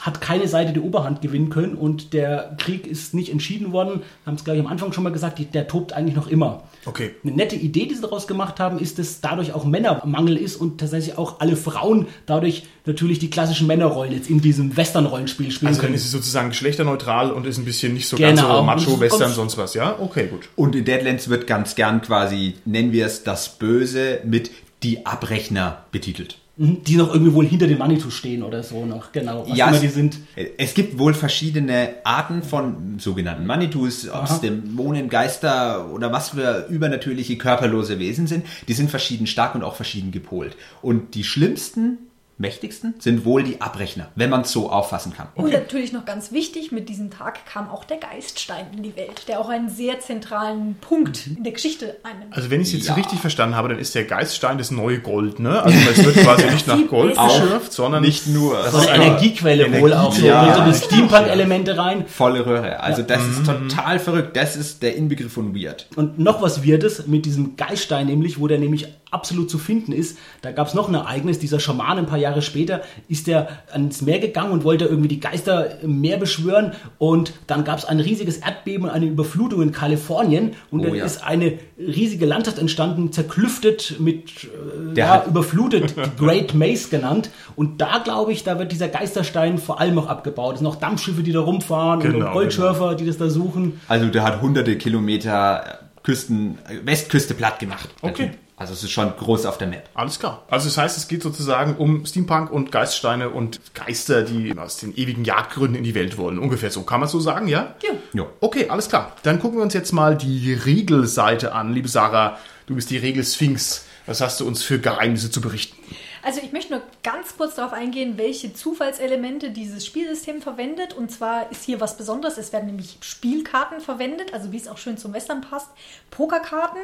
hat 0.00 0.20
keine 0.20 0.48
Seite 0.48 0.72
die 0.72 0.80
Oberhand 0.80 1.20
gewinnen 1.22 1.50
können 1.50 1.74
und 1.74 2.12
der 2.14 2.56
Krieg 2.58 2.86
ist 2.86 3.14
nicht 3.14 3.30
entschieden 3.30 3.72
worden. 3.72 4.00
Haben 4.26 4.34
es, 4.36 4.44
glaube 4.44 4.58
ich, 4.58 4.64
am 4.64 4.70
Anfang 4.70 4.92
schon 4.92 5.04
mal 5.04 5.12
gesagt, 5.12 5.38
die, 5.38 5.44
der 5.44 5.68
tobt 5.68 5.92
eigentlich 5.92 6.16
noch 6.16 6.26
immer. 6.28 6.62
Okay. 6.86 7.10
Eine 7.22 7.32
nette 7.32 7.56
Idee, 7.56 7.86
die 7.86 7.94
sie 7.94 8.00
daraus 8.00 8.26
gemacht 8.26 8.58
haben, 8.60 8.78
ist, 8.78 8.98
dass 8.98 9.20
dadurch 9.20 9.52
auch 9.52 9.64
Männermangel 9.64 10.36
ist 10.36 10.56
und 10.56 10.78
tatsächlich 10.78 11.18
auch 11.18 11.40
alle 11.40 11.54
Frauen 11.56 12.06
dadurch 12.26 12.62
natürlich 12.86 13.18
die 13.18 13.28
klassischen 13.30 13.66
Männerrollen 13.66 14.12
jetzt 14.14 14.30
in 14.30 14.40
diesem 14.40 14.76
Western-Rollenspiel 14.76 15.50
spielen 15.50 15.68
Also 15.68 15.80
dann 15.80 15.86
können. 15.88 15.94
ist 15.96 16.06
es 16.06 16.10
sozusagen 16.12 16.48
geschlechterneutral 16.48 17.30
und 17.30 17.46
ist 17.46 17.58
ein 17.58 17.64
bisschen 17.66 17.92
nicht 17.94 18.08
so 18.08 18.16
Genau. 18.16 18.28
ganz 18.28 18.40
so 18.40 18.58
Und 18.58 18.66
Macho, 18.66 18.94
es 18.94 19.00
Western, 19.00 19.20
kommt- 19.22 19.34
sonst 19.34 19.58
was, 19.58 19.74
ja? 19.74 19.96
Okay, 20.00 20.28
gut. 20.28 20.48
Und 20.56 20.74
in 20.74 20.84
Deadlands 20.84 21.28
wird 21.28 21.46
ganz 21.46 21.74
gern 21.74 22.00
quasi, 22.00 22.54
nennen 22.64 22.92
wir 22.92 23.04
es 23.06 23.22
das 23.22 23.58
Böse, 23.58 24.20
mit 24.24 24.50
die 24.82 25.04
Abrechner 25.04 25.84
betitelt. 25.92 26.38
Mhm, 26.62 26.84
die 26.84 26.96
noch 26.96 27.10
irgendwie 27.14 27.32
wohl 27.32 27.46
hinter 27.46 27.66
den 27.66 27.78
Manitou 27.78 28.10
stehen 28.10 28.42
oder 28.42 28.62
so 28.62 28.84
noch, 28.84 29.12
genau. 29.12 29.46
Was 29.48 29.56
Ja, 29.56 29.68
immer 29.68 29.76
es- 29.76 29.80
die 29.80 29.88
sind. 29.88 30.18
Es 30.58 30.74
gibt 30.74 30.98
wohl 30.98 31.14
verschiedene 31.14 31.94
Arten 32.04 32.42
von 32.42 32.98
sogenannten 32.98 33.46
Manitus, 33.46 34.06
aus 34.10 34.42
Dämonen, 34.42 35.08
Geister 35.08 35.90
oder 35.90 36.12
was 36.12 36.28
für 36.30 36.66
übernatürliche 36.68 37.38
körperlose 37.38 37.98
Wesen 37.98 38.26
sind. 38.26 38.44
Die 38.68 38.74
sind 38.74 38.90
verschieden 38.90 39.26
stark 39.26 39.54
und 39.54 39.62
auch 39.62 39.74
verschieden 39.74 40.12
gepolt. 40.12 40.54
Und 40.82 41.14
die 41.14 41.24
schlimmsten, 41.24 41.96
mächtigsten 42.40 42.94
sind 42.98 43.24
wohl 43.24 43.42
die 43.42 43.60
Abrechner, 43.60 44.08
wenn 44.16 44.30
man 44.30 44.40
es 44.40 44.50
so 44.50 44.70
auffassen 44.70 45.12
kann. 45.12 45.28
Und 45.34 45.52
natürlich 45.52 45.92
noch 45.92 46.04
ganz 46.06 46.32
wichtig, 46.32 46.72
mit 46.72 46.88
diesem 46.88 47.10
Tag 47.10 47.44
kam 47.46 47.68
auch 47.68 47.84
der 47.84 47.98
Geiststein 47.98 48.66
in 48.74 48.82
die 48.82 48.96
Welt, 48.96 49.28
der 49.28 49.40
auch 49.40 49.48
einen 49.50 49.68
sehr 49.68 50.00
zentralen 50.00 50.76
Punkt 50.80 51.26
in 51.26 51.44
der 51.44 51.52
Geschichte 51.52 51.98
einnimmt. 52.02 52.34
Also 52.34 52.50
wenn 52.50 52.60
ich 52.60 52.68
es 52.68 52.72
jetzt 52.72 52.88
Ja. 52.88 52.94
richtig 52.94 53.20
verstanden 53.20 53.54
habe, 53.56 53.68
dann 53.68 53.78
ist 53.78 53.94
der 53.94 54.04
Geiststein 54.04 54.58
das 54.58 54.70
neue 54.70 55.00
Gold, 55.00 55.38
ne? 55.38 55.62
Also 55.62 55.78
es 55.90 56.04
wird 56.04 56.16
quasi 56.16 56.46
nicht 56.46 56.66
nach 56.66 56.86
Gold 56.88 57.16
geschürft, 57.16 57.72
sondern 57.72 58.02
nicht 58.02 58.26
nur. 58.26 58.54
Das 58.54 58.74
ist 58.74 58.88
eine 58.88 59.04
Energiequelle 59.04 59.80
wohl 59.80 59.92
auch 59.92 60.12
so. 60.12 60.26
Ja, 60.26 60.54
so 60.54 60.62
die 60.62 60.70
ja, 60.70 60.74
Steampunk-Elemente 60.74 61.76
rein. 61.76 62.06
Volle 62.06 62.46
Röhre. 62.46 62.80
Also 62.80 63.02
das 63.02 63.20
ist 63.26 63.44
total 63.44 63.98
verrückt. 63.98 64.36
Das 64.36 64.56
ist 64.56 64.82
der 64.82 64.96
Inbegriff 64.96 65.32
von 65.32 65.54
Weird. 65.54 65.86
Und 65.96 66.18
noch 66.18 66.40
was 66.40 66.62
Wirdes 66.62 67.06
mit 67.06 67.26
diesem 67.26 67.56
Geiststein 67.56 68.06
nämlich, 68.06 68.40
wo 68.40 68.46
der 68.46 68.58
nämlich 68.58 68.88
absolut 69.10 69.50
zu 69.50 69.58
finden 69.58 69.92
ist. 69.92 70.18
Da 70.42 70.52
gab 70.52 70.68
es 70.68 70.74
noch 70.74 70.88
ein 70.88 70.94
Ereignis, 70.94 71.38
dieser 71.38 71.60
Schaman 71.60 71.98
ein 71.98 72.06
paar 72.06 72.18
Jahre 72.18 72.42
später 72.42 72.82
ist 73.08 73.26
der 73.26 73.48
ans 73.72 74.02
Meer 74.02 74.18
gegangen 74.18 74.52
und 74.52 74.64
wollte 74.64 74.84
irgendwie 74.84 75.08
die 75.08 75.20
Geister 75.20 75.80
im 75.80 76.00
Meer 76.00 76.16
beschwören 76.16 76.72
und 76.98 77.32
dann 77.46 77.64
gab 77.64 77.78
es 77.78 77.84
ein 77.84 78.00
riesiges 78.00 78.38
Erdbeben 78.38 78.84
und 78.86 78.90
eine 78.90 79.06
Überflutung 79.06 79.62
in 79.62 79.72
Kalifornien 79.72 80.52
und 80.70 80.80
Oh 80.80 80.84
dann 80.84 80.94
ja. 80.94 81.04
ist 81.04 81.24
eine 81.24 81.58
riesige 81.78 82.26
Landschaft 82.26 82.58
entstanden, 82.58 83.12
zerklüftet 83.12 83.96
mit 83.98 84.44
äh, 84.44 84.94
Der 84.94 85.06
ja, 85.06 85.12
hat- 85.12 85.26
überflutet, 85.26 85.94
Great 86.18 86.54
Maze 86.54 86.88
genannt 86.88 87.30
und 87.56 87.80
da 87.80 87.98
glaube 87.98 88.32
ich, 88.32 88.44
da 88.44 88.58
wird 88.58 88.72
dieser 88.72 88.88
Geisterstein 88.88 89.58
vor 89.58 89.80
allem 89.80 89.94
noch 89.94 90.08
abgebaut. 90.08 90.54
Es 90.54 90.58
sind 90.60 90.64
noch 90.68 90.76
Dampfschiffe, 90.76 91.22
die 91.22 91.32
da 91.32 91.40
rumfahren 91.40 92.00
Genau, 92.00 92.26
und 92.28 92.32
Goldschürfer, 92.32 92.94
die 92.94 93.06
das 93.06 93.18
da 93.18 93.28
suchen. 93.28 93.80
Also 93.88 94.06
der 94.06 94.22
hat 94.24 94.40
hunderte 94.42 94.76
Kilometer 94.76 95.78
Küsten, 96.02 96.58
Westküste 96.84 97.34
platt 97.34 97.58
gemacht. 97.58 97.88
Okay. 98.02 98.26
Typ. 98.28 98.38
Also 98.60 98.74
es 98.74 98.84
ist 98.84 98.90
schon 98.90 99.10
groß 99.16 99.46
auf 99.46 99.56
der 99.56 99.68
Map. 99.68 99.88
Alles 99.94 100.18
klar. 100.18 100.44
Also 100.50 100.66
das 100.66 100.76
heißt, 100.76 100.98
es 100.98 101.08
geht 101.08 101.22
sozusagen 101.22 101.76
um 101.76 102.04
Steampunk 102.04 102.50
und 102.50 102.70
Geiststeine 102.70 103.30
und 103.30 103.58
Geister, 103.72 104.22
die 104.22 104.54
aus 104.58 104.76
den 104.76 104.94
ewigen 104.94 105.24
Jagdgründen 105.24 105.76
in 105.76 105.82
die 105.82 105.94
Welt 105.94 106.18
wollen. 106.18 106.38
Ungefähr 106.38 106.70
so. 106.70 106.82
Kann 106.82 107.00
man 107.00 107.08
so 107.08 107.20
sagen, 107.20 107.48
ja? 107.48 107.74
Ja. 107.82 107.94
Jo. 108.12 108.26
Okay, 108.40 108.68
alles 108.68 108.90
klar. 108.90 109.16
Dann 109.22 109.40
gucken 109.40 109.58
wir 109.58 109.62
uns 109.62 109.72
jetzt 109.72 109.92
mal 109.92 110.14
die 110.14 110.52
Regelseite 110.52 111.54
an. 111.54 111.72
Liebe 111.72 111.88
Sarah, 111.88 112.38
du 112.66 112.74
bist 112.74 112.90
die 112.90 112.98
Regelsphinx. 112.98 113.86
Was 114.04 114.20
hast 114.20 114.40
du 114.40 114.46
uns 114.46 114.62
für 114.62 114.78
Geheimnisse 114.78 115.30
zu 115.30 115.40
berichten? 115.40 115.78
Also 116.22 116.40
ich 116.42 116.52
möchte 116.52 116.72
nur 116.74 116.82
ganz 117.02 117.36
kurz 117.36 117.54
darauf 117.54 117.72
eingehen, 117.72 118.18
welche 118.18 118.52
Zufallselemente 118.52 119.50
dieses 119.50 119.86
Spielsystem 119.86 120.42
verwendet. 120.42 120.94
Und 120.94 121.10
zwar 121.10 121.50
ist 121.50 121.64
hier 121.64 121.80
was 121.80 121.96
Besonderes. 121.96 122.38
Es 122.38 122.52
werden 122.52 122.66
nämlich 122.66 122.98
Spielkarten 123.00 123.80
verwendet, 123.80 124.34
also 124.34 124.52
wie 124.52 124.56
es 124.56 124.68
auch 124.68 124.78
schön 124.78 124.98
zum 124.98 125.12
Western 125.12 125.40
passt. 125.40 125.70
Pokerkarten. 126.10 126.80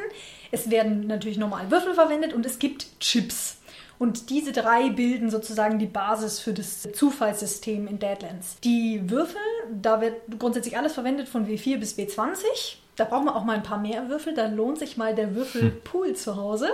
Es 0.51 0.69
werden 0.69 1.07
natürlich 1.07 1.37
normal 1.37 1.69
Würfel 1.69 1.93
verwendet 1.93 2.33
und 2.33 2.45
es 2.45 2.59
gibt 2.59 2.99
Chips. 2.99 3.57
Und 3.99 4.29
diese 4.29 4.51
drei 4.51 4.89
bilden 4.89 5.31
sozusagen 5.31 5.79
die 5.79 5.87
Basis 5.87 6.39
für 6.39 6.53
das 6.53 6.87
Zufallssystem 6.93 7.87
in 7.87 7.97
Deadlands. 7.97 8.57
Die 8.63 9.09
Würfel, 9.09 9.41
da 9.73 10.01
wird 10.01 10.15
grundsätzlich 10.37 10.77
alles 10.77 10.93
verwendet 10.93 11.27
von 11.27 11.47
W4 11.47 11.77
bis 11.77 11.97
W20. 11.97 12.43
Da 12.95 13.05
braucht 13.05 13.25
man 13.25 13.33
auch 13.33 13.43
mal 13.43 13.55
ein 13.55 13.63
paar 13.63 13.79
mehr 13.79 14.09
Würfel. 14.09 14.33
Da 14.33 14.47
lohnt 14.47 14.77
sich 14.79 14.97
mal 14.97 15.15
der 15.15 15.35
Würfelpool 15.35 16.13
zu 16.15 16.35
Hause. 16.35 16.69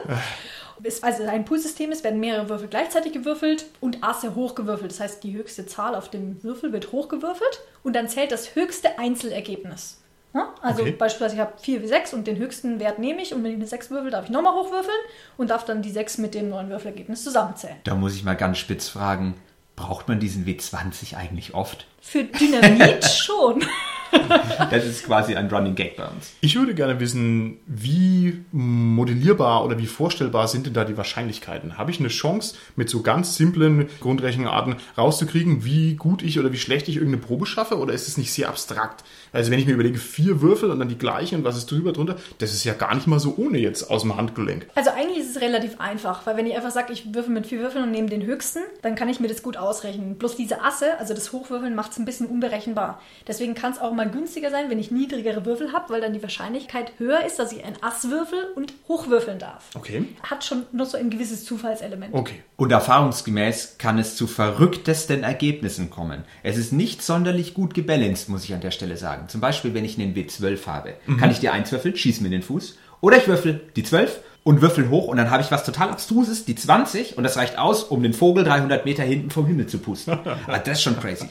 Es- 0.83 1.03
Also 1.03 1.23
ein 1.23 1.45
Poolsystem 1.45 1.91
ist, 1.91 2.03
werden 2.03 2.19
mehrere 2.19 2.49
Würfel 2.49 2.67
gleichzeitig 2.67 3.13
gewürfelt 3.13 3.65
und 3.79 4.03
Asse 4.03 4.35
hochgewürfelt. 4.35 4.91
Das 4.91 4.99
heißt, 4.99 5.23
die 5.23 5.33
höchste 5.33 5.65
Zahl 5.65 5.95
auf 5.95 6.09
dem 6.09 6.41
Würfel 6.43 6.71
wird 6.73 6.91
hochgewürfelt 6.91 7.61
und 7.83 7.95
dann 7.95 8.07
zählt 8.07 8.31
das 8.31 8.55
höchste 8.55 8.97
Einzelergebnis. 8.99 9.99
Ja? 10.33 10.53
Also 10.61 10.81
Okay. 10.81 10.91
beispielsweise 10.93 11.35
ich 11.35 11.41
habe 11.41 11.53
4 11.61 11.81
wie 11.83 11.87
6 11.87 12.13
und 12.13 12.25
den 12.25 12.37
höchsten 12.37 12.79
Wert 12.79 12.97
nehme 12.97 13.21
ich 13.21 13.33
und 13.33 13.43
wenn 13.43 13.51
ich 13.51 13.57
eine 13.57 13.67
6 13.67 13.91
würfel, 13.91 14.09
darf 14.09 14.25
ich 14.25 14.31
nochmal 14.31 14.53
hochwürfeln 14.55 14.97
und 15.37 15.49
darf 15.51 15.63
dann 15.65 15.81
die 15.83 15.91
6 15.91 16.17
mit 16.17 16.33
dem 16.33 16.49
neuen 16.49 16.69
Würfelergebnis 16.69 17.23
zusammenzählen. 17.23 17.75
Da 17.83 17.93
muss 17.95 18.15
ich 18.15 18.23
mal 18.23 18.35
ganz 18.35 18.57
spitz 18.57 18.89
fragen, 18.89 19.35
braucht 19.75 20.07
man 20.07 20.19
diesen 20.19 20.45
W20 20.45 21.15
eigentlich 21.17 21.53
oft? 21.53 21.85
Für 22.01 22.23
Dynamit 22.23 23.05
schon. 23.05 23.63
Das 24.71 24.85
ist 24.85 25.05
quasi 25.05 25.35
ein 25.35 25.49
Running 25.49 25.75
Gag 25.75 25.97
bei 25.97 26.05
uns. 26.05 26.33
Ich 26.41 26.55
würde 26.55 26.73
gerne 26.73 26.99
wissen, 26.99 27.57
wie 27.65 28.43
modellierbar 28.51 29.63
oder 29.65 29.77
wie 29.77 29.85
vorstellbar 29.85 30.47
sind 30.47 30.65
denn 30.65 30.73
da 30.73 30.85
die 30.85 30.97
Wahrscheinlichkeiten? 30.97 31.77
Habe 31.77 31.91
ich 31.91 31.99
eine 31.99 32.09
Chance, 32.09 32.55
mit 32.75 32.89
so 32.89 33.01
ganz 33.01 33.35
simplen 33.35 33.87
Grundrechenarten 33.99 34.75
rauszukriegen, 34.97 35.65
wie 35.65 35.95
gut 35.95 36.23
ich 36.23 36.39
oder 36.39 36.51
wie 36.51 36.57
schlecht 36.57 36.87
ich 36.87 36.95
irgendeine 36.95 37.23
Probe 37.23 37.45
schaffe? 37.45 37.77
Oder 37.77 37.93
ist 37.93 38.07
es 38.07 38.17
nicht 38.17 38.31
sehr 38.31 38.49
abstrakt? 38.49 39.03
Also 39.33 39.51
wenn 39.51 39.59
ich 39.59 39.65
mir 39.65 39.73
überlege, 39.73 39.97
vier 39.97 40.41
Würfel 40.41 40.69
und 40.69 40.79
dann 40.79 40.89
die 40.89 40.97
gleichen 40.97 41.39
und 41.39 41.43
was 41.43 41.57
ist 41.57 41.69
drüber 41.69 41.91
drunter, 41.91 42.15
das 42.37 42.53
ist 42.53 42.63
ja 42.63 42.73
gar 42.73 42.93
nicht 42.93 43.07
mal 43.07 43.19
so 43.19 43.33
ohne 43.35 43.57
jetzt 43.57 43.89
aus 43.89 44.03
dem 44.03 44.15
Handgelenk. 44.15 44.67
Also 44.75 44.91
eigentlich 44.91 45.17
ist 45.17 45.35
es 45.35 45.41
relativ 45.41 45.79
einfach, 45.79 46.25
weil 46.25 46.37
wenn 46.37 46.45
ich 46.45 46.55
einfach 46.55 46.71
sage, 46.71 46.93
ich 46.93 47.13
würfel 47.13 47.33
mit 47.33 47.47
vier 47.47 47.59
Würfeln 47.59 47.83
und 47.83 47.91
nehme 47.91 48.09
den 48.09 48.23
höchsten, 48.23 48.59
dann 48.83 48.93
kann 48.93 49.09
ich 49.09 49.19
mir 49.19 49.27
das 49.27 49.41
gut 49.41 49.57
ausrechnen. 49.57 50.15
Bloß 50.17 50.35
diese 50.35 50.61
Asse, 50.61 50.99
also 50.99 51.15
das 51.15 51.33
Hochwürfeln, 51.33 51.73
macht 51.73 51.93
es 51.93 51.97
ein 51.97 52.05
bisschen 52.05 52.27
unberechenbar. 52.27 53.01
Deswegen 53.27 53.55
kann 53.55 53.71
es 53.71 53.81
auch 53.81 53.91
mal 53.91 54.09
günstiger 54.09 54.51
sein, 54.51 54.69
wenn 54.69 54.77
ich 54.77 54.91
niedrigere 54.91 55.45
Würfel 55.45 55.73
habe, 55.73 55.91
weil 55.91 56.01
dann 56.01 56.13
die 56.13 56.21
Wahrscheinlichkeit 56.21 56.93
höher 56.99 57.25
ist, 57.25 57.39
dass 57.39 57.51
ich 57.51 57.65
ein 57.65 57.75
Ass 57.81 58.09
würfel 58.11 58.49
und 58.55 58.73
hochwürfeln 58.87 59.39
darf. 59.39 59.71
Okay. 59.73 60.05
Hat 60.21 60.43
schon 60.43 60.67
noch 60.71 60.85
so 60.85 60.97
ein 60.97 61.09
gewisses 61.09 61.43
Zufallselement. 61.43 62.13
Okay. 62.13 62.43
Und 62.55 62.71
erfahrungsgemäß 62.71 63.77
kann 63.79 63.97
es 63.97 64.15
zu 64.15 64.27
verrücktesten 64.27 65.23
Ergebnissen 65.23 65.89
kommen. 65.89 66.23
Es 66.43 66.57
ist 66.57 66.71
nicht 66.71 67.01
sonderlich 67.01 67.55
gut 67.55 67.73
gebalanced, 67.73 68.29
muss 68.29 68.43
ich 68.43 68.53
an 68.53 68.61
der 68.61 68.71
Stelle 68.71 68.95
sagen. 68.95 69.22
Zum 69.27 69.41
Beispiel, 69.41 69.73
wenn 69.73 69.85
ich 69.85 69.99
einen 69.99 70.15
W12 70.15 70.65
habe, 70.67 70.93
kann 71.19 71.31
ich 71.31 71.39
die 71.39 71.49
1 71.49 71.71
würfeln, 71.71 71.95
schieß 71.95 72.21
mir 72.21 72.27
in 72.27 72.33
den 72.33 72.41
Fuß. 72.43 72.77
Oder 73.01 73.17
ich 73.17 73.27
würfel 73.27 73.61
die 73.75 73.83
12 73.83 74.19
und 74.43 74.61
würfel 74.61 74.89
hoch 74.89 75.07
und 75.07 75.17
dann 75.17 75.29
habe 75.29 75.41
ich 75.41 75.51
was 75.51 75.63
total 75.65 75.89
Abstruses, 75.89 76.45
die 76.45 76.55
20 76.55 77.17
und 77.17 77.23
das 77.23 77.37
reicht 77.37 77.57
aus, 77.57 77.83
um 77.83 78.03
den 78.03 78.13
Vogel 78.13 78.43
300 78.43 78.85
Meter 78.85 79.03
hinten 79.03 79.29
vom 79.29 79.45
Himmel 79.45 79.67
zu 79.67 79.79
pusten. 79.79 80.13
Aber 80.13 80.59
das 80.63 80.79
ist 80.79 80.83
schon 80.83 80.99
crazy. 80.99 81.27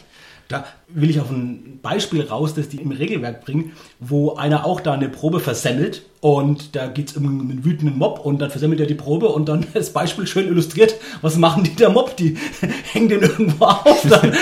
Da 0.49 0.67
will 0.89 1.09
ich 1.09 1.21
auf 1.21 1.31
ein 1.31 1.79
Beispiel 1.81 2.23
raus, 2.23 2.55
das 2.55 2.69
die 2.69 2.79
im 2.79 2.91
Regelwerk 2.91 3.45
bringen, 3.45 3.73
wo 4.01 4.35
einer 4.35 4.67
auch 4.67 4.81
da 4.81 4.93
eine 4.93 5.09
Probe 5.09 5.41
versemmelt 5.41 6.03
und 6.23 6.77
da 6.77 6.87
geht 6.87 7.11
es 7.11 7.17
um 7.17 7.27
einen 7.27 7.65
wütenden 7.65 7.99
Mob 7.99 8.21
und 8.21 8.39
dann 8.39 8.49
versemmelt 8.49 8.79
er 8.79 8.87
die 8.87 8.95
Probe 8.95 9.27
und 9.27 9.49
dann 9.49 9.67
das 9.75 9.93
Beispiel 9.93 10.25
schön 10.29 10.47
illustriert. 10.47 10.95
Was 11.21 11.37
machen 11.37 11.65
die 11.65 11.75
der 11.75 11.91
Mob? 11.91 12.17
Die 12.17 12.37
hängen 12.93 13.09
den 13.09 13.23
irgendwo 13.23 13.65
auf. 13.65 14.03
Dann, 14.09 14.33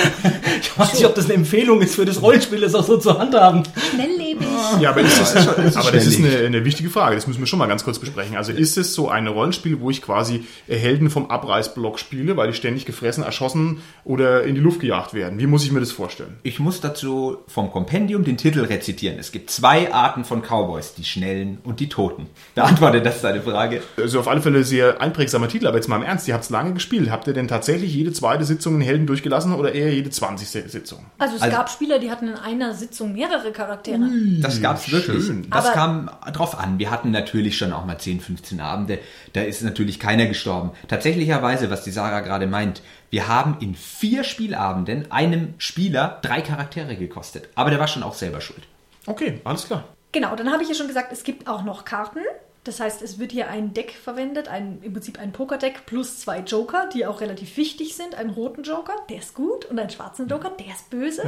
ich 0.61 0.79
weiß 0.79 0.93
nicht, 0.93 1.07
ob 1.07 1.15
das 1.15 1.25
eine 1.25 1.35
Empfehlung 1.35 1.81
ist 1.81 1.95
für 1.95 2.05
das 2.05 2.21
Rollenspiel, 2.21 2.61
das 2.61 2.75
auch 2.75 2.85
so 2.85 2.99
zu 2.99 3.19
handhaben. 3.19 3.63
Schnelllebig. 3.95 4.47
Ja, 4.81 4.91
aber, 4.91 5.01
ist 5.01 5.21
das, 5.21 5.49
aber 5.49 5.93
das 5.93 6.07
ist 6.07 6.19
eine, 6.19 6.37
eine 6.45 6.65
wichtige 6.67 6.91
Frage. 6.91 7.15
Das 7.15 7.27
müssen 7.27 7.41
wir 7.41 7.47
schon 7.47 7.59
mal 7.59 7.67
ganz 7.67 7.83
kurz 7.83 7.99
besprechen. 7.99 8.37
Also 8.37 8.53
ist 8.53 8.77
es 8.77 8.93
so 8.93 9.09
ein 9.09 9.27
Rollenspiel, 9.27 9.81
wo 9.81 9.89
ich 9.89 10.03
quasi 10.03 10.45
Helden 10.69 11.09
vom 11.09 11.31
Abreißblock 11.31 11.99
spiele, 11.99 12.37
weil 12.37 12.49
die 12.49 12.55
ständig 12.55 12.85
gefressen, 12.85 13.25
erschossen 13.25 13.79
oder 14.05 14.45
in 14.45 14.55
die 14.55 14.61
Luft 14.61 14.81
gejagt 14.81 15.15
werden? 15.15 15.39
Wie 15.39 15.47
muss 15.47 15.65
ich 15.65 15.73
mir 15.73 15.81
das 15.81 15.93
vorstellen? 15.93 16.37
Ich 16.43 16.59
muss 16.59 16.83
dazu 16.83 17.39
vom 17.47 17.71
Kompendium 17.71 18.25
den 18.25 18.37
Titel 18.37 18.61
rezitieren. 18.61 19.19
Es 19.19 19.33
gibt 19.33 19.51
zwei 19.51 19.95
Arten 19.95 20.25
von 20.25 20.43
Cowboys, 20.43 20.93
die 20.95 21.05
schnellen 21.05 21.59
und 21.70 21.70
und 21.71 21.81
die 21.81 21.89
Toten. 21.89 22.27
Beantwortet 22.55 23.07
das 23.07 23.23
deine 23.23 23.41
Frage? 23.41 23.83
Also 23.97 24.21
auf 24.21 24.29
alle 24.29 24.43
Fälle 24.43 24.63
sehr 24.65 25.01
einprägsamer 25.01 25.49
Titel, 25.49 25.67
aber 25.67 25.77
jetzt 25.77 25.89
mal 25.89 25.97
im 25.97 26.03
Ernst, 26.03 26.29
ihr 26.29 26.35
habt 26.35 26.45
es 26.45 26.51
lange 26.51 26.75
gespielt. 26.75 27.11
Habt 27.11 27.27
ihr 27.27 27.33
denn 27.33 27.49
tatsächlich 27.49 27.95
jede 27.95 28.13
zweite 28.13 28.45
Sitzung 28.45 28.75
in 28.75 28.81
Helden 28.83 29.07
durchgelassen 29.07 29.55
oder 29.55 29.73
eher 29.73 29.93
jede 29.95 30.11
20. 30.11 30.49
Sitzung? 30.71 31.07
Also 31.19 31.37
es 31.37 31.43
Also- 31.43 31.57
gab 31.57 31.71
Spieler, 31.71 31.99
die 31.99 32.11
hatten 32.11 32.29
in 32.29 32.35
einer 32.35 32.75
Sitzung 32.75 33.13
mehrere 33.15 33.53
Charaktere. 33.53 34.01
Das 34.41 34.61
gab's 34.61 34.91
wirklich. 34.93 35.25
schön. 35.25 35.47
Das 35.51 35.67
Aber- 35.67 35.75
kam 35.75 36.11
drauf 36.33 36.59
an. 36.59 36.79
Wir 36.79 36.91
hatten 36.91 37.11
natürlich 37.11 37.57
schon 37.57 37.73
auch 37.73 37.85
mal 37.87 37.99
10, 37.99 38.21
15 38.21 38.61
Abende. 38.61 38.99
Da 39.33 39.41
ist 39.43 39.63
natürlich 39.63 39.99
keiner 39.99 40.27
gestorben. 40.27 40.73
Tatsächlicherweise, 40.89 41.71
was 41.71 41.85
die 41.85 41.91
Sarah 41.91 42.21
gerade 42.21 42.47
meint, 42.47 42.83
wir 43.11 43.29
haben 43.29 43.57
in 43.61 43.75
vier 43.75 44.25
Spielabenden 44.25 45.11
einem 45.11 45.55
Spieler 45.59 46.19
drei 46.23 46.41
Charaktere 46.43 46.97
gekostet. 46.97 47.49
Aber 47.55 47.71
der 47.71 47.79
war 47.81 47.89
schon 47.89 48.03
auch 48.03 48.15
selber 48.15 48.41
schuld. 48.41 48.63
Okay, 49.07 49.41
alles 49.45 49.67
klar. 49.67 49.85
Genau, 50.13 50.35
dann 50.35 50.53
habe 50.53 50.63
ich 50.63 50.69
ja 50.69 50.75
schon 50.75 50.89
gesagt, 50.89 51.13
es 51.13 51.25
gibt 51.25 51.49
auch 51.49 51.63
noch 51.63 51.85
Karten. 51.85 52.21
Das 52.65 52.79
heißt, 52.79 53.01
es 53.01 53.19
wird 53.19 53.33
hier 53.33 53.49
ein 53.49 53.73
Deck 53.73 53.93
verwendet, 53.93 54.49
ein, 54.49 54.83
im 54.83 54.93
Prinzip 54.93 55.19
ein 55.19 55.33
Pokerdeck 55.33 55.87
plus 55.87 56.21
zwei 56.21 56.41
Joker, 56.41 56.89
die 56.93 57.07
auch 57.07 57.23
relativ 57.23 57.57
wichtig 57.57 57.97
sind. 57.97 58.15
Einen 58.15 58.31
roten 58.31 58.65
Joker, 58.65 58.97
der 59.09 59.19
ist 59.19 59.35
gut, 59.35 59.65
und 59.65 59.79
einen 59.79 59.89
schwarzen 59.89 60.29
Joker, 60.29 60.51
der 60.51 60.67
ist 60.67 60.91
böse. 60.91 61.23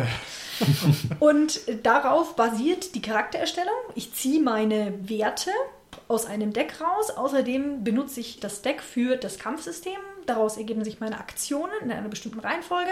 und 1.21 1.61
darauf 1.85 2.37
basiert 2.37 2.95
die 2.95 3.01
Charaktererstellung. 3.01 3.73
Ich 3.95 4.13
ziehe 4.13 4.43
meine 4.43 4.93
Werte 5.09 5.51
aus 6.07 6.27
einem 6.27 6.53
Deck 6.53 6.81
raus. 6.83 7.11
Außerdem 7.11 7.83
benutze 7.83 8.21
ich 8.21 8.41
das 8.41 8.61
Deck 8.61 8.83
für 8.83 9.17
das 9.17 9.39
Kampfsystem. 9.39 9.99
Daraus 10.27 10.59
ergeben 10.59 10.85
sich 10.85 11.01
meine 11.01 11.19
Aktionen 11.19 11.73
in 11.83 11.91
einer 11.91 12.09
bestimmten 12.09 12.41
Reihenfolge. 12.41 12.91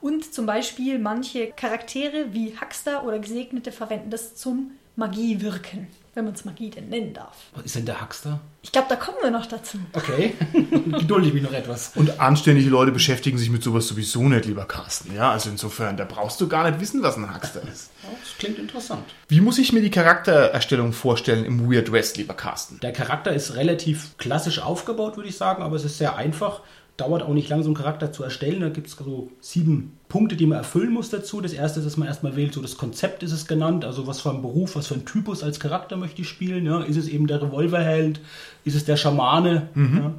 Und 0.00 0.32
zum 0.32 0.46
Beispiel 0.46 0.98
manche 0.98 1.52
Charaktere 1.52 2.32
wie 2.32 2.56
Huckster 2.58 3.04
oder 3.04 3.18
Gesegnete 3.18 3.72
verwenden 3.72 4.08
das 4.08 4.34
zum 4.34 4.72
Magiewirken, 4.96 5.88
wenn 6.14 6.24
man 6.24 6.34
es 6.34 6.44
Magie 6.44 6.70
denn 6.70 6.88
nennen 6.88 7.12
darf. 7.12 7.34
Was 7.54 7.64
ist 7.64 7.74
denn 7.74 7.86
der 7.86 8.00
Huckster? 8.00 8.40
Ich 8.62 8.70
glaube, 8.70 8.86
da 8.88 8.96
kommen 8.96 9.18
wir 9.20 9.30
noch 9.30 9.46
dazu. 9.46 9.78
Okay. 9.92 10.34
Gedulde 10.52 11.26
ich 11.26 11.34
mich 11.34 11.42
noch 11.42 11.52
etwas. 11.52 11.92
Und 11.96 12.20
anständige 12.20 12.70
Leute 12.70 12.92
beschäftigen 12.92 13.36
sich 13.36 13.50
mit 13.50 13.62
sowas 13.64 13.88
sowieso 13.88 14.22
nicht, 14.28 14.44
lieber 14.44 14.64
Carsten. 14.66 15.14
Ja, 15.14 15.32
also 15.32 15.50
insofern, 15.50 15.96
da 15.96 16.04
brauchst 16.04 16.40
du 16.40 16.48
gar 16.48 16.70
nicht 16.70 16.80
wissen, 16.80 17.02
was 17.02 17.16
ein 17.16 17.34
Huckster 17.34 17.62
ist. 17.62 17.90
Das 18.02 18.38
klingt 18.38 18.58
interessant. 18.58 19.04
Wie 19.28 19.40
muss 19.40 19.58
ich 19.58 19.72
mir 19.72 19.82
die 19.82 19.90
Charaktererstellung 19.90 20.92
vorstellen 20.92 21.44
im 21.44 21.70
Weird 21.70 21.90
West, 21.90 22.16
lieber 22.16 22.34
Carsten? 22.34 22.78
Der 22.80 22.92
Charakter 22.92 23.32
ist 23.32 23.56
relativ 23.56 24.16
klassisch 24.16 24.60
aufgebaut, 24.60 25.16
würde 25.16 25.28
ich 25.28 25.36
sagen, 25.36 25.62
aber 25.62 25.76
es 25.76 25.84
ist 25.84 25.98
sehr 25.98 26.16
einfach. 26.16 26.60
Dauert 26.96 27.22
auch 27.22 27.34
nicht 27.34 27.48
lang, 27.48 27.62
so 27.62 27.68
einen 27.68 27.74
Charakter 27.74 28.12
zu 28.12 28.22
erstellen. 28.22 28.60
Da 28.60 28.68
gibt 28.68 28.86
es 28.86 28.92
so 28.94 29.30
sieben 29.40 29.98
Punkte, 30.08 30.36
die 30.36 30.46
man 30.46 30.58
erfüllen 30.58 30.92
muss 30.92 31.10
dazu. 31.10 31.40
Das 31.40 31.52
erste 31.52 31.80
ist, 31.80 31.86
dass 31.86 31.96
man 31.96 32.06
erstmal 32.06 32.36
wählt, 32.36 32.54
so 32.54 32.62
das 32.62 32.76
Konzept 32.76 33.22
ist 33.24 33.32
es 33.32 33.48
genannt, 33.48 33.84
also 33.84 34.06
was 34.06 34.20
für 34.20 34.30
ein 34.30 34.42
Beruf, 34.42 34.76
was 34.76 34.86
für 34.86 34.94
ein 34.94 35.04
Typus 35.04 35.42
als 35.42 35.58
Charakter 35.58 35.96
möchte 35.96 36.22
ich 36.22 36.28
spielen. 36.28 36.66
Ja? 36.66 36.82
Ist 36.82 36.96
es 36.96 37.08
eben 37.08 37.26
der 37.26 37.42
Revolverheld? 37.42 38.20
Ist 38.64 38.76
es 38.76 38.84
der 38.84 38.96
Schamane? 38.96 39.68
Ja? 39.74 40.14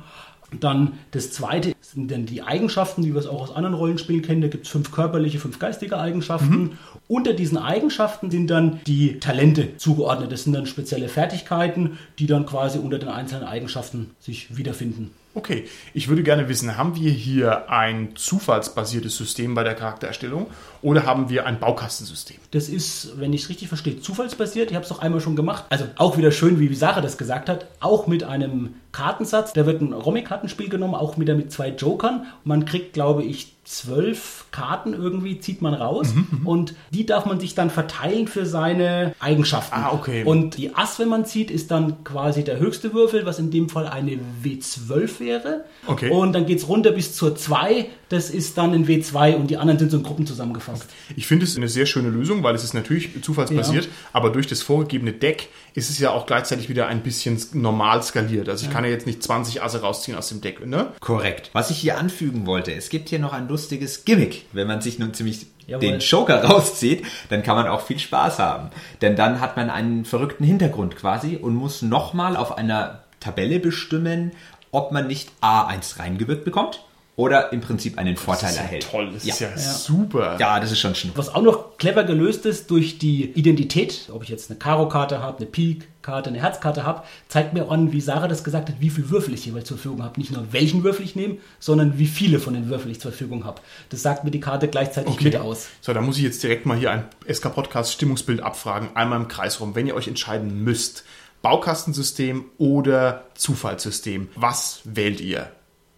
Dann 0.60 0.94
das 1.12 1.32
zweite 1.32 1.74
sind 1.82 2.12
dann 2.12 2.26
die 2.26 2.42
Eigenschaften, 2.42 3.04
wie 3.04 3.14
wir 3.14 3.20
es 3.20 3.28
auch 3.28 3.42
aus 3.42 3.56
anderen 3.56 3.74
Rollenspielen 3.74 4.22
kennen. 4.22 4.42
Da 4.42 4.48
gibt 4.48 4.66
es 4.66 4.72
fünf 4.72 4.92
körperliche, 4.92 5.40
fünf 5.40 5.60
geistige 5.60 5.98
Eigenschaften. 5.98 6.78
Unter 7.08 7.34
diesen 7.34 7.58
Eigenschaften 7.58 8.32
sind 8.32 8.48
dann 8.48 8.80
die 8.86 9.20
Talente 9.20 9.78
zugeordnet. 9.78 10.32
Das 10.32 10.44
sind 10.44 10.54
dann 10.54 10.66
spezielle 10.66 11.08
Fertigkeiten, 11.08 11.98
die 12.20 12.28
dann 12.28 12.46
quasi 12.46 12.80
unter 12.80 13.00
den 13.00 13.10
einzelnen 13.10 13.46
Eigenschaften 13.46 14.12
sich 14.20 14.56
wiederfinden. 14.58 15.12
Okay, 15.36 15.66
ich 15.94 16.08
würde 16.08 16.24
gerne 16.24 16.48
wissen, 16.48 16.78
haben 16.78 16.96
wir 16.96 17.12
hier 17.12 17.70
ein 17.70 18.16
zufallsbasiertes 18.16 19.18
System 19.18 19.54
bei 19.54 19.66
der 19.66 19.76
Charaktererstellung 19.76 20.48
oder 20.82 21.06
haben 21.06 21.28
wir 21.30 21.46
ein 21.46 21.60
Baukastensystem? 21.60 22.38
Das 22.52 22.70
ist, 22.70 23.20
wenn 23.20 23.34
ich 23.34 23.44
es 23.44 23.50
richtig 23.50 23.68
verstehe, 23.68 24.00
zufallsbasiert. 24.00 24.70
Ich 24.70 24.76
habe 24.76 24.84
es 24.84 24.90
doch 24.90 25.00
einmal 25.00 25.20
schon 25.20 25.36
gemacht. 25.36 25.66
Also 25.70 25.88
auch 25.98 26.18
wieder 26.18 26.32
schön, 26.32 26.60
wie 26.60 26.74
Sarah 26.74 27.02
das 27.02 27.18
gesagt 27.18 27.50
hat. 27.50 27.68
Auch 27.82 28.08
mit 28.08 28.24
einem 28.24 28.76
Kartensatz. 28.94 29.52
Da 29.52 29.66
wird 29.66 29.82
ein 29.82 29.92
Romy-Kartenspiel 29.92 30.70
genommen, 30.70 30.96
auch 30.96 31.20
wieder 31.20 31.36
mit 31.36 31.52
zwei 31.52 31.68
Jokern. 31.68 32.28
Man 32.46 32.64
kriegt, 32.64 32.94
glaube 32.94 33.24
ich, 33.24 33.55
zwölf 33.66 34.46
Karten 34.52 34.94
irgendwie, 34.94 35.40
zieht 35.40 35.62
man 35.62 35.74
raus. 35.74 36.14
Und 36.44 36.76
die 36.92 37.06
darf 37.06 37.26
man 37.26 37.40
sich 37.40 37.56
dann 37.56 37.70
verteilen 37.72 38.28
für 38.28 38.46
seine 38.46 39.16
Eigenschaften. 39.20 39.76
Ah, 39.76 39.92
okay. 39.92 40.24
Und 40.24 40.58
die 40.58 40.76
Ass, 40.76 41.00
wenn 41.00 41.10
man 41.10 41.26
zieht, 41.26 41.50
ist 41.50 41.72
dann 41.72 42.04
quasi 42.04 42.44
der 42.44 42.60
höchste 42.60 42.94
Würfel, 42.94 43.26
was 43.26 43.40
in 43.40 43.50
dem 43.50 43.68
Fall 43.68 43.88
eine 43.88 44.20
W12 44.44 45.20
wäre. 45.20 45.66
Okay. 45.88 46.12
Und 46.12 46.34
dann 46.34 46.46
geht 46.46 46.60
es 46.60 46.70
runter 46.70 46.92
bis 46.92 47.16
zur 47.16 47.36
2. 47.36 47.88
Das 48.10 48.30
ist 48.30 48.58
dann 48.58 48.72
ein 48.74 48.88
W2 48.88 49.36
und 49.36 49.50
die 49.50 49.58
anderen 49.58 49.80
sind 49.80 49.90
so 49.90 49.98
in 49.98 50.04
Gruppen 50.04 50.28
zusammengefasst. 50.28 50.86
Ich 51.16 51.26
finde 51.26 51.46
es 51.46 51.58
eine 51.58 51.68
sehr 51.68 51.88
schöne 51.88 52.10
Lösung, 52.10 52.44
weil 52.44 52.54
es 52.54 52.64
ist 52.64 52.76
natürlich 52.76 53.22
zufallsbasiert, 53.24 53.86
Ja. 53.86 53.92
aber 54.14 54.30
durch 54.30 54.46
das 54.46 54.62
vorgegebene 54.62 55.12
Deck 55.12 55.50
ist 55.76 55.90
es 55.90 56.00
ja 56.00 56.12
auch 56.12 56.26
gleichzeitig 56.26 56.70
wieder 56.70 56.88
ein 56.88 57.04
bisschen 57.04 57.40
normal 57.52 58.02
skaliert. 58.02 58.48
Also 58.48 58.66
ich 58.66 58.72
kann 58.72 58.86
ja 58.86 58.90
jetzt 58.90 59.06
nicht 59.06 59.22
20 59.22 59.62
Asse 59.62 59.82
rausziehen 59.82 60.18
aus 60.18 60.30
dem 60.30 60.40
Deck, 60.40 60.66
ne? 60.66 60.94
Korrekt. 61.02 61.50
Was 61.52 61.70
ich 61.70 61.78
hier 61.78 61.98
anfügen 61.98 62.46
wollte, 62.46 62.74
es 62.74 62.90
gibt 62.90 63.10
hier 63.10 63.20
noch 63.20 63.34
ein 63.34 63.50
lustiges 63.50 64.06
Gimmick. 64.06 64.46
Wenn 64.54 64.68
man 64.68 64.80
sich 64.80 65.00
nun 65.00 65.14
ziemlich 65.14 65.48
Jawohl. 65.68 65.82
den 65.82 66.00
Joker 66.00 66.44
rauszieht, 66.50 67.06
dann 67.30 67.44
kann 67.44 67.58
man 67.58 67.68
auch 67.68 67.82
viel 67.82 68.00
Spaß 68.00 68.40
haben. 68.40 68.70
Denn 69.02 69.18
dann 69.18 69.42
hat 69.42 69.58
man 69.58 69.70
einen 69.70 70.06
verrückten 70.06 70.46
Hintergrund 70.46 70.96
quasi 70.96 71.36
und 71.36 71.56
muss 71.56 71.82
nochmal 71.82 72.38
auf 72.38 72.58
einer 72.58 73.04
Tabelle 73.20 73.60
bestimmen, 73.60 74.32
ob 74.72 74.94
man 74.94 75.08
nicht 75.08 75.30
A1 75.42 76.00
reingewirkt 76.00 76.46
bekommt 76.46 76.86
oder 77.18 77.54
im 77.54 77.62
Prinzip 77.62 77.98
einen 77.98 78.18
Vorteil 78.18 78.50
Das 78.50 78.52
ist 78.52 78.58
ja 78.58 78.64
erhält. 78.64 78.88
toll, 78.92 79.10
das 79.14 79.24
ist 79.26 79.40
ja, 79.40 79.50
Ja. 79.50 79.58
super. 79.58 80.38
Ja, 80.40 80.60
das 80.60 80.72
ist 80.72 80.80
schon 80.80 80.96
schnupp. 80.96 81.18
Was 81.18 81.34
auch 81.34 81.42
noch 81.42 81.78
clever 81.78 82.04
gelöst 82.04 82.46
ist 82.46 82.70
durch 82.72 82.98
die 83.00 83.24
Identität, 83.32 84.10
ob 84.12 84.24
ich 84.24 84.30
jetzt 84.30 84.50
eine 84.50 84.60
Karo-Karte 84.60 85.20
habe, 85.22 85.38
eine 85.38 85.46
Pik-Karte, 85.46 86.30
eine 86.30 86.42
Herzkarte 86.42 86.84
habe, 86.84 87.04
zeigt 87.30 87.54
mir 87.54 87.70
an, 87.72 87.94
wie 87.94 88.02
Sarah 88.02 88.28
das 88.28 88.44
gesagt 88.44 88.68
hat, 88.68 88.76
wie 88.82 88.90
viel 88.90 89.10
Würfel 89.10 89.34
ich 89.34 89.46
jeweils 89.46 89.68
zur 89.68 89.78
Verfügung 89.78 90.04
habe. 90.04 90.20
Nicht 90.20 90.32
nur 90.32 90.52
welchen 90.52 90.84
Würfel 90.84 91.06
ich 91.06 91.16
nehme, 91.16 91.38
sondern 91.60 91.98
wie 91.98 92.08
viele 92.08 92.40
von 92.40 92.54
den 92.54 92.68
Würfeln 92.68 92.92
ich 92.92 93.00
zur 93.00 93.12
Verfügung 93.12 93.46
habe. 93.46 93.62
Das 93.90 94.02
sagt 94.02 94.26
mir 94.26 94.32
die 94.32 94.42
Karte 94.42 94.68
gleichzeitig 94.68 95.20
mit 95.22 95.38
aus. 95.38 95.68
So, 95.80 95.94
da 95.94 96.02
muss 96.02 96.18
ich 96.18 96.24
jetzt 96.24 96.44
direkt 96.44 96.66
mal 96.66 96.76
hier 96.78 96.92
ein 96.92 97.06
SK-Podcast 97.32 97.94
Stimmungsbild 97.94 98.42
abfragen, 98.42 98.90
einmal 98.96 99.22
im 99.22 99.30
Kreis 99.30 99.62
rum. 99.62 99.74
Wenn 99.74 99.88
ihr 99.88 99.96
euch 99.96 100.10
entscheiden 100.10 100.64
müsst, 100.66 101.06
Baukastensystem 101.42 102.46
oder 102.58 103.24
Zufallssystem, 103.36 104.28
was 104.36 104.82
wählt 104.84 105.22
ihr? 105.22 105.50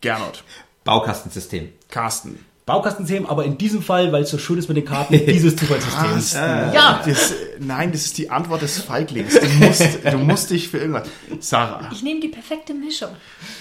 Gernot, 0.01 0.43
Baukastensystem. 0.87 1.69
Carsten. 1.89 2.43
Baukastensystem, 2.65 3.25
aber 3.27 3.45
in 3.45 3.57
diesem 3.57 3.81
Fall, 3.81 4.11
weil 4.11 4.23
es 4.23 4.29
so 4.29 4.37
schön 4.37 4.57
ist 4.57 4.67
mit 4.67 4.75
den 4.75 4.83
Karten, 4.83 5.13
dieses 5.25 5.55
Zufallssystem. 5.55 6.03
Carsten. 6.03 6.73
Ja, 6.73 7.01
das, 7.05 7.33
nein, 7.59 7.93
das 7.93 8.01
ist 8.01 8.17
die 8.17 8.29
Antwort 8.29 8.61
des 8.61 8.81
Feiglings. 8.81 9.39
Du 9.39 9.47
musst, 9.65 9.99
du 10.03 10.17
musst 10.17 10.49
dich 10.49 10.67
für 10.67 10.79
irgendwas. 10.79 11.07
Sarah. 11.39 11.87
Ich 11.93 12.03
nehme 12.03 12.19
die 12.19 12.27
perfekte 12.27 12.73
Mischung. 12.73 13.11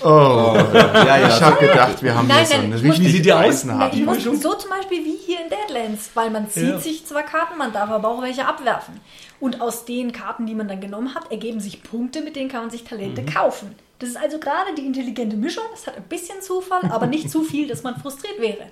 Ja, 0.02 1.16
ja. 1.18 1.28
Ich 1.28 1.40
habe 1.40 1.64
gedacht, 1.66 2.02
wir 2.02 2.14
haben 2.16 2.26
Nein, 2.26 2.46
so 2.46 2.54
nein, 2.54 2.64
eine 2.64 2.74
muss- 2.74 2.82
richtig 2.82 3.06
Wie 3.06 3.10
sieht 3.12 3.24
die 3.26 3.32
aus? 3.32 3.44
eisenharte- 3.44 3.96
ich 3.96 4.04
muss 4.04 4.16
Mischung? 4.16 4.40
so 4.40 4.54
zum 4.54 4.70
Beispiel 4.70 5.04
wie 5.04 5.16
hier 5.24 5.38
in 5.40 5.50
Deadlands, 5.50 6.10
weil 6.14 6.30
man 6.30 6.48
zieht 6.50 6.64
Ja. 6.68 6.80
sich 6.80 7.06
zwar 7.06 7.22
Karten, 7.22 7.58
man 7.58 7.72
darf 7.72 7.90
aber 7.90 8.08
auch 8.08 8.22
welche 8.22 8.46
abwerfen. 8.46 8.94
Und 9.38 9.60
aus 9.60 9.84
den 9.84 10.12
Karten, 10.12 10.46
die 10.46 10.54
man 10.54 10.66
dann 10.66 10.80
genommen 10.80 11.14
hat, 11.14 11.30
ergeben 11.30 11.60
sich 11.60 11.82
Punkte, 11.82 12.22
mit 12.22 12.34
denen 12.36 12.48
kann 12.48 12.62
man 12.62 12.70
sich 12.70 12.84
Talente 12.84 13.22
Mhm. 13.22 13.26
kaufen. 13.26 13.74
Das 13.98 14.10
ist 14.10 14.16
also 14.16 14.38
gerade 14.38 14.74
die 14.76 14.84
intelligente 14.84 15.36
Mischung. 15.36 15.64
Es 15.74 15.86
hat 15.86 15.96
ein 15.96 16.02
bisschen 16.04 16.40
Zufall, 16.42 16.82
aber 16.90 17.06
nicht 17.06 17.30
zu 17.30 17.42
viel, 17.42 17.66
dass 17.66 17.82
man 17.82 17.96
frustriert 17.96 18.38
wäre. 18.40 18.66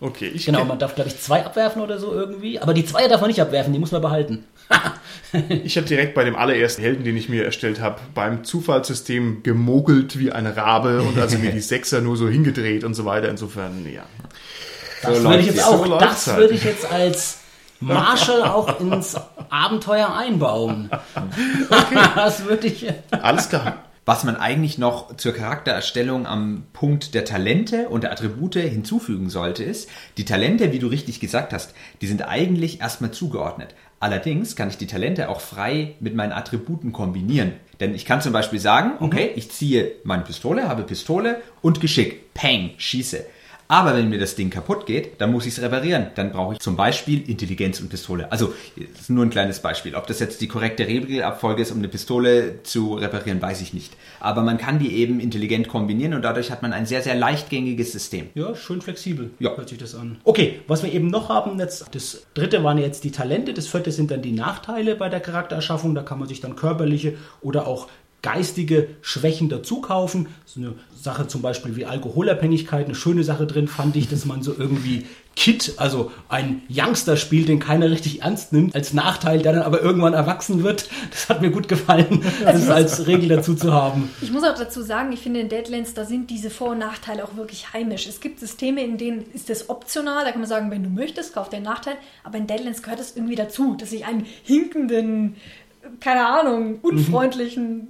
Okay, 0.00 0.28
ich 0.28 0.44
Genau, 0.46 0.64
man 0.64 0.78
darf, 0.78 0.94
glaube 0.94 1.08
ich, 1.08 1.20
zwei 1.20 1.44
abwerfen 1.44 1.80
oder 1.80 1.98
so 1.98 2.12
irgendwie. 2.12 2.58
Aber 2.58 2.74
die 2.74 2.84
zwei 2.84 3.08
darf 3.08 3.20
man 3.20 3.28
nicht 3.28 3.40
abwerfen, 3.40 3.72
die 3.72 3.78
muss 3.78 3.92
man 3.92 4.02
behalten. 4.02 4.44
Ich 5.48 5.76
habe 5.76 5.86
direkt 5.86 6.14
bei 6.14 6.24
dem 6.24 6.36
allerersten 6.36 6.80
Helden, 6.82 7.04
den 7.04 7.16
ich 7.16 7.28
mir 7.28 7.44
erstellt 7.44 7.80
habe, 7.80 8.00
beim 8.14 8.44
Zufallssystem 8.44 9.42
gemogelt 9.42 10.18
wie 10.18 10.32
ein 10.32 10.46
Rabe 10.46 11.02
und 11.02 11.18
also 11.18 11.36
mir 11.38 11.50
die 11.50 11.60
Sechser 11.74 12.00
nur 12.00 12.16
so 12.16 12.28
hingedreht 12.28 12.84
und 12.84 12.94
so 12.94 13.04
weiter. 13.04 13.28
Insofern, 13.28 13.86
ja. 13.92 14.04
Das 15.02 15.18
So 15.18 15.24
würde 15.24 15.40
ich 15.40 15.46
jetzt 15.46 15.56
jetzt. 15.56 15.66
auch, 15.66 15.86
So 15.86 15.98
das 15.98 16.26
halt. 16.28 16.38
würde 16.38 16.54
ich 16.54 16.64
jetzt 16.64 16.90
als 16.90 17.38
Marshall 17.80 18.42
auch 18.44 18.80
ins 18.80 19.16
Abenteuer 19.50 20.14
einbauen. 20.14 20.90
Das 22.14 22.44
würde 22.44 22.68
ich. 22.68 22.86
Alles 23.10 23.48
klar. 23.48 23.84
Was 24.08 24.22
man 24.22 24.36
eigentlich 24.36 24.78
noch 24.78 25.16
zur 25.16 25.32
Charaktererstellung 25.32 26.28
am 26.28 26.62
Punkt 26.72 27.12
der 27.12 27.24
Talente 27.24 27.88
und 27.88 28.04
der 28.04 28.12
Attribute 28.12 28.54
hinzufügen 28.54 29.30
sollte, 29.30 29.64
ist, 29.64 29.90
die 30.16 30.24
Talente, 30.24 30.72
wie 30.72 30.78
du 30.78 30.86
richtig 30.86 31.18
gesagt 31.18 31.52
hast, 31.52 31.74
die 32.00 32.06
sind 32.06 32.22
eigentlich 32.22 32.80
erstmal 32.80 33.10
zugeordnet. 33.10 33.74
Allerdings 33.98 34.54
kann 34.54 34.68
ich 34.68 34.76
die 34.76 34.86
Talente 34.86 35.28
auch 35.28 35.40
frei 35.40 35.96
mit 35.98 36.14
meinen 36.14 36.30
Attributen 36.30 36.92
kombinieren. 36.92 37.54
Denn 37.80 37.96
ich 37.96 38.04
kann 38.04 38.20
zum 38.20 38.32
Beispiel 38.32 38.60
sagen, 38.60 38.92
okay, 39.00 39.32
ich 39.34 39.50
ziehe 39.50 39.90
meine 40.04 40.22
Pistole, 40.22 40.68
habe 40.68 40.84
Pistole 40.84 41.42
und 41.60 41.80
Geschick, 41.80 42.32
Peng, 42.32 42.74
schieße. 42.76 43.26
Aber 43.68 43.96
wenn 43.96 44.08
mir 44.08 44.18
das 44.18 44.36
Ding 44.36 44.50
kaputt 44.50 44.86
geht, 44.86 45.20
dann 45.20 45.32
muss 45.32 45.46
ich 45.46 45.56
es 45.56 45.62
reparieren. 45.62 46.08
Dann 46.14 46.30
brauche 46.30 46.54
ich 46.54 46.60
zum 46.60 46.76
Beispiel 46.76 47.28
Intelligenz 47.28 47.80
und 47.80 47.88
Pistole. 47.88 48.30
Also, 48.30 48.54
das 48.76 49.02
ist 49.02 49.10
nur 49.10 49.24
ein 49.24 49.30
kleines 49.30 49.60
Beispiel. 49.60 49.94
Ob 49.94 50.06
das 50.06 50.20
jetzt 50.20 50.40
die 50.40 50.48
korrekte 50.48 50.86
Regelabfolge 50.86 51.62
ist, 51.62 51.72
um 51.72 51.78
eine 51.78 51.88
Pistole 51.88 52.62
zu 52.62 52.94
reparieren, 52.94 53.42
weiß 53.42 53.60
ich 53.60 53.74
nicht. 53.74 53.92
Aber 54.20 54.42
man 54.42 54.58
kann 54.58 54.78
die 54.78 54.96
eben 54.96 55.20
intelligent 55.20 55.68
kombinieren 55.68 56.14
und 56.14 56.22
dadurch 56.22 56.50
hat 56.50 56.62
man 56.62 56.72
ein 56.72 56.86
sehr, 56.86 57.02
sehr 57.02 57.14
leichtgängiges 57.14 57.92
System. 57.92 58.28
Ja, 58.34 58.54
schön 58.54 58.80
flexibel. 58.80 59.30
Ja. 59.38 59.56
Hört 59.56 59.68
sich 59.68 59.78
das 59.78 59.94
an. 59.94 60.18
Okay, 60.24 60.60
was 60.68 60.82
wir 60.82 60.92
eben 60.92 61.08
noch 61.08 61.28
haben, 61.28 61.58
jetzt, 61.58 61.86
das 61.92 62.26
dritte 62.34 62.62
waren 62.62 62.78
jetzt 62.78 63.04
die 63.04 63.10
Talente, 63.10 63.52
das 63.52 63.66
vierte 63.66 63.90
sind 63.90 64.10
dann 64.10 64.22
die 64.22 64.32
Nachteile 64.32 64.94
bei 64.94 65.08
der 65.08 65.20
Charaktererschaffung. 65.20 65.94
Da 65.94 66.02
kann 66.02 66.18
man 66.18 66.28
sich 66.28 66.40
dann 66.40 66.56
körperliche 66.56 67.14
oder 67.40 67.66
auch 67.66 67.88
geistige 68.26 68.88
Schwächen 69.02 69.48
dazu 69.48 69.80
kaufen. 69.80 70.26
So 70.46 70.58
eine 70.58 70.72
Sache 71.00 71.28
zum 71.28 71.42
Beispiel 71.42 71.76
wie 71.76 71.86
Alkoholabhängigkeit, 71.86 72.86
eine 72.86 72.96
schöne 72.96 73.22
Sache 73.22 73.46
drin 73.46 73.68
fand 73.68 73.94
ich, 73.94 74.08
dass 74.08 74.24
man 74.24 74.42
so 74.42 74.52
irgendwie 74.58 75.06
Kid, 75.36 75.74
also 75.76 76.10
ein 76.28 76.62
Youngster 76.68 77.16
spielt, 77.16 77.48
den 77.48 77.60
keiner 77.60 77.88
richtig 77.88 78.22
ernst 78.22 78.52
nimmt, 78.52 78.74
als 78.74 78.92
Nachteil, 78.94 79.42
der 79.42 79.52
dann 79.52 79.62
aber 79.62 79.80
irgendwann 79.80 80.14
erwachsen 80.14 80.64
wird. 80.64 80.88
Das 81.10 81.28
hat 81.28 81.40
mir 81.40 81.50
gut 81.50 81.68
gefallen, 81.68 82.22
das 82.44 82.68
als 82.68 83.06
Regel 83.06 83.28
dazu 83.28 83.54
zu 83.54 83.72
haben. 83.72 84.10
Ich 84.22 84.32
muss 84.32 84.42
auch 84.42 84.58
dazu 84.58 84.82
sagen, 84.82 85.12
ich 85.12 85.20
finde 85.20 85.38
in 85.38 85.48
Deadlands, 85.48 85.94
da 85.94 86.04
sind 86.04 86.30
diese 86.30 86.50
Vor- 86.50 86.70
und 86.70 86.78
Nachteile 86.78 87.22
auch 87.22 87.36
wirklich 87.36 87.72
heimisch. 87.72 88.08
Es 88.08 88.20
gibt 88.20 88.40
Systeme, 88.40 88.82
in 88.82 88.98
denen 88.98 89.24
ist 89.34 89.50
das 89.50 89.68
optional, 89.68 90.24
da 90.24 90.32
kann 90.32 90.40
man 90.40 90.48
sagen, 90.48 90.72
wenn 90.72 90.82
du 90.82 90.90
möchtest, 90.90 91.34
kauf 91.34 91.48
den 91.48 91.62
Nachteil, 91.62 91.94
aber 92.24 92.38
in 92.38 92.48
Deadlands 92.48 92.82
gehört 92.82 92.98
es 92.98 93.14
irgendwie 93.14 93.36
dazu, 93.36 93.76
dass 93.78 93.92
ich 93.92 94.04
einen 94.04 94.26
hinkenden, 94.42 95.36
keine 96.00 96.26
Ahnung, 96.26 96.78
unfreundlichen 96.82 97.88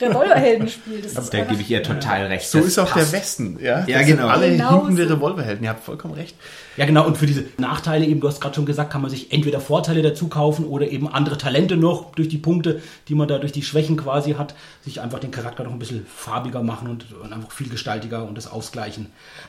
Revolverhelden 0.00 0.68
spiele. 0.68 1.00
Das 1.02 1.12
ist 1.16 1.32
Da 1.32 1.40
gebe 1.44 1.60
ich 1.62 1.70
ihr 1.70 1.82
total 1.82 2.26
recht. 2.26 2.48
So 2.50 2.58
Das 2.58 2.66
ist 2.68 2.78
auch 2.78 2.90
passt. 2.90 3.12
der 3.12 3.20
Westen, 3.20 3.58
ja? 3.60 3.84
Ja, 3.86 3.98
Das 3.98 4.06
sind 4.06 4.16
genau. 4.18 4.28
Alle 4.28 4.50
Genau 4.52 4.70
hinkende 4.80 5.08
so. 5.08 5.14
Revolverhelden, 5.14 5.64
ihr 5.64 5.70
habt 5.70 5.82
vollkommen 5.84 6.14
recht. 6.14 6.36
Ja, 6.76 6.84
genau. 6.84 7.06
Und 7.06 7.16
für 7.16 7.26
diese 7.26 7.44
Nachteile 7.56 8.04
eben, 8.04 8.20
du 8.20 8.28
hast 8.28 8.40
gerade 8.40 8.54
schon 8.54 8.66
gesagt, 8.66 8.90
kann 8.92 9.00
man 9.00 9.10
sich 9.10 9.32
entweder 9.32 9.60
Vorteile 9.60 10.02
dazu 10.02 10.28
kaufen 10.28 10.66
oder 10.66 10.88
eben 10.90 11.08
andere 11.08 11.38
Talente 11.38 11.76
noch 11.76 12.12
durch 12.12 12.28
die 12.28 12.38
Punkte, 12.38 12.82
die 13.08 13.14
man 13.14 13.28
da 13.28 13.38
durch 13.38 13.52
die 13.52 13.62
Schwächen 13.62 13.96
quasi 13.96 14.32
hat, 14.34 14.54
sich 14.84 15.00
einfach 15.00 15.18
den 15.20 15.30
Charakter 15.30 15.64
noch 15.64 15.72
ein 15.72 15.78
bisschen 15.78 16.06
farbiger 16.06 16.62
machen 16.62 16.88
und, 16.88 17.06
und 17.22 17.32
einfach 17.32 17.50
viel 17.50 17.68
gestaltiger 17.68 18.26
und 18.28 18.36
das 18.36 18.50
ausgleichen. 18.50 19.06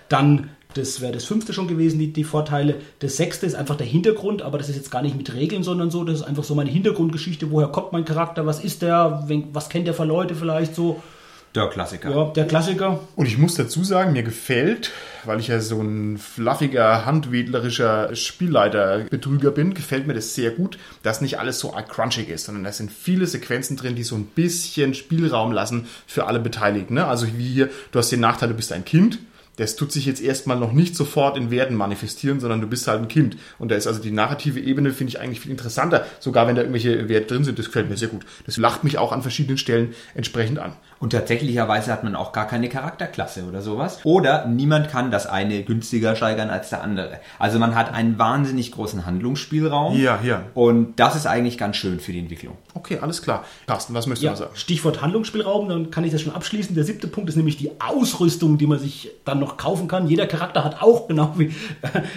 Dann, 0.08 0.50
das 0.76 1.02
wäre 1.02 1.12
das 1.12 1.26
fünfte 1.26 1.52
schon 1.52 1.68
gewesen, 1.68 2.00
die, 2.00 2.14
die 2.14 2.24
Vorteile. 2.24 2.76
Das 3.00 3.18
sechste 3.18 3.46
ist 3.46 3.56
einfach 3.56 3.76
der 3.76 3.88
Hintergrund, 3.88 4.44
aber 4.44 4.60
das 4.60 4.70
ist 4.70 4.76
jetzt 4.76 4.92
gar 4.92 5.02
nicht 5.02 5.18
mit 5.18 5.34
Regeln, 5.34 5.64
sondern 5.64 5.90
so, 5.90 6.04
das 6.04 6.20
ist 6.20 6.24
einfach 6.24 6.44
so 6.44 6.54
meine 6.54 6.70
Hintergrundgeschichte. 6.70 7.50
Woher 7.50 7.70
kommt 7.70 7.92
mein 7.92 8.06
Charakter? 8.06 8.46
Was 8.46 8.64
ist 8.64 8.84
der? 8.84 9.28
Was 9.52 9.70
kennt 9.70 9.88
der 9.88 9.96
für 9.96 10.06
Leute 10.06 10.36
vielleicht 10.36 10.76
so? 10.76 11.02
Der 11.56 11.68
Klassiker. 11.68 12.12
Ja, 12.12 12.26
der 12.26 12.46
Klassiker. 12.46 13.00
Und 13.16 13.26
ich 13.26 13.40
muss 13.40 13.56
dazu 13.56 13.84
sagen, 13.84 14.14
mir 14.14 14.22
gefällt, 14.22 14.92
weil 15.26 15.40
ich 15.40 15.48
ja 15.48 15.60
so 15.60 15.82
ein 15.82 16.20
fluffiger, 16.20 17.08
handwedlerischer 17.08 18.16
Spielleiter-Betrüger 18.16 19.50
bin, 19.50 19.74
gefällt 19.74 20.06
mir 20.06 20.14
das 20.14 20.36
sehr 20.36 20.52
gut, 20.52 20.78
dass 21.02 21.22
nicht 21.22 21.40
alles 21.40 21.58
so 21.58 21.70
crunchig 21.70 22.30
ist, 22.30 22.46
sondern 22.46 22.66
da 22.66 22.72
sind 22.72 22.92
viele 22.92 23.26
Sequenzen 23.26 23.78
drin, 23.78 23.96
die 23.96 24.04
so 24.04 24.14
ein 24.14 24.26
bisschen 24.26 24.94
Spielraum 24.94 25.52
lassen 25.52 25.88
für 26.06 26.28
alle 26.28 26.40
Beteiligten. 26.40 26.94
Ne? 26.94 27.08
Also 27.08 27.26
wie 27.36 27.48
hier, 27.48 27.70
du 27.92 27.98
hast 27.98 28.12
den 28.12 28.20
Nachteil, 28.20 28.50
du 28.50 28.56
bist 28.56 28.72
ein 28.72 28.86
Kind. 28.86 29.18
Das 29.60 29.76
tut 29.76 29.92
sich 29.92 30.06
jetzt 30.06 30.22
erstmal 30.22 30.58
noch 30.58 30.72
nicht 30.72 30.96
sofort 30.96 31.36
in 31.36 31.52
Werden 31.52 31.76
manifestieren, 31.76 32.40
sondern 32.40 32.62
du 32.62 32.68
bist 32.68 32.88
halt 32.88 33.02
ein 33.02 33.10
Kind. 33.10 33.36
Und 33.58 33.72
da 33.72 33.76
ist 33.76 33.88
also 33.88 34.02
die 34.02 34.10
narrative 34.10 34.58
Ebene, 34.58 34.94
finde 34.94 35.10
ich 35.10 35.20
eigentlich 35.20 35.42
viel 35.42 35.52
interessanter, 35.52 36.06
sogar 36.22 36.48
wenn 36.48 36.56
da 36.56 36.62
irgendwelche 36.62 37.10
Werte 37.10 37.28
drin 37.28 37.44
sind. 37.44 37.60
Das 37.60 37.66
gefällt 37.66 37.90
mir 37.90 37.98
sehr 37.98 38.08
gut. 38.08 38.26
Das 38.46 38.56
lacht 38.56 38.86
mich 38.86 38.98
auch 38.98 39.12
an 39.12 39.22
verschiedenen 39.22 39.58
Stellen 39.58 39.94
entsprechend 40.16 40.60
an. 40.60 40.78
Und 41.00 41.12
tatsächlicherweise 41.12 41.94
hat 41.94 42.04
man 42.04 42.16
auch 42.16 42.34
gar 42.34 42.46
keine 42.46 42.68
Charakterklasse 42.68 43.46
oder 43.46 43.62
sowas. 43.62 44.00
Oder 44.04 44.46
niemand 44.48 44.90
kann 44.90 45.12
das 45.12 45.28
eine 45.28 45.64
günstiger 45.64 46.16
steigern 46.16 46.50
als 46.50 46.70
der 46.70 46.84
andere. 46.84 47.20
Also 47.38 47.58
man 47.58 47.74
hat 47.76 47.94
einen 47.94 48.20
wahnsinnig 48.20 48.72
großen 48.74 49.06
Handlungsspielraum. 49.06 49.98
Ja, 49.98 50.20
ja. 50.22 50.44
Und 50.56 51.00
das 51.00 51.16
ist 51.16 51.26
eigentlich 51.26 51.58
ganz 51.58 51.78
schön 51.78 52.00
für 52.02 52.12
die 52.12 52.20
Entwicklung. 52.20 52.58
Okay, 52.74 53.00
alles 53.02 53.22
klar. 53.22 53.46
Carsten, 53.66 53.94
was 53.94 54.08
möchtest 54.08 54.24
du 54.24 54.26
Ja, 54.26 54.32
noch 54.32 54.40
sagen? 54.40 54.52
Stichwort 54.56 55.02
Handlungsspielraum, 55.02 55.70
dann 55.70 55.90
kann 55.90 56.04
ich 56.04 56.12
das 56.12 56.22
schon 56.22 56.34
abschließen. 56.36 56.76
Der 56.76 56.84
siebte 56.84 57.08
Punkt 57.08 57.30
ist 57.30 57.38
nämlich 57.38 57.56
die 57.56 57.72
Ausrüstung, 57.80 58.58
die 58.58 58.68
man 58.68 58.80
sich 58.80 59.10
dann 59.24 59.40
noch 59.40 59.56
kaufen 59.56 59.88
kann. 59.88 60.08
Jeder 60.08 60.28
Charakter 60.28 60.66
hat 60.66 60.82
auch, 60.82 61.08
genau 61.08 61.34
wie 61.38 61.48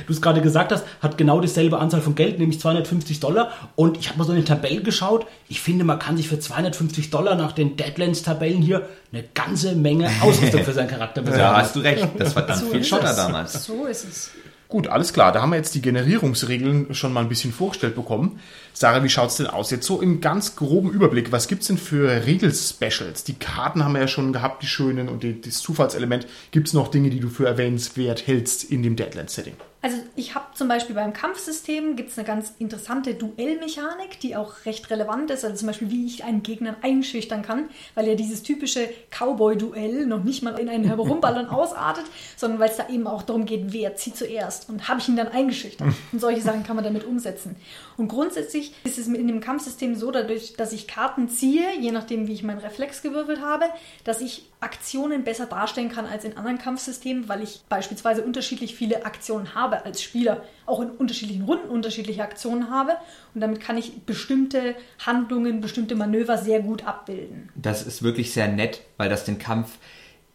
du 0.06 0.12
es 0.12 0.20
gerade 0.20 0.40
gesagt 0.40 0.72
hast, 0.72 0.84
hat 1.00 1.16
genau 1.18 1.40
dieselbe 1.40 1.78
Anzahl 1.78 2.00
von 2.00 2.16
Geld, 2.16 2.40
nämlich 2.40 2.58
250 2.58 3.20
Dollar. 3.20 3.52
Und 3.76 3.96
ich 3.98 4.08
habe 4.08 4.18
mal 4.18 4.24
so 4.24 4.32
eine 4.32 4.44
Tabelle 4.44 4.82
geschaut. 4.82 5.26
Ich 5.48 5.60
finde, 5.60 5.84
man 5.84 6.00
kann 6.00 6.16
sich 6.16 6.28
für 6.28 6.40
250 6.40 7.10
Dollar 7.10 7.36
nach 7.36 7.52
den 7.52 7.76
Deadlands-Tabellen 7.76 8.60
hier 8.62 8.71
eine 9.12 9.24
ganze 9.34 9.74
Menge 9.74 10.08
Ausrüstung 10.20 10.64
für 10.64 10.72
seinen 10.72 10.88
Charakter 10.88 11.22
Da 11.22 11.30
besorgen. 11.30 11.56
hast 11.56 11.76
du 11.76 11.80
recht. 11.80 12.08
Das 12.18 12.34
war 12.36 12.46
dann 12.46 12.58
So 12.58 12.66
viel 12.66 12.84
Schotter 12.84 13.10
es. 13.10 13.16
damals. 13.16 13.64
So 13.64 13.86
ist 13.86 14.04
es. 14.04 14.30
Gut, 14.68 14.88
alles 14.88 15.12
klar. 15.12 15.32
Da 15.32 15.42
haben 15.42 15.50
wir 15.50 15.56
jetzt 15.56 15.74
die 15.74 15.82
Generierungsregeln 15.82 16.94
schon 16.94 17.12
mal 17.12 17.20
ein 17.20 17.28
bisschen 17.28 17.52
vorgestellt 17.52 17.94
bekommen. 17.94 18.40
Sarah, 18.72 19.04
wie 19.04 19.10
schaut's 19.10 19.36
denn 19.36 19.46
aus? 19.46 19.70
Jetzt 19.70 19.86
so 19.86 20.00
im 20.00 20.22
ganz 20.22 20.56
groben 20.56 20.90
Überblick, 20.90 21.30
was 21.30 21.46
gibt's 21.46 21.66
denn 21.66 21.76
für 21.76 22.24
Regelspecials? 22.24 23.24
Die 23.24 23.34
Karten 23.34 23.84
haben 23.84 23.92
wir 23.92 24.00
ja 24.00 24.08
schon 24.08 24.32
gehabt, 24.32 24.62
die 24.62 24.66
schönen, 24.66 25.10
und 25.10 25.22
die, 25.24 25.38
das 25.40 25.58
Zufallselement. 25.58 26.26
Gibt's 26.52 26.72
noch 26.72 26.88
Dinge, 26.88 27.10
die 27.10 27.20
du 27.20 27.28
für 27.28 27.46
erwähnenswert 27.46 28.26
hältst 28.26 28.64
in 28.64 28.82
dem 28.82 28.96
Deadlands-Setting? 28.96 29.54
Also 29.82 29.96
ich 30.14 30.36
habe 30.36 30.46
zum 30.54 30.68
Beispiel 30.68 30.94
beim 30.94 31.12
Kampfsystem 31.12 31.96
gibt 31.96 32.10
es 32.10 32.18
eine 32.18 32.24
ganz 32.24 32.54
interessante 32.60 33.14
Duellmechanik, 33.14 34.20
die 34.20 34.36
auch 34.36 34.64
recht 34.64 34.88
relevant 34.90 35.32
ist. 35.32 35.44
Also 35.44 35.56
zum 35.56 35.66
Beispiel, 35.66 35.90
wie 35.90 36.06
ich 36.06 36.22
einen 36.22 36.44
Gegner 36.44 36.76
einschüchtern 36.82 37.42
kann, 37.42 37.68
weil 37.96 38.06
ja 38.06 38.14
dieses 38.14 38.44
typische 38.44 38.88
Cowboy-Duell 39.10 40.06
noch 40.06 40.22
nicht 40.22 40.44
mal 40.44 40.56
in 40.60 40.68
einen 40.68 40.84
Herumballern 40.84 41.46
ausartet, 41.48 42.04
sondern 42.36 42.60
weil 42.60 42.70
es 42.70 42.76
da 42.76 42.88
eben 42.88 43.08
auch 43.08 43.22
darum 43.22 43.44
geht, 43.44 43.72
wer 43.72 43.96
zieht 43.96 44.16
zuerst 44.16 44.68
und 44.68 44.88
habe 44.88 45.00
ich 45.00 45.08
ihn 45.08 45.16
dann 45.16 45.28
eingeschüchtert. 45.28 45.88
Und 46.12 46.20
solche 46.20 46.42
Sachen 46.42 46.62
kann 46.62 46.76
man 46.76 46.84
damit 46.84 47.04
umsetzen. 47.04 47.56
Und 47.96 48.06
grundsätzlich 48.06 48.72
ist 48.84 48.98
es 48.98 49.08
in 49.08 49.26
dem 49.26 49.40
Kampfsystem 49.40 49.96
so, 49.96 50.12
dadurch, 50.12 50.54
dass 50.54 50.72
ich 50.72 50.86
Karten 50.86 51.28
ziehe, 51.28 51.76
je 51.80 51.90
nachdem, 51.90 52.28
wie 52.28 52.34
ich 52.34 52.44
meinen 52.44 52.58
Reflex 52.58 53.02
gewürfelt 53.02 53.40
habe, 53.40 53.64
dass 54.04 54.20
ich 54.20 54.51
Aktionen 54.62 55.24
besser 55.24 55.46
darstellen 55.46 55.90
kann 55.90 56.06
als 56.06 56.24
in 56.24 56.36
anderen 56.36 56.58
Kampfsystemen, 56.58 57.28
weil 57.28 57.42
ich 57.42 57.62
beispielsweise 57.68 58.22
unterschiedlich 58.22 58.74
viele 58.74 59.04
Aktionen 59.04 59.54
habe 59.54 59.84
als 59.84 60.02
Spieler, 60.02 60.44
auch 60.66 60.80
in 60.80 60.90
unterschiedlichen 60.90 61.44
Runden 61.44 61.68
unterschiedliche 61.68 62.22
Aktionen 62.22 62.70
habe 62.70 62.92
und 63.34 63.40
damit 63.40 63.60
kann 63.60 63.76
ich 63.76 64.02
bestimmte 64.02 64.74
Handlungen, 65.04 65.60
bestimmte 65.60 65.94
Manöver 65.94 66.38
sehr 66.38 66.60
gut 66.60 66.86
abbilden. 66.86 67.50
Das 67.54 67.82
ist 67.82 68.02
wirklich 68.02 68.32
sehr 68.32 68.48
nett, 68.48 68.82
weil 68.96 69.08
das 69.08 69.24
den 69.24 69.38
Kampf 69.38 69.78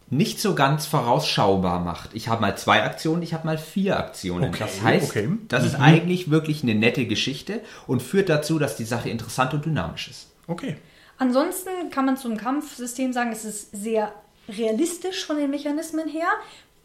nicht 0.10 0.40
so 0.40 0.56
ganz 0.56 0.86
vorausschaubar 0.86 1.80
macht. 1.82 2.12
Ich 2.14 2.28
habe 2.28 2.42
mal 2.42 2.58
zwei 2.58 2.84
Aktionen, 2.84 3.22
ich 3.24 3.34
habe 3.34 3.46
mal 3.46 3.58
vier 3.58 3.98
Aktionen. 3.98 4.50
Okay, 4.50 4.60
das 4.60 4.82
heißt, 4.82 5.10
okay. 5.10 5.30
das 5.50 5.66
ist 5.66 5.76
eigentlich 5.76 6.30
wirklich 6.30 6.64
eine 6.64 6.76
nette 6.76 7.06
Geschichte 7.06 7.62
und 7.88 8.02
führt 8.02 8.30
dazu, 8.30 8.58
dass 8.58 8.78
die 8.78 8.86
Sache 8.86 9.10
interessant 9.10 9.54
und 9.54 9.66
dynamisch 9.66 10.08
ist. 10.10 10.28
Okay. 10.48 10.78
Ansonsten 11.18 11.70
kann 11.92 12.06
man 12.06 12.18
zum 12.18 12.38
Kampfsystem 12.38 13.14
sagen, 13.14 13.32
es 13.32 13.44
ist 13.46 13.72
sehr 13.76 14.14
realistisch 14.50 15.26
von 15.26 15.38
den 15.38 15.50
Mechanismen 15.50 16.08
her. 16.08 16.28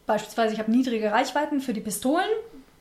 Beispielsweise, 0.06 0.54
ich 0.54 0.58
habe 0.58 0.70
niedrige 0.70 1.12
Reichweiten 1.12 1.60
für 1.60 1.72
die 1.72 1.80
Pistolen, 1.80 2.28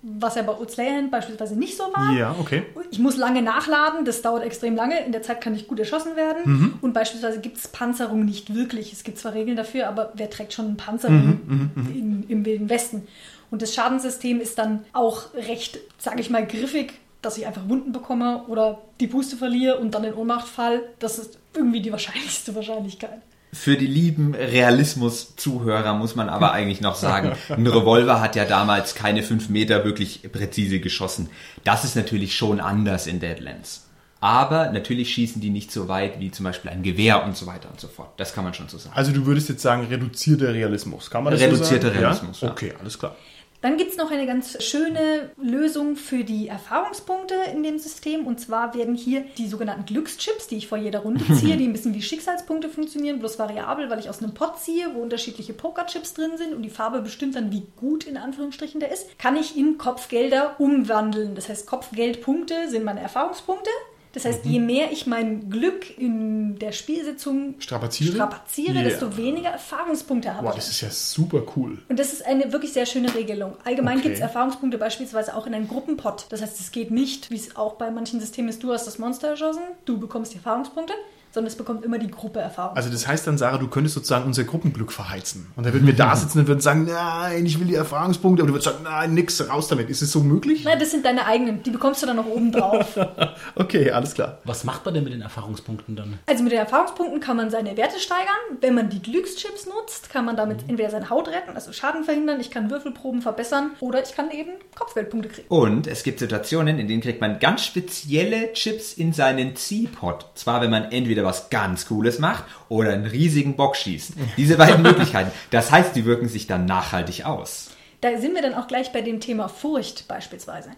was 0.02 0.36
ja 0.36 0.42
bei 0.42 0.58
Utzleyhand 0.58 1.12
beispielsweise 1.12 1.56
nicht 1.56 1.78
so 1.78 1.84
war. 1.84 2.12
Ja, 2.18 2.36
okay. 2.40 2.64
Ich 2.90 2.98
muss 2.98 3.18
lange 3.18 3.44
nachladen, 3.44 4.06
das 4.06 4.24
dauert 4.24 4.44
extrem 4.44 4.76
lange. 4.76 5.06
In 5.06 5.12
der 5.12 5.22
Zeit 5.22 5.42
kann 5.42 5.54
ich 5.54 5.68
gut 5.68 5.78
erschossen 5.78 6.16
werden. 6.16 6.42
Mhm. 6.46 6.74
Und 6.82 6.94
beispielsweise 6.94 7.40
gibt 7.40 7.58
es 7.58 7.68
Panzerung 7.68 8.26
nicht 8.26 8.56
wirklich. 8.56 8.92
Es 8.94 9.04
gibt 9.04 9.20
zwar 9.20 9.34
Regeln 9.36 9.58
dafür, 9.58 9.88
aber 9.88 10.12
wer 10.16 10.30
trägt 10.30 10.54
schon 10.54 10.66
eine 10.66 10.76
Panzerung 10.76 11.40
Mhm, 11.46 11.72
in, 11.94 12.26
im 12.28 12.46
Wilden 12.46 12.70
Westen? 12.70 13.08
Und 13.52 13.62
das 13.62 13.76
Schadenssystem 13.76 14.40
ist 14.42 14.58
dann 14.58 14.86
auch 14.94 15.34
recht, 15.36 15.78
sage 16.00 16.22
ich 16.22 16.30
mal, 16.30 16.48
griffig, 16.48 16.94
dass 17.21 17.38
ich 17.38 17.45
einfach 17.45 17.67
Wunden 17.69 17.91
bekomme 17.91 18.43
oder 18.47 18.81
die 18.99 19.07
Puste 19.07 19.36
verliere 19.38 19.77
und 19.77 19.91
dann 19.93 20.03
in 20.03 20.13
Ohnmacht 20.13 20.47
fall. 20.47 20.81
Das 20.99 21.19
ist 21.19 21.38
irgendwie 21.55 21.81
die 21.81 21.91
wahrscheinlichste 21.97 22.55
Wahrscheinlichkeit. 22.55 23.21
Für 23.53 23.75
die 23.75 23.88
lieben 23.88 24.34
Realismus-Zuhörer 24.34 25.93
muss 25.93 26.15
man 26.15 26.29
aber 26.29 26.51
eigentlich 26.53 26.81
noch 26.81 26.95
sagen, 26.95 27.34
ein 27.49 27.67
Revolver 27.67 28.21
hat 28.21 28.36
ja 28.36 28.45
damals 28.45 28.95
keine 28.95 29.23
fünf 29.23 29.49
Meter 29.49 29.84
wirklich 29.84 30.31
präzise 30.31 30.79
geschossen. 30.79 31.29
Das 31.63 31.84
ist 31.84 31.95
natürlich 31.95 32.36
schon 32.36 32.60
anders 32.60 33.07
in 33.07 33.19
Deadlands. 33.19 33.88
Aber 34.21 34.69
natürlich 34.71 35.12
schießen 35.13 35.41
die 35.41 35.49
nicht 35.49 35.71
so 35.71 35.88
weit 35.88 36.19
wie 36.19 36.29
zum 36.29 36.43
Beispiel 36.43 36.69
ein 36.69 36.84
Gewehr 36.84 37.25
und 37.25 37.36
so 37.36 37.47
weiter 37.47 37.69
und 37.71 37.79
so 37.79 37.88
fort. 37.88 38.12
Das 38.17 38.34
kann 38.34 38.43
man 38.43 38.53
schon 38.53 38.69
so 38.69 38.77
sagen. 38.77 38.95
Also 38.95 39.12
du 39.12 39.25
würdest 39.25 39.49
jetzt 39.49 39.63
sagen, 39.63 39.88
reduzierter 39.88 40.53
Realismus. 40.53 41.10
Kann 41.10 41.23
man 41.23 41.34
das 41.34 41.41
Reduzierter 41.41 41.88
so 41.88 41.93
sagen? 41.93 41.99
Realismus, 41.99 42.41
Ja? 42.41 42.47
ja. 42.47 42.53
Okay, 42.53 42.73
alles 42.79 42.99
klar. 42.99 43.15
Dann 43.62 43.78
gibt 43.78 43.91
es 43.91 43.97
noch 43.97 44.10
eine 44.10 44.26
ganz 44.26 44.62
schöne 44.63 45.30
Lösung 45.38 45.95
für 45.95 46.24
die 46.24 46.47
Erfahrungspunkte 46.47 47.36
in 47.54 47.62
dem 47.62 47.78
System. 47.78 48.26
Und 48.26 48.39
zwar 48.39 48.74
werden 48.74 48.95
hier 48.95 49.24
die 49.38 49.47
sogenannten 49.47 49.86
Glückschips, 49.86 50.47
die 50.47 50.58
ich 50.58 50.67
vor 50.67 50.80
jeder 50.80 51.00
Runde 51.00 51.24
ziehe, 51.39 51.58
die 51.58 51.67
ein 51.67 51.74
bisschen 51.74 51.93
wie 51.93 52.02
Schicksalspunkte 52.02 52.69
funktionieren, 52.69 53.19
bloß 53.19 53.38
variabel, 53.38 53.89
weil 53.89 54.00
ich 54.00 54.10
aus 54.10 54.21
einem 54.21 54.34
Pot 54.34 54.60
ziehe, 54.60 54.95
wo 54.95 55.02
unterschiedliche 55.02 55.54
Pokerchips 55.54 56.15
drin 56.15 56.38
sind 56.38 56.54
und 56.56 56.63
die 56.63 56.69
Farbe 56.69 57.02
bestimmt 57.02 57.36
dann, 57.36 57.52
wie 57.52 57.67
gut 57.76 58.06
in 58.06 58.17
Anführungsstrichen 58.17 58.80
der 58.80 58.91
ist, 58.91 59.19
kann 59.19 59.36
ich 59.36 59.56
in 59.56 59.78
Kopfgelder 59.78 60.56
umwandeln. 60.60 61.36
Das 61.36 61.47
heißt, 61.47 61.67
Kopfgeldpunkte 61.67 62.67
sind 62.69 62.84
meine 62.84 63.02
Erfahrungspunkte. 63.02 63.69
Das 64.13 64.26
heißt, 64.26 64.43
je 64.45 64.60
mehr 64.60 64.91
ich 64.91 65.08
mein 65.08 65.50
Glück 65.50 65.97
in 65.97 66.60
der 66.60 66.74
Spielsitzung 66.74 67.56
Strapaziere? 67.60 68.13
strapaziere, 68.15 68.74
Yeah. 68.74 68.84
desto 68.84 69.15
weniger 69.15 69.50
Erfahrungspunkte 69.50 70.34
habe 70.34 70.43
Boah, 70.43 70.50
ich. 70.52 70.56
das 70.58 70.69
ist 70.69 70.82
ja 70.82 70.89
super 70.89 71.43
cool. 71.56 71.78
Und 71.88 71.97
das 71.97 72.12
ist 72.12 72.26
eine 72.26 72.52
wirklich 72.52 72.74
sehr 72.74 72.86
schöne 72.86 73.13
Regelung. 73.15 73.54
Allgemein 73.63 73.95
Okay. 74.00 74.04
gibt 74.08 74.15
es 74.15 74.21
Erfahrungspunkte 74.21 74.78
beispielsweise 74.78 75.36
auch 75.36 75.47
in 75.47 75.54
einem 75.54 75.67
Gruppenpot. 75.67 76.26
Das 76.30 76.41
heißt, 76.41 76.60
es 76.60 76.71
geht 76.71 76.91
nicht, 76.91 77.32
wie 77.32 77.36
es 77.36 77.56
auch 77.56 77.76
bei 77.76 77.89
manchen 77.89 78.19
Systemen 78.19 78.50
ist, 78.50 78.62
du 78.63 78.74
hast 78.74 78.86
das 78.86 79.00
Monster 79.00 79.30
erschossen, 79.30 79.62
du 79.86 79.97
bekommst 79.97 80.34
die 80.34 80.38
Erfahrungspunkte, 80.38 80.93
sondern 81.32 81.48
es 81.52 81.56
bekommt 81.56 81.84
immer 81.86 81.98
die 81.98 82.10
Gruppe 82.12 82.39
Erfahrung. 82.39 82.76
Also 82.76 82.89
das 82.89 83.08
heißt 83.08 83.26
dann, 83.28 83.38
Sarah, 83.38 83.58
du 83.58 83.67
könntest 83.67 83.96
sozusagen 83.96 84.26
unser 84.26 84.44
Gruppenglück 84.44 84.91
verheizen. 84.91 85.48
Und 85.56 85.65
dann 85.65 85.74
würden 85.74 85.88
wir 85.88 85.96
da 85.96 86.15
sitzen 86.17 86.39
und 86.39 86.48
würden 86.48 86.60
sagen, 86.62 86.86
nein, 86.86 87.46
ich 87.46 87.60
will 87.60 87.67
die 87.67 87.76
Erfahrungspunkte. 87.76 88.41
Aber 88.44 88.48
du 88.50 88.54
würdest 88.56 88.70
sagen, 88.72 88.84
nein, 88.84 89.13
nix, 89.13 89.48
raus 89.50 89.67
damit. 89.67 89.89
Ist 89.89 90.02
es 90.02 90.12
so 90.12 90.22
möglich? 90.22 90.63
Na, 90.65 90.76
das 90.76 90.91
sind 90.91 91.06
deine 91.06 91.26
eigenen, 91.26 91.63
die 91.63 91.72
bekommst 91.72 92.02
du 92.02 92.08
dann 92.08 92.15
noch 92.17 92.28
oben 92.28 92.52
drauf. 92.52 92.98
Okay, 93.56 93.91
alles 93.91 94.13
klar. 94.13 94.39
Was 94.44 94.63
macht 94.63 94.86
man 94.86 94.94
denn 94.94 95.04
mit 95.04 95.13
den 95.13 95.22
Erfahrungspunkten 95.22 95.96
dann? 95.96 96.20
Also 96.26 96.44
mit 96.44 96.52
den 96.52 96.60
Erfahrungspunkten 96.60 97.20
kann 97.20 97.38
man 97.38 97.50
seine 97.50 97.76
Werte 97.78 98.00
steigern. 98.00 98.28
Wenn 98.60 98.76
man 98.76 98.89
die 98.89 99.02
Glückschips 99.02 99.65
nutzt, 99.67 100.10
kann 100.10 100.26
man 100.26 100.32
Mhm. 100.36 100.38
damit 100.38 100.60
entweder 100.70 100.89
seine 100.89 101.10
Haut 101.10 101.28
retten, 101.28 101.52
also 101.56 101.72
Schaden 101.74 102.04
verhindern, 102.04 102.39
ich 102.39 102.50
kann 102.52 102.70
Würfelproben 102.72 103.22
verbessern 103.22 103.72
oder 103.80 104.02
ich 104.02 104.15
kann 104.15 104.32
eben 104.32 104.52
Kopfgeldpunkte 104.76 105.30
kriegen. 105.30 105.48
Und 105.50 105.88
es 105.88 106.04
gibt 106.04 106.20
Situationen, 106.20 106.80
in 106.80 106.88
denen 106.88 107.02
kriegt 107.02 107.20
man 107.22 107.39
ganz 107.39 107.65
spezielle 107.65 108.54
Chips 108.54 108.94
in 108.94 109.13
seinen 109.13 109.56
Ziehpot. 109.56 110.26
Zwar, 110.36 110.62
wenn 110.62 110.72
man 110.72 110.86
entweder 110.91 111.20
was 111.23 111.49
ganz 111.49 111.88
Cooles 111.88 112.19
macht 112.19 112.43
oder 112.69 112.91
einen 112.91 113.05
riesigen 113.05 113.55
Bock 113.55 113.75
schießt. 113.75 114.13
Diese 114.38 114.57
beiden 114.57 114.81
Möglichkeiten. 114.84 115.31
Das 115.49 115.71
heißt, 115.71 115.95
die 115.95 116.05
wirken 116.05 116.27
sich 116.27 116.47
dann 116.47 116.65
nachhaltig 116.65 117.25
aus. 117.25 117.71
Da 118.01 118.17
sind 118.17 118.34
wir 118.34 118.41
dann 118.41 118.55
auch 118.55 118.67
gleich 118.67 118.91
bei 118.91 119.01
dem 119.01 119.19
Thema 119.19 119.47
Furcht 119.47 120.07
beispielsweise. 120.07 120.71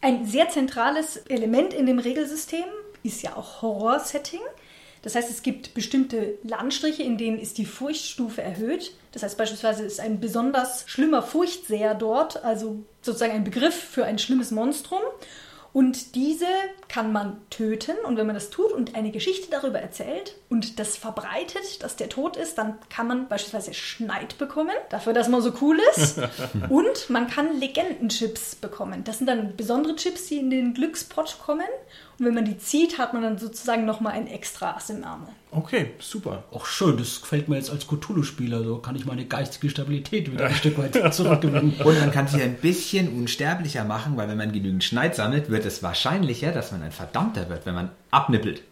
Ein 0.00 0.24
sehr 0.24 0.48
zentrales 0.48 1.18
Element 1.28 1.74
in 1.74 1.86
dem 1.86 1.98
Regelsystem 1.98 2.64
ist 3.02 3.22
ja 3.22 3.36
auch 3.36 3.62
Horror-Setting. 3.62 4.40
Das 5.02 5.14
heißt, 5.14 5.30
es 5.30 5.42
gibt 5.42 5.74
bestimmte 5.74 6.38
Landstriche, 6.42 7.02
in 7.02 7.16
denen 7.16 7.38
ist 7.38 7.58
die 7.58 7.64
Furchtstufe 7.64 8.42
erhöht. 8.42 8.92
Das 9.12 9.22
heißt 9.22 9.38
beispielsweise 9.38 9.84
ist 9.84 10.00
ein 10.00 10.20
besonders 10.20 10.84
schlimmer 10.86 11.22
Furchtseher 11.22 11.94
dort, 11.94 12.44
also 12.44 12.82
sozusagen 13.02 13.32
ein 13.32 13.44
Begriff 13.44 13.74
für 13.74 14.04
ein 14.04 14.18
schlimmes 14.18 14.50
Monstrum. 14.50 15.00
Und 15.72 16.14
diese 16.14 16.46
kann 16.90 17.12
man 17.12 17.36
töten. 17.50 17.96
Und 18.04 18.16
wenn 18.16 18.26
man 18.26 18.34
das 18.34 18.50
tut 18.50 18.72
und 18.72 18.94
eine 18.94 19.10
Geschichte 19.10 19.48
darüber 19.50 19.78
erzählt 19.78 20.34
und 20.48 20.78
das 20.78 20.96
verbreitet, 20.96 21.82
dass 21.82 21.96
der 21.96 22.08
tot 22.08 22.36
ist, 22.36 22.58
dann 22.58 22.74
kann 22.88 23.06
man 23.06 23.28
beispielsweise 23.28 23.74
Schneid 23.74 24.38
bekommen, 24.38 24.74
dafür, 24.90 25.12
dass 25.12 25.28
man 25.28 25.40
so 25.40 25.52
cool 25.60 25.78
ist. 25.94 26.18
und 26.68 27.10
man 27.10 27.28
kann 27.28 27.58
Legendenchips 27.58 28.56
bekommen. 28.56 29.04
Das 29.04 29.18
sind 29.18 29.28
dann 29.28 29.56
besondere 29.56 29.96
Chips, 29.96 30.26
die 30.26 30.38
in 30.38 30.50
den 30.50 30.74
Glückspot 30.74 31.38
kommen. 31.44 31.66
Und 32.18 32.26
wenn 32.26 32.34
man 32.34 32.44
die 32.44 32.58
zieht, 32.58 32.98
hat 32.98 33.14
man 33.14 33.22
dann 33.22 33.38
sozusagen 33.38 33.86
nochmal 33.86 34.12
ein 34.12 34.26
extra 34.26 34.72
Ass 34.72 34.90
im 34.90 35.02
Ärmel. 35.02 35.28
Okay, 35.52 35.92
super. 35.98 36.44
Auch 36.52 36.66
schön, 36.66 36.96
das 36.96 37.20
gefällt 37.22 37.48
mir 37.48 37.56
jetzt 37.56 37.70
als 37.70 37.88
Cthulhu-Spieler. 37.88 38.62
So 38.62 38.78
kann 38.78 38.94
ich 38.94 39.04
meine 39.04 39.24
geistige 39.24 39.68
Stabilität 39.70 40.30
wieder 40.30 40.46
ein 40.46 40.54
Stück 40.54 40.78
weit 40.78 41.14
zurückgewinnen. 41.14 41.74
Und 41.82 41.98
man 41.98 42.10
kann 42.12 42.28
sich 42.28 42.42
ein 42.42 42.56
bisschen 42.56 43.08
unsterblicher 43.16 43.84
machen, 43.84 44.16
weil 44.16 44.28
wenn 44.28 44.36
man 44.36 44.52
genügend 44.52 44.84
Schneid 44.84 45.16
sammelt, 45.16 45.50
wird 45.50 45.64
es 45.64 45.82
wahrscheinlicher, 45.82 46.52
dass 46.52 46.70
man 46.72 46.79
ein 46.82 46.92
Verdammter 46.92 47.48
wird, 47.48 47.66
wenn 47.66 47.74
man 47.74 47.90
abnippelt. 48.10 48.62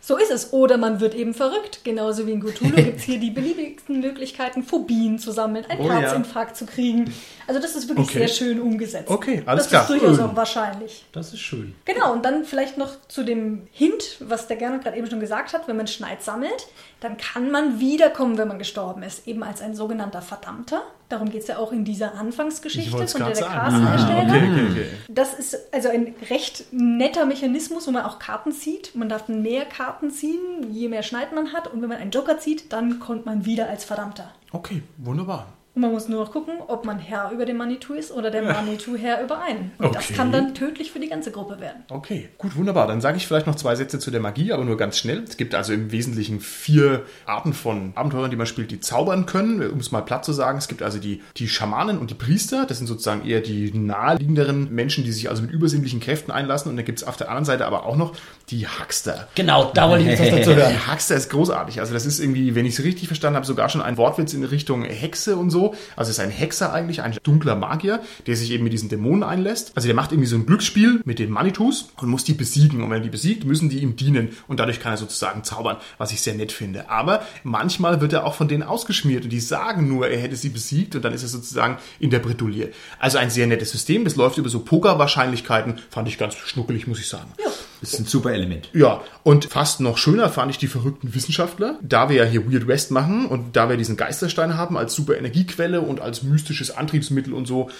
So 0.00 0.16
ist 0.16 0.30
es. 0.30 0.52
Oder 0.52 0.76
man 0.78 1.00
wird 1.00 1.14
eben 1.14 1.34
verrückt. 1.34 1.80
Genauso 1.82 2.24
wie 2.28 2.30
in 2.30 2.40
Cthulhu 2.40 2.70
gibt 2.76 2.98
es 2.98 3.02
hier 3.02 3.18
die 3.18 3.30
beliebigsten 3.30 3.98
Möglichkeiten, 4.00 4.62
Phobien 4.62 5.18
zu 5.18 5.32
sammeln, 5.32 5.64
einen 5.68 5.80
Oh 5.80 5.88
ja. 5.88 5.98
Herzinfarkt 5.98 6.56
zu 6.56 6.66
kriegen. 6.66 7.12
Also 7.48 7.60
das 7.60 7.74
ist 7.74 7.88
wirklich 7.88 8.08
Okay. 8.08 8.18
sehr 8.20 8.28
schön 8.28 8.60
umgesetzt. 8.60 9.10
Okay, 9.10 9.42
alles 9.44 9.64
das 9.64 9.70
klar. 9.70 9.82
ist 9.82 9.88
durchaus 9.90 10.20
auch 10.20 10.36
wahrscheinlich. 10.36 11.04
Das 11.10 11.32
ist 11.32 11.40
schön. 11.40 11.74
Genau, 11.84 12.12
und 12.12 12.24
dann 12.24 12.44
vielleicht 12.44 12.78
noch 12.78 12.92
zu 13.08 13.24
dem 13.24 13.66
Hint, 13.72 14.18
was 14.20 14.46
der 14.46 14.56
Gernot 14.56 14.84
gerade 14.84 14.96
eben 14.96 15.10
schon 15.10 15.18
gesagt 15.20 15.52
hat, 15.52 15.66
wenn 15.66 15.76
man 15.76 15.88
Schneid 15.88 16.22
sammelt, 16.22 16.68
dann 17.00 17.16
kann 17.16 17.50
man 17.50 17.80
wiederkommen, 17.80 18.38
wenn 18.38 18.48
man 18.48 18.60
gestorben 18.60 19.02
ist, 19.02 19.26
eben 19.26 19.42
als 19.42 19.60
ein 19.62 19.74
sogenannter 19.74 20.22
Verdammter. 20.22 20.82
Darum 21.08 21.30
geht 21.30 21.42
es 21.42 21.48
ja 21.48 21.56
auch 21.58 21.72
in 21.72 21.84
dieser 21.84 22.14
Anfangsgeschichte, 22.14 22.90
von 23.08 23.24
der 23.24 23.32
der. 23.32 23.46
Carsten 23.46 23.86
Ah, 23.86 23.92
erstellt 23.92 24.28
okay, 24.28 24.50
okay, 24.52 24.66
okay. 24.70 24.86
Das 25.08 25.34
ist 25.34 25.56
also 25.72 25.88
ein 25.88 26.14
recht 26.28 26.66
netter 26.70 27.24
Mechanismus, 27.24 27.86
wo 27.86 27.90
man 27.92 28.04
auch 28.04 28.18
Karten 28.18 28.52
zieht. 28.52 28.94
Man 28.94 29.08
darf 29.08 29.28
mehr 29.28 29.64
Karten 29.64 30.10
ziehen, 30.10 30.70
je 30.70 30.88
mehr 30.88 31.02
Schneid 31.02 31.32
man 31.34 31.52
hat. 31.54 31.72
Und 31.72 31.80
wenn 31.80 31.88
man 31.88 31.98
einen 31.98 32.10
Joker 32.10 32.38
zieht, 32.38 32.72
dann 32.72 33.00
kommt 33.00 33.24
man 33.24 33.46
wieder 33.46 33.68
als 33.70 33.84
Verdammter. 33.84 34.32
Okay, 34.52 34.82
wunderbar. 34.98 35.46
Und 35.78 35.82
man 35.82 35.92
muss 35.92 36.08
nur 36.08 36.24
noch 36.24 36.32
gucken, 36.32 36.54
ob 36.66 36.84
man 36.84 36.98
Herr 36.98 37.30
über 37.30 37.46
den 37.46 37.56
Manitou 37.56 37.92
ist 37.94 38.10
oder 38.10 38.32
der 38.32 38.42
Manitou 38.42 38.96
Herr 38.96 39.22
über 39.22 39.40
einen. 39.40 39.70
Und 39.78 39.94
das 39.94 40.06
Okay. 40.06 40.14
kann 40.14 40.32
dann 40.32 40.52
tödlich 40.52 40.90
für 40.90 40.98
die 40.98 41.06
ganze 41.08 41.30
Gruppe 41.30 41.60
werden. 41.60 41.84
Okay, 41.88 42.30
gut, 42.36 42.56
wunderbar. 42.56 42.88
Dann 42.88 43.00
sage 43.00 43.16
ich 43.16 43.28
vielleicht 43.28 43.46
noch 43.46 43.54
zwei 43.54 43.76
Sätze 43.76 44.00
zu 44.00 44.10
der 44.10 44.18
Magie, 44.18 44.50
aber 44.50 44.64
nur 44.64 44.76
ganz 44.76 44.98
schnell. 44.98 45.22
Es 45.22 45.36
gibt 45.36 45.54
also 45.54 45.72
im 45.72 45.92
Wesentlichen 45.92 46.40
vier 46.40 47.04
Arten 47.26 47.52
von 47.52 47.92
Abenteurern, 47.94 48.28
die 48.32 48.36
man 48.36 48.48
spielt, 48.48 48.72
die 48.72 48.80
zaubern 48.80 49.24
können. 49.26 49.70
Um 49.70 49.78
es 49.78 49.92
mal 49.92 50.00
platt 50.00 50.24
zu 50.24 50.32
sagen, 50.32 50.58
es 50.58 50.66
gibt 50.66 50.82
also 50.82 50.98
die, 50.98 51.22
die 51.36 51.46
Schamanen 51.46 51.98
und 51.98 52.10
die 52.10 52.14
Priester. 52.14 52.66
Das 52.66 52.78
sind 52.78 52.88
sozusagen 52.88 53.24
eher 53.24 53.40
die 53.40 53.70
naheliegenderen 53.72 54.74
Menschen, 54.74 55.04
die 55.04 55.12
sich 55.12 55.30
also 55.30 55.42
mit 55.42 55.52
übersinnlichen 55.52 56.00
Kräften 56.00 56.32
einlassen. 56.32 56.70
Und 56.70 56.76
dann 56.76 56.86
gibt 56.86 56.98
es 56.98 57.06
auf 57.06 57.16
der 57.16 57.28
anderen 57.28 57.44
Seite 57.44 57.66
aber 57.66 57.86
auch 57.86 57.94
noch 57.94 58.14
die 58.50 58.66
Huckster. 58.66 59.28
Genau, 59.36 59.70
da 59.74 59.88
wollte 59.88 60.02
ich 60.02 60.10
jetzt 60.10 60.22
was 60.22 60.30
dazu 60.30 60.50
hören. 60.56 60.72
Der 60.72 60.92
Huckster 60.92 61.14
ist 61.14 61.30
großartig. 61.30 61.78
Also 61.78 61.94
das 61.94 62.04
ist 62.04 62.18
irgendwie, 62.18 62.56
wenn 62.56 62.66
ich 62.66 62.76
es 62.76 62.84
richtig 62.84 63.06
verstanden 63.06 63.36
habe, 63.36 63.46
sogar 63.46 63.68
schon 63.68 63.80
ein 63.80 63.96
Wortwitz 63.96 64.34
in 64.34 64.42
Richtung 64.42 64.82
Hexe 64.82 65.36
und 65.36 65.50
so. 65.50 65.67
Also 65.96 66.10
es 66.10 66.18
ist 66.18 66.24
ein 66.24 66.30
Hexer 66.30 66.72
eigentlich, 66.72 67.02
ein 67.02 67.16
dunkler 67.22 67.56
Magier, 67.56 68.00
der 68.26 68.36
sich 68.36 68.50
eben 68.50 68.64
mit 68.64 68.72
diesen 68.72 68.88
Dämonen 68.88 69.22
einlässt. 69.22 69.72
Also 69.74 69.86
der 69.86 69.94
macht 69.94 70.12
irgendwie 70.12 70.28
so 70.28 70.36
ein 70.36 70.46
Glücksspiel 70.46 71.00
mit 71.04 71.18
den 71.18 71.30
Manitus 71.30 71.90
und 72.00 72.08
muss 72.08 72.24
die 72.24 72.34
besiegen. 72.34 72.82
Und 72.82 72.90
wenn 72.90 72.98
er 72.98 73.02
die 73.02 73.10
besiegt, 73.10 73.44
müssen 73.44 73.68
die 73.68 73.78
ihm 73.78 73.96
dienen. 73.96 74.30
Und 74.46 74.60
dadurch 74.60 74.80
kann 74.80 74.92
er 74.92 74.98
sozusagen 74.98 75.44
zaubern, 75.44 75.76
was 75.98 76.12
ich 76.12 76.20
sehr 76.20 76.34
nett 76.34 76.52
finde. 76.52 76.90
Aber 76.90 77.22
manchmal 77.42 78.00
wird 78.00 78.12
er 78.12 78.24
auch 78.24 78.34
von 78.34 78.48
denen 78.48 78.62
ausgeschmiert 78.62 79.24
und 79.24 79.30
die 79.30 79.40
sagen 79.40 79.88
nur, 79.88 80.08
er 80.08 80.18
hätte 80.18 80.36
sie 80.36 80.48
besiegt 80.48 80.94
und 80.94 81.04
dann 81.04 81.12
ist 81.12 81.22
er 81.22 81.28
sozusagen 81.28 81.78
in 82.00 82.10
der 82.10 82.18
Bredouille. 82.18 82.70
Also 82.98 83.18
ein 83.18 83.30
sehr 83.30 83.46
nettes 83.46 83.70
System. 83.70 84.04
Das 84.04 84.16
läuft 84.16 84.38
über 84.38 84.48
so 84.48 84.60
Pokerwahrscheinlichkeiten. 84.60 85.80
Fand 85.90 86.08
ich 86.08 86.18
ganz 86.18 86.34
schnuckelig, 86.34 86.86
muss 86.86 86.98
ich 86.98 87.08
sagen. 87.08 87.32
Das 87.80 87.92
ist 87.92 88.00
ein 88.00 88.06
super 88.06 88.32
Element. 88.32 88.70
Ja, 88.72 89.02
und 89.22 89.44
fast 89.44 89.80
noch 89.80 89.98
schöner 89.98 90.28
fand 90.30 90.50
ich 90.50 90.58
die 90.58 90.66
verrückten 90.66 91.14
Wissenschaftler. 91.14 91.78
Da 91.80 92.08
wir 92.08 92.16
ja 92.16 92.24
hier 92.24 92.50
Weird 92.50 92.66
West 92.66 92.90
machen 92.90 93.26
und 93.26 93.56
da 93.56 93.68
wir 93.68 93.76
diesen 93.76 93.96
Geisterstein 93.96 94.56
haben 94.56 94.76
als 94.76 94.94
super 94.94 95.16
Energiequelle 95.16 95.57
und 95.80 96.00
als 96.00 96.22
mystisches 96.22 96.70
Antriebsmittel 96.70 97.34
und 97.34 97.46
so 97.46 97.70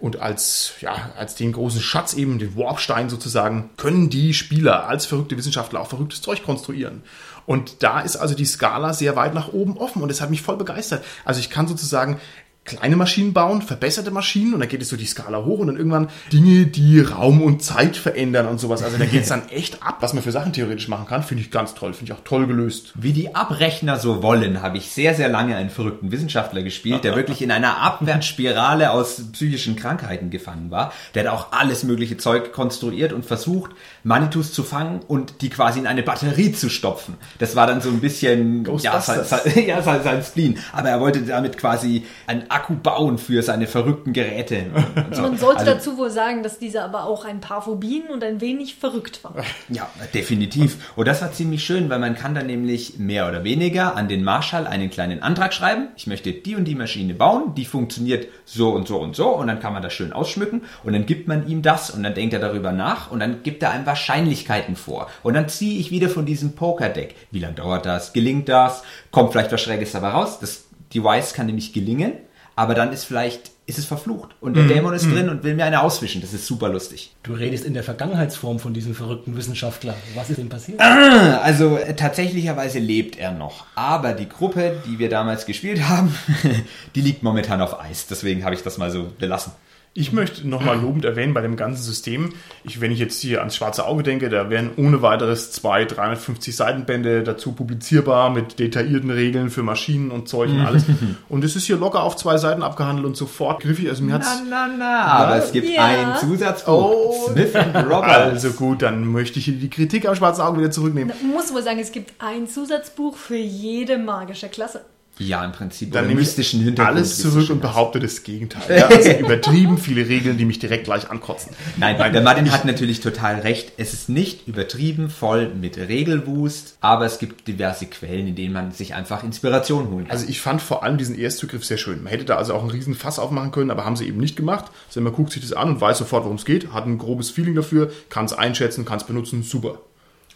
und 0.00 0.20
als, 0.20 0.72
ja, 0.80 1.10
als 1.16 1.34
den 1.34 1.52
großen 1.52 1.80
Schatz 1.80 2.14
eben, 2.14 2.38
den 2.38 2.56
Warpstein 2.56 3.08
sozusagen, 3.08 3.70
können 3.76 4.10
die 4.10 4.34
Spieler 4.34 4.88
als 4.88 5.06
verrückte 5.06 5.36
Wissenschaftler 5.36 5.80
auch 5.80 5.88
verrücktes 5.88 6.22
Zeug 6.22 6.42
konstruieren. 6.42 7.02
Und 7.46 7.82
da 7.82 8.00
ist 8.00 8.16
also 8.16 8.34
die 8.34 8.44
Skala 8.44 8.92
sehr 8.92 9.14
weit 9.14 9.32
nach 9.32 9.52
oben 9.52 9.76
offen 9.76 10.02
und 10.02 10.08
das 10.08 10.20
hat 10.20 10.30
mich 10.30 10.42
voll 10.42 10.56
begeistert. 10.56 11.04
Also 11.24 11.38
ich 11.40 11.48
kann 11.48 11.68
sozusagen 11.68 12.18
kleine 12.66 12.96
Maschinen 12.96 13.32
bauen, 13.32 13.62
verbesserte 13.62 14.10
Maschinen 14.10 14.54
und 14.54 14.60
dann 14.60 14.68
geht 14.68 14.82
es 14.82 14.88
so 14.88 14.96
die 14.96 15.06
Skala 15.06 15.44
hoch 15.44 15.60
und 15.60 15.68
dann 15.68 15.76
irgendwann 15.76 16.08
Dinge, 16.32 16.66
die 16.66 17.00
Raum 17.00 17.40
und 17.40 17.62
Zeit 17.62 17.96
verändern 17.96 18.46
und 18.46 18.58
sowas. 18.58 18.82
Also 18.82 18.98
da 18.98 19.06
geht 19.06 19.22
es 19.22 19.28
dann 19.28 19.48
echt 19.48 19.82
ab, 19.82 19.98
was 20.00 20.12
man 20.12 20.22
für 20.22 20.32
Sachen 20.32 20.52
theoretisch 20.52 20.88
machen 20.88 21.06
kann. 21.06 21.22
Finde 21.22 21.42
ich 21.42 21.50
ganz 21.50 21.74
toll, 21.74 21.94
finde 21.94 22.12
ich 22.12 22.18
auch 22.18 22.24
toll 22.24 22.46
gelöst. 22.46 22.92
Wie 22.94 23.12
die 23.12 23.34
Abrechner 23.34 23.98
so 23.98 24.22
wollen, 24.22 24.62
habe 24.62 24.78
ich 24.78 24.90
sehr, 24.90 25.14
sehr 25.14 25.28
lange 25.28 25.56
einen 25.56 25.70
verrückten 25.70 26.10
Wissenschaftler 26.10 26.62
gespielt, 26.62 27.04
der 27.04 27.16
wirklich 27.16 27.40
in 27.40 27.50
einer 27.50 27.78
Abwärtsspirale 27.78 28.90
aus 28.90 29.22
psychischen 29.32 29.76
Krankheiten 29.76 30.30
gefangen 30.30 30.70
war. 30.70 30.92
Der 31.14 31.24
hat 31.24 31.32
auch 31.32 31.52
alles 31.52 31.84
mögliche 31.84 32.16
Zeug 32.16 32.52
konstruiert 32.52 33.12
und 33.12 33.24
versucht, 33.24 33.70
Manitus 34.02 34.52
zu 34.52 34.64
fangen 34.64 35.00
und 35.06 35.40
die 35.42 35.50
quasi 35.50 35.78
in 35.78 35.86
eine 35.86 36.02
Batterie 36.02 36.52
zu 36.52 36.68
stopfen. 36.68 37.14
Das 37.38 37.56
war 37.56 37.66
dann 37.66 37.80
so 37.80 37.90
ein 37.90 38.00
bisschen 38.00 38.66
ja, 38.78 39.00
sein, 39.00 39.24
sein, 39.24 39.40
ja, 39.66 39.82
sein, 39.82 40.02
sein 40.02 40.22
Spleen. 40.22 40.58
Aber 40.72 40.88
er 40.88 41.00
wollte 41.00 41.22
damit 41.22 41.58
quasi 41.58 42.04
einen 42.26 42.50
Akku 42.56 42.74
bauen 42.74 43.18
für 43.18 43.42
seine 43.42 43.66
verrückten 43.66 44.12
Geräte. 44.12 44.64
Und 44.96 45.14
so. 45.14 45.22
Man 45.22 45.36
sollte 45.36 45.60
Also- 45.60 45.72
dazu 45.72 45.98
wohl 45.98 46.10
sagen, 46.10 46.42
dass 46.42 46.58
dieser 46.58 46.84
aber 46.84 47.04
auch 47.04 47.24
ein 47.26 47.40
paar 47.40 47.60
Phobien 47.62 48.04
und 48.12 48.24
ein 48.24 48.40
wenig 48.40 48.76
verrückt 48.76 49.22
war. 49.22 49.34
Ja, 49.68 49.88
definitiv. 50.14 50.92
Und 50.96 51.06
das 51.08 51.20
war 51.22 51.32
ziemlich 51.32 51.64
schön, 51.64 51.90
weil 51.90 51.98
man 51.98 52.14
kann 52.14 52.34
dann 52.34 52.46
nämlich 52.46 52.98
mehr 52.98 53.28
oder 53.28 53.44
weniger 53.44 53.96
an 53.96 54.08
den 54.08 54.22
Marschall 54.24 54.66
einen 54.66 54.90
kleinen 54.90 55.22
Antrag 55.22 55.52
schreiben. 55.52 55.88
Ich 55.96 56.06
möchte 56.06 56.32
die 56.32 56.54
und 56.56 56.64
die 56.64 56.74
Maschine 56.74 57.14
bauen, 57.14 57.54
die 57.54 57.64
funktioniert 57.64 58.28
so 58.44 58.70
und 58.70 58.86
so 58.88 58.98
und 58.98 59.14
so 59.16 59.28
und 59.28 59.48
dann 59.48 59.60
kann 59.60 59.72
man 59.72 59.82
das 59.82 59.92
schön 59.92 60.12
ausschmücken 60.12 60.62
und 60.84 60.92
dann 60.92 61.04
gibt 61.04 61.28
man 61.28 61.46
ihm 61.48 61.62
das 61.62 61.90
und 61.90 62.02
dann 62.02 62.14
denkt 62.14 62.32
er 62.32 62.40
darüber 62.40 62.72
nach 62.72 63.10
und 63.10 63.20
dann 63.20 63.42
gibt 63.42 63.62
er 63.62 63.70
einem 63.72 63.86
Wahrscheinlichkeiten 63.86 64.76
vor. 64.76 65.08
Und 65.22 65.34
dann 65.34 65.48
ziehe 65.48 65.78
ich 65.78 65.90
wieder 65.90 66.08
von 66.08 66.24
diesem 66.26 66.54
Pokerdeck. 66.54 67.14
Wie 67.30 67.40
lange 67.40 67.54
dauert 67.54 67.84
das? 67.86 68.12
Gelingt 68.12 68.48
das? 68.48 68.82
Kommt 69.10 69.32
vielleicht 69.32 69.52
was 69.52 69.60
Schräges 69.60 69.92
dabei 69.92 70.08
raus? 70.10 70.38
Das 70.40 70.64
Device 70.94 71.34
kann 71.34 71.46
nämlich 71.46 71.72
gelingen, 71.72 72.12
aber 72.56 72.74
dann 72.74 72.92
ist 72.92 73.04
vielleicht 73.04 73.52
ist 73.66 73.78
es 73.78 73.84
verflucht 73.84 74.30
und 74.40 74.54
der 74.54 74.64
Dämon 74.68 74.94
ist 74.94 75.06
drin 75.06 75.28
und 75.28 75.42
will 75.42 75.54
mir 75.54 75.64
eine 75.64 75.82
auswischen. 75.82 76.20
Das 76.20 76.32
ist 76.32 76.46
super 76.46 76.68
lustig. 76.68 77.12
Du 77.24 77.32
redest 77.32 77.64
in 77.64 77.74
der 77.74 77.82
Vergangenheitsform 77.82 78.60
von 78.60 78.72
diesem 78.72 78.94
verrückten 78.94 79.36
Wissenschaftler. 79.36 79.94
Was 80.14 80.30
ist 80.30 80.38
denn 80.38 80.48
passiert? 80.48 80.80
Also 80.80 81.76
äh, 81.76 81.94
tatsächlicherweise 81.96 82.78
lebt 82.78 83.18
er 83.18 83.32
noch. 83.32 83.66
Aber 83.74 84.12
die 84.12 84.28
Gruppe, 84.28 84.80
die 84.86 85.00
wir 85.00 85.08
damals 85.08 85.46
gespielt 85.46 85.88
haben, 85.88 86.14
die 86.94 87.00
liegt 87.00 87.24
momentan 87.24 87.60
auf 87.60 87.80
Eis. 87.80 88.06
Deswegen 88.06 88.44
habe 88.44 88.54
ich 88.54 88.62
das 88.62 88.78
mal 88.78 88.92
so 88.92 89.08
belassen. 89.18 89.52
Ich 89.96 90.12
möchte 90.12 90.46
nochmal 90.46 90.78
lobend 90.80 91.04
erwähnen 91.06 91.32
bei 91.32 91.40
dem 91.40 91.56
ganzen 91.56 91.82
System, 91.82 92.34
ich, 92.64 92.80
wenn 92.80 92.92
ich 92.92 92.98
jetzt 92.98 93.20
hier 93.20 93.38
ans 93.40 93.56
schwarze 93.56 93.86
Auge 93.86 94.02
denke, 94.02 94.28
da 94.28 94.50
wären 94.50 94.70
ohne 94.76 95.00
weiteres 95.00 95.52
zwei 95.52 95.84
350 95.86 96.54
Seitenbände 96.54 97.22
dazu 97.22 97.52
publizierbar 97.52 98.28
mit 98.30 98.58
detaillierten 98.58 99.10
Regeln 99.10 99.48
für 99.48 99.62
Maschinen 99.62 100.10
und 100.10 100.28
Zeug 100.28 100.50
und 100.50 100.60
alles. 100.60 100.84
und 101.30 101.44
es 101.44 101.56
ist 101.56 101.64
hier 101.64 101.76
locker 101.78 102.02
auf 102.02 102.16
zwei 102.16 102.36
Seiten 102.36 102.62
abgehandelt 102.62 103.06
und 103.06 103.16
sofort 103.16 103.62
griffig. 103.62 103.88
Also 103.88 104.04
mir 104.04 104.14
hat's 104.14 104.28
Na, 104.50 104.66
na, 104.68 104.76
na, 104.78 105.02
aber 105.06 105.36
es 105.36 105.50
gibt 105.52 105.68
Ja. 105.68 105.84
ein 105.86 106.16
Zusatzbuch. 106.20 106.72
Oh. 106.92 107.28
Smith 107.32 107.54
Roberts. 107.74 108.44
also 108.44 108.50
gut, 108.50 108.82
dann 108.82 109.06
möchte 109.06 109.38
ich 109.38 109.46
hier 109.46 109.54
die 109.54 109.70
Kritik 109.70 110.06
am 110.06 110.14
schwarzen 110.14 110.42
Auge 110.42 110.58
wieder 110.60 110.70
zurücknehmen. 110.70 111.14
Man 111.22 111.30
muss 111.32 111.54
wohl 111.54 111.62
sagen, 111.62 111.78
es 111.78 111.90
gibt 111.92 112.12
ein 112.18 112.46
Zusatzbuch 112.46 113.16
für 113.16 113.36
jede 113.36 113.96
magische 113.98 114.48
Klasse. 114.48 114.82
Ja, 115.18 115.44
im 115.44 115.52
Prinzip. 115.52 115.92
Dann 115.92 116.06
nehme 116.08 116.20
ich 116.20 116.26
mystischen 116.26 116.60
Hintergrund. 116.60 116.96
alles 116.96 117.18
zurück 117.18 117.48
und 117.50 117.60
behaupte 117.60 118.00
das 118.00 118.22
Gegenteil. 118.22 118.62
Ja, 118.76 118.88
also 118.88 119.10
übertrieben 119.10 119.78
viele 119.78 120.06
Regeln, 120.08 120.36
die 120.36 120.44
mich 120.44 120.58
direkt 120.58 120.84
gleich 120.84 121.08
ankotzen. 121.10 121.52
Nein, 121.76 121.96
der 122.12 122.20
Martin 122.20 122.50
hat 122.52 122.64
natürlich 122.64 123.00
total 123.00 123.36
recht. 123.40 123.72
Es 123.78 123.94
ist 123.94 124.08
nicht 124.08 124.46
übertrieben 124.46 125.08
voll 125.08 125.48
mit 125.48 125.78
Regelwust, 125.78 126.76
aber 126.80 127.06
es 127.06 127.18
gibt 127.18 127.48
diverse 127.48 127.86
Quellen, 127.86 128.28
in 128.28 128.34
denen 128.34 128.52
man 128.52 128.72
sich 128.72 128.94
einfach 128.94 129.24
Inspiration 129.24 129.90
holen 129.90 130.04
kann. 130.04 130.12
Also 130.12 130.26
ich 130.28 130.40
fand 130.40 130.60
vor 130.60 130.82
allem 130.82 130.98
diesen 130.98 131.18
Erstzugriff 131.18 131.64
sehr 131.64 131.78
schön. 131.78 132.02
Man 132.02 132.10
hätte 132.10 132.24
da 132.24 132.36
also 132.36 132.52
auch 132.54 132.60
einen 132.60 132.70
riesen 132.70 132.94
Fass 132.94 133.18
aufmachen 133.18 133.50
können, 133.50 133.70
aber 133.70 133.84
haben 133.84 133.96
sie 133.96 134.06
eben 134.06 134.18
nicht 134.18 134.36
gemacht. 134.36 134.66
Also 134.88 135.00
man 135.00 135.12
guckt 135.12 135.32
sich 135.32 135.42
das 135.42 135.52
an 135.54 135.68
und 135.70 135.80
weiß 135.80 135.98
sofort, 135.98 136.24
worum 136.24 136.36
es 136.36 136.44
geht, 136.44 136.72
hat 136.72 136.86
ein 136.86 136.98
grobes 136.98 137.30
Feeling 137.30 137.54
dafür, 137.54 137.90
kann 138.10 138.26
es 138.26 138.32
einschätzen, 138.32 138.84
kann 138.84 138.98
es 138.98 139.04
benutzen, 139.04 139.42
super. 139.42 139.78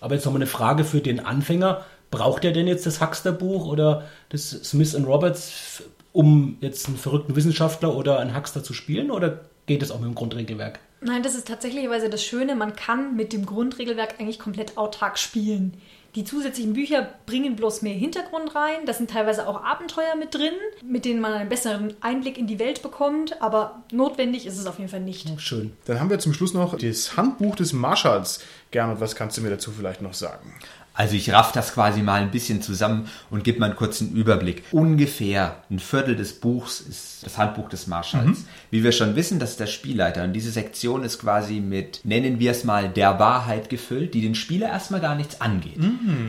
Aber 0.01 0.15
jetzt 0.15 0.25
nochmal 0.25 0.41
eine 0.41 0.47
Frage 0.47 0.85
für 0.85 1.01
den 1.01 1.21
Anfänger. 1.21 1.85
Braucht 2.11 2.45
er 2.45 2.53
denn 2.53 2.67
jetzt 2.67 2.87
das 2.87 3.01
Huckster-Buch 3.01 3.67
oder 3.67 4.07
das 4.31 4.51
Smith 4.51 4.97
Roberts, 5.07 5.49
f- 5.49 5.83
um 6.13 6.57
jetzt 6.61 6.89
einen 6.89 6.97
verrückten 6.97 7.37
Wissenschaftler 7.37 7.95
oder 7.95 8.19
einen 8.19 8.37
Huckster 8.37 8.65
zu 8.65 8.73
spielen? 8.75 9.11
Oder 9.11 9.41
geht 9.67 9.83
es 9.83 9.91
auch 9.91 10.01
mit 10.01 10.09
dem 10.09 10.15
Grundregelwerk? 10.17 10.81
Nein, 11.03 11.23
das 11.23 11.35
ist 11.35 11.47
tatsächlicherweise 11.49 12.11
das 12.11 12.23
Schöne. 12.25 12.57
Man 12.57 12.75
kann 12.77 13.17
mit 13.17 13.33
dem 13.33 13.47
Grundregelwerk 13.47 14.17
eigentlich 14.19 14.39
komplett 14.39 14.77
autark 14.77 15.19
spielen. 15.19 15.75
Die 16.17 16.25
zusätzlichen 16.25 16.73
Bücher 16.73 17.09
bringen 17.25 17.55
bloß 17.55 17.83
mehr 17.83 17.95
Hintergrund 17.95 18.57
rein. 18.57 18.85
Da 18.85 18.93
sind 18.93 19.11
teilweise 19.11 19.47
auch 19.47 19.63
Abenteuer 19.63 20.17
mit 20.19 20.35
drin, 20.35 20.53
mit 20.85 21.05
denen 21.05 21.21
man 21.21 21.33
einen 21.33 21.49
besseren 21.49 21.95
Einblick 22.01 22.37
in 22.37 22.49
die 22.49 22.59
Welt 22.59 22.83
bekommt. 22.83 23.41
Aber 23.41 23.85
notwendig 23.93 24.45
ist 24.45 24.59
es 24.59 24.67
auf 24.67 24.79
jeden 24.79 24.91
Fall 24.91 25.01
nicht. 25.01 25.31
Schön. 25.41 25.73
Dann 25.85 26.01
haben 26.01 26.11
wir 26.11 26.19
zum 26.19 26.35
Schluss 26.35 26.53
noch 26.53 26.77
das 26.77 27.17
Handbuch 27.17 27.55
des 27.55 27.73
Marschalls. 27.73 28.41
Gernot, 28.73 29.01
was 29.01 29.15
kannst 29.15 29.39
du 29.39 29.43
mir 29.43 29.51
dazu 29.51 29.71
vielleicht 29.71 30.03
noch 30.03 30.15
sagen? 30.15 30.53
Also 31.01 31.17
ich 31.17 31.33
raff 31.33 31.53
das 31.53 31.73
quasi 31.73 32.03
mal 32.03 32.21
ein 32.21 32.31
bisschen 32.31 32.61
zusammen 32.61 33.09
und 33.31 33.43
gebe 33.43 33.59
mal 33.59 33.71
einen 33.71 33.75
kurzen 33.75 34.13
Überblick. 34.13 34.65
Ungefähr 34.71 35.57
ein 35.71 35.79
Viertel 35.79 36.15
des 36.15 36.39
Buchs 36.39 36.83
ist 36.83 37.25
das 37.25 37.39
Handbuch 37.39 37.71
des 37.71 37.87
Marschalls. 37.87 38.45
Wie 38.71 38.85
wir 38.85 38.93
schon 38.93 39.17
wissen, 39.17 39.39
das 39.39 39.53
ist 39.53 39.61
der 39.61 39.67
Spielleiter 39.67 40.25
und 40.25 40.35
diese 40.35 40.51
Sektion 40.51 41.03
ist 41.03 41.19
quasi 41.19 41.61
mit, 41.61 42.03
nennen 42.05 42.39
wir 42.39 42.51
es 42.51 42.65
mal, 42.65 42.91
der 42.91 43.19
Wahrheit 43.19 43.71
gefüllt, 43.71 44.13
die 44.13 44.21
den 44.21 44.35
Spieler 44.35 44.69
erstmal 44.69 45.01
gar 45.01 45.15
nichts 45.15 45.41
angeht. 45.41 45.79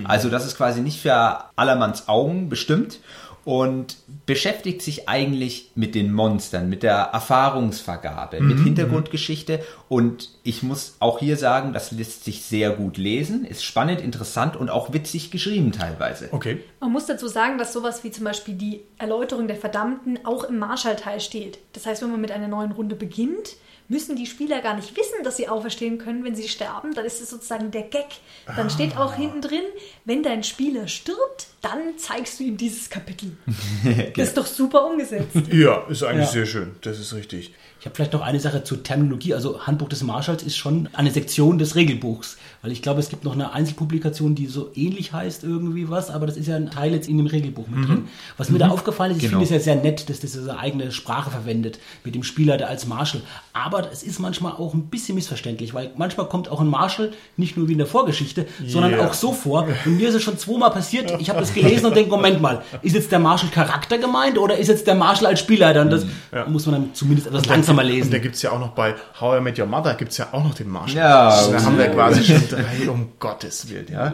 Also 0.05 0.29
das 0.29 0.45
ist 0.45 0.55
quasi 0.55 0.79
nicht 0.79 1.01
für 1.01 1.43
allermanns 1.57 2.07
Augen 2.07 2.47
bestimmt 2.47 2.99
und 3.43 3.97
beschäftigt 4.25 4.81
sich 4.81 5.09
eigentlich 5.09 5.71
mit 5.75 5.95
den 5.95 6.13
Monstern, 6.13 6.69
mit 6.69 6.83
der 6.83 6.95
Erfahrungsvergabe, 6.95 8.39
mit 8.41 8.59
Hintergrundgeschichte 8.59 9.63
und 9.89 10.29
ich 10.43 10.61
muss 10.63 10.95
auch 10.99 11.19
hier 11.19 11.37
sagen, 11.37 11.73
das 11.73 11.91
lässt 11.91 12.23
sich 12.23 12.43
sehr 12.43 12.71
gut 12.71 12.97
lesen, 12.97 13.45
ist 13.45 13.63
spannend, 13.63 14.01
interessant 14.01 14.55
und 14.55 14.69
auch 14.69 14.93
witzig 14.93 15.31
geschrieben 15.31 15.71
teilweise. 15.71 16.29
Okay. 16.31 16.63
Man 16.79 16.91
muss 16.91 17.07
dazu 17.07 17.27
sagen, 17.27 17.57
dass 17.57 17.73
sowas 17.73 18.03
wie 18.03 18.11
zum 18.11 18.25
Beispiel 18.25 18.55
die 18.55 18.81
Erläuterung 18.97 19.47
der 19.47 19.57
Verdammten 19.57 20.19
auch 20.23 20.43
im 20.43 20.59
Marschallteil 20.59 21.19
steht. 21.19 21.59
Das 21.73 21.85
heißt, 21.85 22.01
wenn 22.03 22.11
man 22.11 22.21
mit 22.21 22.31
einer 22.31 22.47
neuen 22.47 22.71
Runde 22.71 22.95
beginnt, 22.95 23.55
müssen 23.91 24.15
die 24.15 24.25
Spieler 24.25 24.61
gar 24.61 24.75
nicht 24.75 24.95
wissen, 24.95 25.23
dass 25.23 25.35
sie 25.35 25.49
auferstehen 25.49 25.97
können, 25.97 26.23
wenn 26.23 26.33
sie 26.33 26.47
sterben. 26.47 26.93
Dann 26.93 27.05
ist 27.05 27.21
es 27.21 27.29
sozusagen 27.29 27.71
der 27.71 27.83
Gag. 27.83 28.07
Dann 28.55 28.69
steht 28.69 28.95
auch 28.95 29.15
hinten 29.15 29.41
drin, 29.41 29.63
wenn 30.05 30.23
dein 30.23 30.43
Spieler 30.43 30.87
stirbt, 30.87 31.47
dann 31.61 31.79
zeigst 31.97 32.39
du 32.39 32.43
ihm 32.43 32.57
dieses 32.57 32.89
Kapitel. 32.89 33.31
Das 34.15 34.29
ist 34.29 34.37
doch 34.37 34.45
super 34.45 34.85
umgesetzt. 34.85 35.35
Ja, 35.51 35.83
ist 35.89 36.03
eigentlich 36.03 36.25
Ja. 36.27 36.31
sehr 36.31 36.45
schön. 36.45 36.71
Das 36.81 36.99
ist 36.99 37.13
richtig. 37.13 37.53
Ich 37.79 37.85
habe 37.87 37.95
vielleicht 37.95 38.13
noch 38.13 38.21
eine 38.21 38.39
Sache 38.39 38.63
zur 38.63 38.83
Terminologie. 38.83 39.33
Also 39.33 39.65
Handbuch 39.65 39.89
des 39.89 40.03
Marschalls 40.03 40.43
ist 40.43 40.55
schon 40.55 40.87
eine 40.93 41.09
Sektion 41.09 41.57
des 41.57 41.75
Regelbuchs. 41.75 42.37
Weil 42.61 42.71
ich 42.71 42.83
glaube, 42.83 42.99
es 42.99 43.09
gibt 43.09 43.23
noch 43.23 43.33
eine 43.33 43.53
Einzelpublikation, 43.53 44.35
die 44.35 44.45
so 44.45 44.69
ähnlich 44.75 45.13
heißt 45.13 45.43
irgendwie 45.43 45.89
was, 45.89 46.11
aber 46.11 46.27
das 46.27 46.37
ist 46.37 46.47
ja 46.47 46.55
ein 46.55 46.69
Teil 46.69 46.93
jetzt 46.93 47.09
in 47.09 47.17
dem 47.17 47.25
Regelbuch 47.25 47.67
mit 47.67 47.87
drin. 47.89 48.07
Was 48.37 48.51
mir 48.51 48.59
da 48.59 48.67
aufgefallen 48.69 49.11
ist, 49.11 49.17
ich 49.17 49.23
Genau. 49.23 49.39
finde 49.39 49.45
es 49.45 49.65
ja 49.65 49.73
sehr 49.73 49.81
nett, 49.81 50.09
dass 50.11 50.19
das 50.19 50.33
seine 50.33 50.59
eigene 50.59 50.91
Sprache 50.91 51.31
verwendet 51.31 51.79
mit 52.03 52.13
dem 52.13 52.21
Spielleiter 52.23 52.67
als 52.67 52.85
Marshal. 52.85 53.21
Aber 53.53 53.91
es 53.91 54.03
ist 54.03 54.19
manchmal 54.19 54.51
auch 54.53 54.75
ein 54.75 54.87
bisschen 54.87 55.15
missverständlich, 55.15 55.73
weil 55.73 55.89
manchmal 55.97 56.27
kommt 56.27 56.49
auch 56.49 56.61
ein 56.61 56.67
Marshal 56.67 57.11
nicht 57.35 57.57
nur 57.57 57.67
wie 57.67 57.71
in 57.73 57.77
der 57.79 57.87
Vorgeschichte, 57.87 58.45
sondern 58.67 58.91
Ja. 58.91 59.07
auch 59.07 59.13
so 59.15 59.33
vor. 59.33 59.67
Und 59.85 59.97
mir 59.97 60.09
ist 60.09 60.15
es 60.15 60.21
schon 60.21 60.37
zweimal 60.37 60.69
passiert. 60.69 61.19
Ich 61.19 61.29
habe 61.31 61.39
das 61.39 61.50
gelesen 61.53 61.85
und 61.85 61.95
denke, 61.95 62.09
Moment 62.09 62.41
mal, 62.41 62.63
ist 62.81 62.95
jetzt 62.95 63.11
der 63.11 63.19
Marshal 63.19 63.49
Charakter 63.49 63.97
gemeint 63.97 64.37
oder 64.37 64.57
ist 64.57 64.67
jetzt 64.67 64.87
der 64.87 64.95
Marshal 64.95 65.27
als 65.27 65.39
Spielleiter? 65.39 65.81
Und 65.81 65.89
das 65.91 66.05
muss 66.47 66.65
man 66.65 66.75
dann 66.75 66.93
zumindest 66.93 67.27
etwas 67.27 67.45
langsamer 67.45 67.83
lesen. 67.83 68.07
Und 68.07 68.13
da 68.13 68.19
gibt 68.19 68.35
es 68.35 68.41
ja 68.41 68.51
auch 68.51 68.59
noch 68.59 68.71
bei 68.71 68.95
How 69.19 69.39
I 69.39 69.41
Met 69.41 69.59
Your 69.59 69.65
Mother 69.65 69.93
gibt 69.95 70.11
es 70.11 70.17
ja 70.17 70.27
auch 70.31 70.43
noch 70.43 70.53
den 70.53 70.69
Marshall. 70.69 70.97
Ja, 70.97 71.47
da 71.51 71.63
haben 71.63 71.77
wir 71.77 71.87
quasi 71.89 72.23
schon 72.23 72.47
drei, 72.49 72.89
um 72.89 73.13
Gottes 73.19 73.69
Willen, 73.69 73.87
ja. 73.91 74.13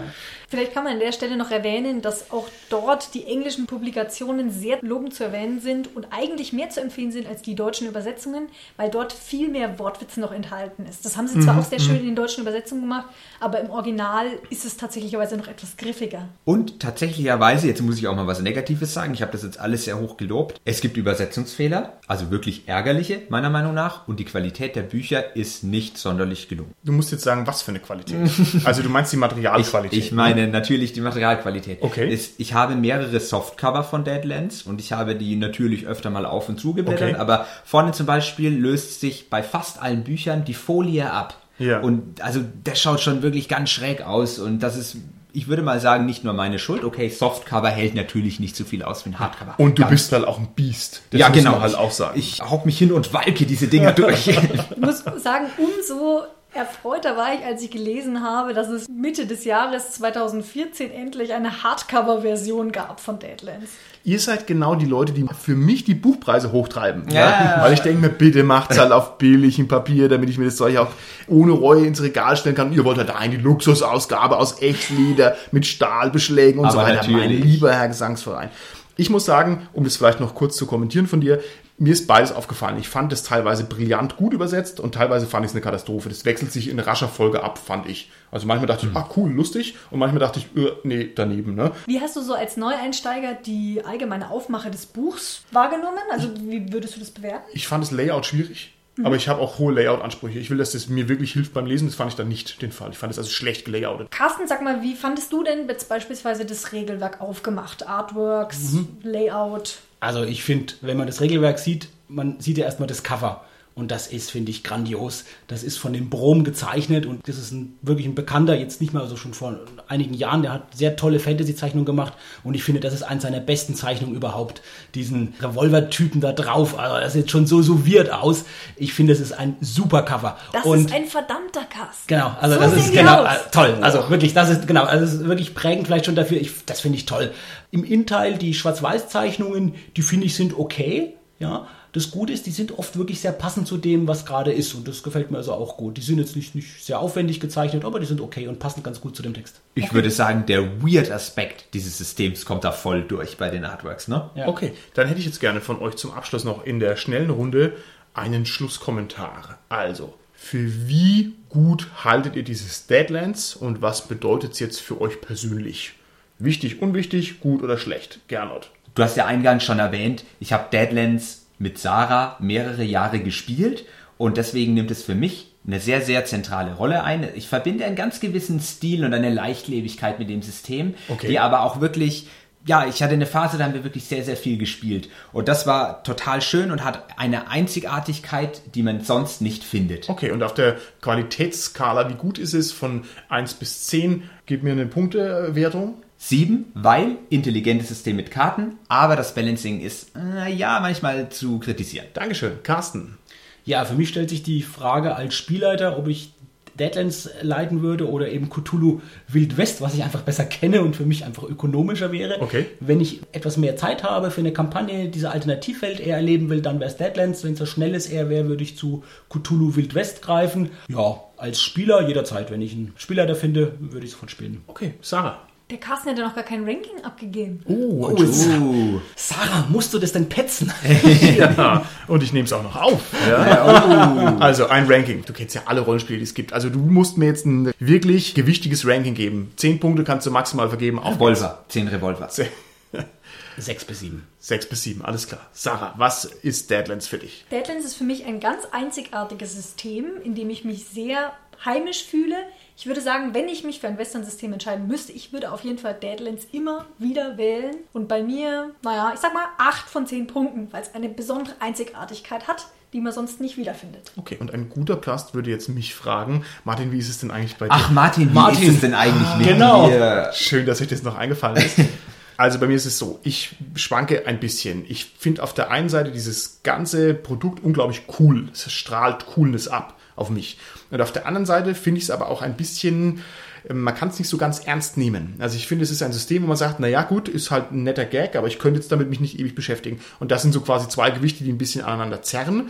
Vielleicht 0.49 0.73
kann 0.73 0.85
man 0.85 0.93
an 0.93 0.99
der 0.99 1.11
Stelle 1.11 1.35
noch 1.35 1.51
erwähnen, 1.51 2.01
dass 2.01 2.31
auch 2.31 2.47
dort 2.69 3.13
die 3.13 3.25
englischen 3.25 3.65
Publikationen 3.65 4.49
sehr 4.49 4.77
lobend 4.81 5.13
zu 5.13 5.25
erwähnen 5.25 5.59
sind 5.59 5.93
und 5.93 6.07
eigentlich 6.11 6.53
mehr 6.53 6.69
zu 6.69 6.79
empfehlen 6.79 7.11
sind 7.11 7.27
als 7.27 7.41
die 7.41 7.53
deutschen 7.53 7.85
Übersetzungen, 7.87 8.47
weil 8.77 8.89
dort 8.89 9.11
viel 9.11 9.49
mehr 9.49 9.77
Wortwitze 9.77 10.21
noch 10.21 10.31
enthalten 10.31 10.85
ist. 10.85 11.03
Das 11.03 11.17
haben 11.17 11.27
sie 11.27 11.41
zwar 11.41 11.59
auch 11.59 11.65
sehr 11.65 11.79
schön 11.79 11.97
in 11.97 12.05
den 12.05 12.15
deutschen 12.15 12.41
Übersetzungen 12.43 12.81
gemacht, 12.81 13.07
aber 13.41 13.59
im 13.59 13.69
Original 13.69 14.27
ist 14.49 14.63
es 14.63 14.77
tatsächlicherweise 14.77 15.35
noch 15.35 15.49
etwas 15.49 15.75
griffiger. 15.75 16.29
Und 16.45 16.79
tatsächlicherweise, 16.79 17.67
jetzt 17.67 17.81
muss 17.81 17.97
ich 17.97 18.07
auch 18.07 18.15
mal 18.15 18.27
was 18.27 18.39
Negatives 18.39 18.93
sagen, 18.93 19.13
ich 19.13 19.21
habe 19.21 19.33
das 19.33 19.43
jetzt 19.43 19.59
alles 19.59 19.83
sehr 19.83 19.99
hoch 19.99 20.15
gelobt. 20.15 20.61
Es 20.63 20.79
gibt 20.79 20.95
Übersetzungsfehler, 20.95 21.97
also 22.07 22.31
wirklich 22.31 22.69
ärgerliche, 22.69 23.23
meiner 23.27 23.49
Meinung 23.49 23.73
nach, 23.73 24.07
und 24.07 24.17
die 24.19 24.25
Qualität 24.25 24.77
der 24.77 24.83
Bücher 24.83 25.35
ist 25.35 25.65
nicht 25.65 25.97
sonderlich 25.97 26.47
gelungen. 26.47 26.71
Du 26.85 26.93
musst 26.93 27.11
jetzt 27.11 27.23
sagen, 27.23 27.45
was 27.47 27.63
für 27.63 27.71
eine 27.71 27.79
Qualität. 27.79 28.17
Also 28.63 28.81
du 28.81 28.89
meinst 28.89 29.11
die 29.11 29.17
Materialqualität. 29.27 29.99
Ich 29.99 30.11
meine 30.13 30.36
natürlich 30.45 30.93
die 30.93 31.01
Materialqualität. 31.01 31.79
Okay. 31.81 32.13
Es, 32.13 32.33
ich 32.37 32.53
habe 32.53 32.75
mehrere 32.75 33.19
Softcover 33.19 33.83
von 33.83 34.03
Deadlands 34.03 34.61
und 34.61 34.79
ich 34.79 34.91
habe 34.91 35.15
die 35.15 35.35
natürlich 35.35 35.87
öfter 35.87 36.11
mal 36.11 36.25
auf 36.27 36.47
und 36.49 36.59
zugeblättert, 36.59 37.09
Okay. 37.13 37.19
aber 37.19 37.47
vorne 37.65 37.93
zum 37.93 38.05
Beispiel 38.05 38.55
löst 38.55 39.01
sich 39.01 39.31
bei 39.31 39.41
fast 39.41 39.81
allen 39.81 40.03
Büchern 40.03 40.45
die 40.45 40.53
Folie 40.53 41.11
ab. 41.11 41.37
Ja. 41.57 41.79
Und 41.79 42.21
also 42.21 42.41
das 42.63 42.79
schaut 42.79 42.99
schon 43.01 43.23
wirklich 43.23 43.47
ganz 43.47 43.71
schräg 43.71 44.01
aus 44.05 44.37
und 44.37 44.59
das 44.59 44.77
ist, 44.77 44.97
ich 45.33 45.47
würde 45.47 45.63
mal 45.63 45.79
sagen, 45.79 46.05
nicht 46.05 46.23
nur 46.23 46.33
meine 46.33 46.59
Schuld. 46.59 46.83
Okay, 46.83 47.09
Softcover 47.09 47.69
hält 47.69 47.95
natürlich 47.95 48.39
nicht 48.39 48.55
so 48.55 48.63
viel 48.63 48.83
aus 48.83 49.05
wie 49.05 49.09
ein 49.09 49.19
Hardcover. 49.19 49.55
Und 49.57 49.77
du 49.79 49.81
Ganz 49.81 49.91
bist 49.91 50.11
halt 50.11 50.25
auch 50.25 50.37
ein 50.37 50.49
Biest. 50.55 51.01
Das 51.09 51.19
ja, 51.19 51.29
muss 51.29 51.37
genau. 51.39 51.51
man 51.53 51.61
halt 51.61 51.75
auch 51.75 51.91
sagen. 51.91 52.19
Ich 52.19 52.41
hock 52.47 52.65
mich 52.67 52.77
hin 52.77 52.91
und 52.91 53.11
walke 53.13 53.45
diese 53.45 53.67
Dinger 53.67 53.91
durch. 53.93 54.27
Ich 54.27 54.77
muss 54.77 55.03
sagen, 55.17 55.47
umso 55.57 56.23
erfreuter 56.53 57.17
war 57.17 57.33
ich, 57.33 57.45
als 57.45 57.61
ich 57.61 57.71
gelesen 57.71 58.23
habe, 58.23 58.53
dass 58.53 58.69
es 58.69 58.87
Mitte 58.87 59.27
des 59.27 59.45
Jahres 59.45 59.91
2014 59.91 60.91
endlich 60.91 61.33
eine 61.33 61.63
Hardcover-Version 61.63 62.71
gab 62.71 62.99
von 62.99 63.19
Deadlands. 63.19 63.71
Ihr 64.03 64.19
seid 64.19 64.47
genau 64.47 64.75
die 64.75 64.85
Leute, 64.85 65.11
die 65.11 65.25
für 65.37 65.55
mich 65.55 65.83
die 65.83 65.93
Buchpreise 65.93 66.51
hochtreiben. 66.51 67.09
Ja. 67.09 67.57
Weil 67.59 67.73
ich 67.73 67.81
denke 67.81 68.01
mir, 68.01 68.09
bitte 68.09 68.43
macht's 68.43 68.79
halt 68.79 68.91
auf 68.91 69.17
billigem 69.17 69.67
Papier, 69.67 70.07
damit 70.07 70.29
ich 70.29 70.37
mir 70.37 70.45
das 70.45 70.55
Zeug 70.55 70.77
auch 70.77 70.87
ohne 71.27 71.51
Reue 71.51 71.85
ins 71.85 72.01
Regal 72.01 72.37
stellen 72.37 72.55
kann. 72.55 72.71
Ihr 72.71 72.85
wollt 72.85 72.97
halt 72.97 73.13
eine 73.13 73.37
Luxusausgabe 73.37 74.37
aus 74.37 74.61
Echtleder 74.61 75.35
mit 75.51 75.65
Stahlbeschlägen 75.65 76.59
und 76.59 76.71
so 76.71 76.79
Aber 76.79 76.87
weiter. 76.87 77.03
Mein 77.11 77.21
natürlich. 77.21 77.43
lieber 77.43 77.73
Herr 77.73 77.89
Gesangsverein. 77.89 78.49
Ich 78.95 79.09
muss 79.09 79.25
sagen, 79.25 79.67
um 79.73 79.83
das 79.83 79.97
vielleicht 79.97 80.19
noch 80.19 80.33
kurz 80.33 80.55
zu 80.55 80.65
kommentieren 80.65 81.07
von 81.07 81.21
dir, 81.21 81.39
mir 81.79 81.93
ist 81.93 82.07
beides 82.07 82.31
aufgefallen. 82.31 82.79
Ich 82.79 82.89
fand 82.89 83.13
es 83.13 83.23
teilweise 83.23 83.63
brillant 83.63 84.17
gut 84.17 84.33
übersetzt 84.33 84.79
und 84.79 84.95
teilweise 84.95 85.27
fand 85.27 85.45
ich 85.45 85.51
es 85.51 85.55
eine 85.55 85.61
Katastrophe. 85.61 86.09
Das 86.09 86.25
wechselt 86.25 86.51
sich 86.51 86.69
in 86.69 86.79
rascher 86.79 87.07
Folge 87.07 87.43
ab, 87.43 87.59
fand 87.59 87.87
ich. 87.87 88.09
Also 88.31 88.47
manchmal 88.47 88.67
dachte 88.67 88.87
ich, 88.87 88.95
ah 88.95 89.09
cool, 89.15 89.31
lustig 89.31 89.75
und 89.91 89.99
manchmal 89.99 90.19
dachte 90.19 90.39
ich, 90.39 90.61
äh, 90.61 90.71
nee, 90.83 91.11
daneben. 91.13 91.55
Ne? 91.55 91.71
Wie 91.85 92.01
hast 92.01 92.15
du 92.15 92.21
so 92.21 92.33
als 92.33 92.57
Neueinsteiger 92.57 93.35
die 93.35 93.83
allgemeine 93.85 94.31
Aufmache 94.31 94.71
des 94.71 94.87
Buchs 94.87 95.43
wahrgenommen? 95.51 95.99
Also 96.11 96.29
wie 96.35 96.73
würdest 96.73 96.95
du 96.95 96.99
das 96.99 97.11
bewerten? 97.11 97.45
Ich 97.53 97.67
fand 97.67 97.83
das 97.83 97.91
Layout 97.91 98.25
schwierig, 98.25 98.73
aber 99.03 99.15
ich 99.15 99.29
habe 99.29 99.39
auch 99.39 99.59
hohe 99.59 99.73
Layout-Ansprüche. 99.73 100.39
Ich 100.39 100.49
will, 100.49 100.57
dass 100.57 100.71
das 100.71 100.89
mir 100.89 101.07
wirklich 101.07 101.33
hilft 101.33 101.53
beim 101.53 101.67
Lesen. 101.67 101.87
Das 101.87 101.95
fand 101.95 102.11
ich 102.11 102.17
dann 102.17 102.27
nicht 102.27 102.59
den 102.63 102.71
Fall. 102.71 102.89
Ich 102.89 102.97
fand 102.97 103.11
es 103.11 103.19
also 103.19 103.29
schlecht 103.29 103.65
gelayoutet. 103.65 104.09
Carsten, 104.09 104.47
sag 104.47 104.63
mal, 104.63 104.81
wie 104.81 104.95
fandest 104.95 105.31
du 105.31 105.43
denn 105.43 105.67
jetzt 105.67 105.87
beispielsweise 105.87 106.45
das 106.45 106.71
Regelwerk 106.71 107.21
aufgemacht? 107.21 107.87
Artworks, 107.87 108.77
Layout? 109.03 109.77
Also 109.99 110.23
ich 110.23 110.43
finde, 110.43 110.73
wenn 110.81 110.97
man 110.97 111.07
das 111.07 111.21
Regelwerk 111.21 111.59
sieht, 111.59 111.89
man 112.07 112.39
sieht 112.39 112.57
ja 112.57 112.65
erstmal 112.65 112.87
das 112.87 113.03
Cover. 113.03 113.45
Und 113.77 113.91
das 113.91 114.07
ist, 114.07 114.31
finde 114.31 114.49
ich, 114.49 114.63
grandios. 114.63 115.23
Das 115.45 115.61
ist 115.61 115.77
von 115.77 115.93
dem 115.93 116.09
Brom 116.09 116.43
gezeichnet 116.43 117.05
und 117.05 117.27
das 117.27 117.37
ist 117.37 117.51
ein, 117.51 117.77
wirklich 117.83 118.07
ein 118.07 118.15
Bekannter, 118.15 118.57
jetzt 118.57 118.81
nicht 118.81 118.91
mehr 118.91 119.05
so 119.05 119.15
schon 119.15 119.35
vor 119.35 119.55
einigen 119.87 120.15
Jahren, 120.15 120.41
der 120.41 120.51
hat 120.51 120.75
sehr 120.75 120.95
tolle 120.95 121.19
Fantasy-Zeichnungen 121.19 121.85
gemacht 121.85 122.13
und 122.43 122.55
ich 122.55 122.63
finde, 122.63 122.81
das 122.81 122.95
ist 122.95 123.03
eines 123.03 123.21
seiner 123.21 123.39
besten 123.39 123.75
Zeichnungen 123.75 124.15
überhaupt. 124.15 124.63
Diesen 124.95 125.35
Revolver-Typen 125.39 126.21
da 126.21 126.33
drauf, 126.33 126.79
also 126.79 126.99
das 126.99 127.13
sieht 127.13 127.29
schon 127.29 127.45
so 127.45 127.61
so 127.61 127.85
weird 127.85 128.09
aus. 128.11 128.45
Ich 128.77 128.93
finde, 128.93 129.13
es 129.13 129.19
ist 129.19 129.33
ein 129.33 129.57
super 129.61 130.01
Cover. 130.01 130.37
Das 130.53 130.65
und 130.65 130.79
ist 130.87 130.91
ein 130.91 131.05
verdammter 131.05 131.65
Cast. 131.65 132.07
Genau, 132.07 132.31
also 132.41 132.55
So 132.55 132.61
das 132.61 132.73
ist 132.77 132.93
genau 132.93 133.25
aus. 133.25 133.35
äh, 133.35 133.51
toll. 133.51 133.77
Also 133.81 134.09
wirklich, 134.09 134.33
das 134.33 134.49
ist 134.49 134.65
genau, 134.67 134.85
also 134.85 135.05
das 135.05 135.13
ist 135.13 135.27
wirklich 135.27 135.53
prägend 135.53 135.85
vielleicht 135.85 136.07
schon 136.07 136.15
dafür. 136.15 136.41
Ich, 136.41 136.65
das 136.65 136.79
finde 136.81 136.97
ich 136.97 137.05
toll. 137.05 137.31
Im 137.69 137.83
Innenteil 137.83 138.39
die 138.39 138.55
Schwarz-Weiß-Zeichnungen, 138.55 139.75
die 139.95 140.01
finde 140.01 140.25
ich 140.25 140.35
sind 140.35 140.57
okay. 140.57 141.13
Ja, 141.39 141.67
das 141.93 142.11
Gute 142.11 142.33
ist, 142.33 142.45
die 142.45 142.51
sind 142.51 142.77
oft 142.77 142.97
wirklich 142.97 143.21
sehr 143.21 143.31
passend 143.31 143.67
zu 143.67 143.77
dem, 143.77 144.07
was 144.07 144.25
gerade 144.25 144.51
ist 144.51 144.73
und 144.73 144.87
das 144.87 145.03
gefällt 145.03 145.31
mir 145.31 145.37
also 145.37 145.53
auch 145.53 145.77
gut. 145.77 145.97
Die 145.97 146.01
sind 146.01 146.19
jetzt 146.19 146.35
nicht, 146.35 146.53
nicht 146.53 146.83
sehr 146.83 146.99
aufwendig 146.99 147.39
gezeichnet, 147.39 147.85
aber 147.85 147.99
die 147.99 148.05
sind 148.05 148.21
okay 148.21 148.47
und 148.47 148.59
passen 148.59 148.83
ganz 148.83 149.01
gut 149.01 149.15
zu 149.15 149.23
dem 149.23 149.33
Text. 149.33 149.61
Ich 149.75 149.93
würde 149.93 150.11
sagen, 150.11 150.45
der 150.45 150.81
Weird-Aspekt 150.83 151.73
dieses 151.73 151.97
Systems 151.97 152.45
kommt 152.45 152.63
da 152.63 152.71
voll 152.71 153.03
durch 153.03 153.37
bei 153.37 153.49
den 153.49 153.65
Artworks, 153.65 154.07
ne? 154.07 154.29
Ja. 154.35 154.47
Okay, 154.47 154.73
dann 154.93 155.07
hätte 155.07 155.19
ich 155.19 155.25
jetzt 155.25 155.39
gerne 155.39 155.61
von 155.61 155.79
euch 155.79 155.95
zum 155.95 156.11
Abschluss 156.11 156.43
noch 156.43 156.65
in 156.65 156.79
der 156.79 156.97
schnellen 156.97 157.29
Runde 157.29 157.73
einen 158.13 158.45
Schlusskommentar. 158.45 159.57
Also, 159.69 160.13
für 160.33 160.87
wie 160.87 161.33
gut 161.49 161.87
haltet 162.03 162.35
ihr 162.35 162.43
dieses 162.43 162.87
Deadlands 162.87 163.55
und 163.55 163.81
was 163.81 164.07
bedeutet 164.07 164.53
es 164.53 164.59
jetzt 164.59 164.81
für 164.81 165.01
euch 165.01 165.21
persönlich? 165.21 165.93
Wichtig, 166.39 166.81
unwichtig, 166.81 167.39
gut 167.39 167.63
oder 167.63 167.77
schlecht? 167.77 168.19
Gernot. 168.27 168.71
Du 168.93 169.03
hast 169.03 169.17
ja 169.17 169.25
eingangs 169.25 169.63
schon 169.63 169.79
erwähnt, 169.79 170.23
ich 170.39 170.53
habe 170.53 170.69
Deadlands 170.71 171.46
mit 171.59 171.77
Sarah 171.77 172.37
mehrere 172.39 172.83
Jahre 172.83 173.19
gespielt 173.19 173.85
und 174.17 174.37
deswegen 174.37 174.73
nimmt 174.73 174.91
es 174.91 175.03
für 175.03 175.15
mich 175.15 175.53
eine 175.65 175.79
sehr, 175.79 176.01
sehr 176.01 176.23
zentrale 176.25 176.73
Rolle 176.75 177.03
ein. 177.03 177.27
Ich 177.35 177.47
verbinde 177.49 177.83
einen 177.85 177.95
ganz 177.95 178.19
gewissen 178.19 178.59
Stil 178.61 179.03
und 179.03 179.13
eine 179.13 179.29
Leichtlebigkeit 179.29 180.17
mit 180.17 180.29
dem 180.29 180.41
System, 180.41 180.93
Okay. 181.09 181.27
die 181.27 181.39
aber 181.39 181.61
auch 181.63 181.81
wirklich, 181.81 182.27
ja, 182.65 182.85
ich 182.87 183.03
hatte 183.03 183.13
eine 183.13 183.25
Phase, 183.25 183.57
da 183.57 183.65
haben 183.65 183.73
wir 183.73 183.83
wirklich 183.83 184.05
sehr, 184.05 184.23
sehr 184.23 184.37
viel 184.37 184.57
gespielt. 184.57 185.09
Und 185.33 185.49
das 185.49 185.67
war 185.67 186.03
total 186.03 186.41
schön 186.41 186.71
und 186.71 186.85
hat 186.85 187.19
eine 187.19 187.49
Einzigartigkeit, 187.49 188.61
die 188.75 188.83
man 188.83 189.01
sonst 189.01 189.41
nicht 189.41 189.63
findet. 189.63 190.09
Okay, 190.09 190.31
und 190.31 190.41
auf 190.41 190.53
der 190.53 190.77
Qualitätsskala, 191.01 192.09
wie 192.09 192.15
gut 192.15 192.37
ist 192.39 192.53
es 192.53 192.71
von 192.71 193.03
1 193.29 193.55
bis 193.55 193.87
10? 193.87 194.23
Gib 194.45 194.63
mir 194.63 194.71
eine 194.71 194.85
Punktewertung. 194.85 195.95
Sieben, 196.27 196.65
weil 196.73 197.15
intelligentes 197.29 197.87
System 197.87 198.17
mit 198.17 198.31
Karten, 198.31 198.75
aber 198.89 199.15
das 199.15 199.33
Balancing 199.33 199.79
ist, 199.79 200.11
äh, 200.17 200.51
ja, 200.51 200.81
manchmal 200.81 201.29
zu 201.29 201.57
kritisieren. 201.59 202.07
Dankeschön. 202.13 202.63
Carsten. 202.63 203.17
Ja, 203.63 203.85
für 203.85 203.93
mich 203.93 204.09
stellt 204.09 204.29
sich 204.29 204.43
die 204.43 204.61
Frage 204.61 205.15
als 205.15 205.35
Spielleiter, 205.35 205.97
ob 205.97 206.09
ich 206.09 206.33
Deadlands 206.77 207.29
leiten 207.41 207.81
würde 207.81 208.09
oder 208.09 208.29
eben 208.29 208.49
Cthulhu 208.49 208.99
Wild 209.29 209.57
West, 209.57 209.79
was 209.79 209.93
ich 209.93 210.03
einfach 210.03 210.21
besser 210.23 210.43
kenne 210.43 210.81
und 210.81 210.97
für 210.97 211.05
mich 211.05 211.23
einfach 211.23 211.43
ökonomischer 211.43 212.11
wäre. 212.11 212.41
Okay. 212.41 212.65
Wenn 212.81 212.99
ich 212.99 213.21
etwas 213.31 213.55
mehr 213.55 213.77
Zeit 213.77 214.03
habe 214.03 214.29
für 214.29 214.41
eine 214.41 214.51
Kampagne, 214.51 215.07
diese 215.07 215.31
Alternativwelt 215.31 216.01
eher 216.01 216.17
erleben 216.17 216.49
will, 216.49 216.61
dann 216.61 216.81
wäre 216.81 216.89
es 216.89 216.97
Deadlands. 216.97 217.45
Wenn 217.45 217.53
es 217.53 217.59
das 217.59 217.69
schnelles 217.69 218.05
eher 218.05 218.29
wäre, 218.29 218.49
würde 218.49 218.63
ich 218.63 218.77
zu 218.77 219.05
Cthulhu 219.29 219.77
Wild 219.77 219.95
West 219.95 220.21
greifen. 220.21 220.71
Ja, 220.89 221.21
als 221.37 221.61
Spieler 221.61 222.05
jederzeit. 222.05 222.51
Wenn 222.51 222.61
ich 222.61 222.73
einen 222.73 222.91
Spielleiter 222.97 223.35
finde, 223.35 223.73
würde 223.79 224.05
ich 224.05 224.11
sofort 224.11 224.31
spielen. 224.31 224.61
Okay, 224.67 224.93
Sarah. 225.01 225.47
Der 225.69 225.79
Carsten 225.79 226.09
hat 226.09 226.17
ja 226.17 226.25
noch 226.25 226.33
gar 226.33 226.45
kein 226.45 226.63
Ranking 226.63 227.03
abgegeben. 227.03 227.61
Oh, 227.65 228.09
Uh, 228.17 229.01
Sarah, 229.17 229.67
musst 229.67 229.93
du 229.93 229.99
das 229.99 230.13
denn 230.13 230.29
petzen? 230.29 230.71
ja. 231.37 231.85
Und 232.07 232.23
ich 232.23 232.31
nehme 232.31 232.45
es 232.45 232.53
auch 232.53 232.63
noch 232.63 232.77
auf. 232.77 233.01
Ja? 233.27 234.37
Also 234.39 234.67
ein 234.67 234.87
Ranking. 234.87 235.25
Du 235.25 235.33
kennst 235.33 235.55
ja 235.55 235.63
alle 235.65 235.81
Rollenspiele, 235.81 236.19
die 236.19 236.23
es 236.23 236.33
gibt. 236.33 236.53
Also 236.53 236.69
du 236.69 236.79
musst 236.79 237.17
mir 237.17 237.25
jetzt 237.25 237.45
ein 237.45 237.73
wirklich 237.79 238.33
gewichtiges 238.33 238.87
Ranking 238.87 239.13
geben. 239.13 239.51
Zehn 239.57 239.77
Punkte 239.81 240.05
kannst 240.05 240.25
du 240.25 240.31
maximal 240.31 240.69
vergeben. 240.69 240.99
Auf 240.99 241.15
Revolver, 241.15 241.65
zehn 241.67 241.89
Revolver. 241.89 242.29
Sechs 243.57 243.83
bis 243.83 243.99
sieben. 243.99 244.25
Sechs 244.39 244.69
bis 244.69 244.83
sieben, 244.83 245.03
alles 245.03 245.27
klar. 245.27 245.41
Sarah, 245.51 245.93
was 245.97 246.25
ist 246.25 246.69
Deadlands 246.69 247.07
für 247.07 247.17
dich? 247.17 247.43
Deadlands 247.51 247.85
ist 247.85 247.95
für 247.95 248.03
mich 248.03 248.25
ein 248.25 248.39
ganz 248.39 248.63
einzigartiges 248.71 249.55
System, 249.55 250.05
in 250.23 250.35
dem 250.35 250.49
ich 250.49 250.63
mich 250.63 250.85
sehr 250.85 251.33
heimisch 251.65 252.03
fühle. 252.05 252.35
Ich 252.79 252.85
würde 252.85 253.01
sagen, 253.01 253.33
wenn 253.33 253.47
ich 253.49 253.63
mich 253.63 253.79
für 253.79 253.87
ein 253.87 253.97
Western-System 253.97 254.53
entscheiden 254.53 254.87
müsste, 254.87 255.11
ich 255.11 255.33
würde 255.33 255.51
auf 255.51 255.61
jeden 255.61 255.79
Fall 255.79 255.95
Deadlands 255.95 256.45
immer 256.51 256.85
wieder 256.99 257.35
wählen. 257.35 257.75
Und 257.91 258.07
bei 258.07 258.21
mir, 258.21 258.69
naja, 258.83 259.11
ich 259.15 259.19
sag 259.19 259.33
mal 259.33 259.45
8 259.57 259.89
von 259.89 260.05
10 260.05 260.27
Punkten, 260.27 260.67
weil 260.71 260.83
es 260.83 260.93
eine 260.93 261.09
besondere 261.09 261.55
Einzigartigkeit 261.59 262.47
hat, 262.47 262.67
die 262.93 263.01
man 263.01 263.11
sonst 263.13 263.41
nicht 263.41 263.57
wiederfindet. 263.57 264.11
Okay, 264.15 264.37
und 264.39 264.53
ein 264.53 264.69
guter 264.69 264.95
Plast 264.95 265.33
würde 265.33 265.49
jetzt 265.49 265.69
mich 265.69 265.95
fragen, 265.95 266.45
Martin, 266.65 266.91
wie 266.91 266.99
ist 266.99 267.09
es 267.09 267.17
denn 267.17 267.31
eigentlich 267.31 267.55
bei 267.57 267.65
dir? 267.65 267.71
Ach, 267.73 267.89
Martin, 267.89 268.29
wie 268.29 268.33
Martin. 268.33 268.67
ist 268.69 268.75
es 268.75 268.81
denn 268.81 268.93
eigentlich 268.93 269.35
mit 269.39 269.47
Genau. 269.47 269.87
dir? 269.89 270.29
Schön, 270.35 270.67
dass 270.67 270.79
euch 270.79 270.87
das 270.87 271.01
noch 271.01 271.15
eingefallen 271.17 271.57
ist. 271.57 271.79
Also 272.37 272.59
bei 272.59 272.67
mir 272.67 272.75
ist 272.75 272.85
es 272.85 272.99
so, 272.99 273.19
ich 273.23 273.55
schwanke 273.75 274.27
ein 274.27 274.39
bisschen. 274.39 274.85
Ich 274.87 275.05
finde 275.17 275.41
auf 275.41 275.55
der 275.55 275.71
einen 275.71 275.89
Seite 275.89 276.11
dieses 276.11 276.59
ganze 276.61 277.15
Produkt 277.15 277.63
unglaublich 277.63 278.03
cool. 278.19 278.49
Es 278.53 278.71
strahlt 278.71 279.25
Coolness 279.25 279.67
ab 279.67 279.97
auf 280.15 280.29
mich. 280.29 280.59
Und 280.91 281.01
auf 281.01 281.11
der 281.11 281.25
anderen 281.25 281.47
Seite 281.47 281.73
finde 281.73 281.97
ich 281.97 282.05
es 282.05 282.11
aber 282.11 282.29
auch 282.29 282.43
ein 282.43 282.55
bisschen, 282.55 283.23
äh, 283.67 283.73
man 283.73 283.95
kann 283.95 284.09
es 284.09 284.19
nicht 284.19 284.29
so 284.29 284.37
ganz 284.37 284.59
ernst 284.59 284.97
nehmen. 284.97 285.35
Also 285.39 285.55
ich 285.55 285.67
finde, 285.67 285.83
es 285.83 285.91
ist 285.91 286.03
ein 286.03 286.13
System, 286.13 286.43
wo 286.43 286.47
man 286.47 286.57
sagt, 286.57 286.79
naja 286.79 287.01
gut, 287.03 287.27
ist 287.27 287.49
halt 287.49 287.71
ein 287.71 287.83
netter 287.83 288.05
Gag, 288.05 288.35
aber 288.35 288.47
ich 288.47 288.59
könnte 288.59 288.79
jetzt 288.79 288.91
damit 288.91 289.09
mich 289.09 289.19
nicht 289.19 289.39
ewig 289.39 289.55
beschäftigen. 289.55 289.99
Und 290.19 290.31
das 290.31 290.43
sind 290.43 290.53
so 290.53 290.61
quasi 290.61 290.87
zwei 290.89 291.09
Gewichte, 291.09 291.43
die 291.43 291.51
ein 291.51 291.57
bisschen 291.57 291.83
aneinander 291.83 292.21
zerren. 292.21 292.69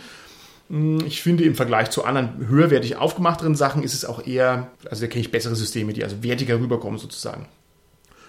Ich 1.06 1.22
finde, 1.22 1.44
im 1.44 1.54
Vergleich 1.54 1.90
zu 1.90 2.04
anderen 2.04 2.46
höherwertig 2.46 2.96
aufgemachteren 2.96 3.54
Sachen 3.54 3.82
ist 3.82 3.94
es 3.94 4.04
auch 4.04 4.26
eher, 4.26 4.70
also 4.90 5.02
da 5.02 5.08
kenne 5.08 5.22
ich 5.22 5.30
bessere 5.30 5.56
Systeme, 5.56 5.94
die 5.94 6.04
also 6.04 6.22
wertiger 6.22 6.60
rüberkommen 6.60 6.98
sozusagen. 6.98 7.48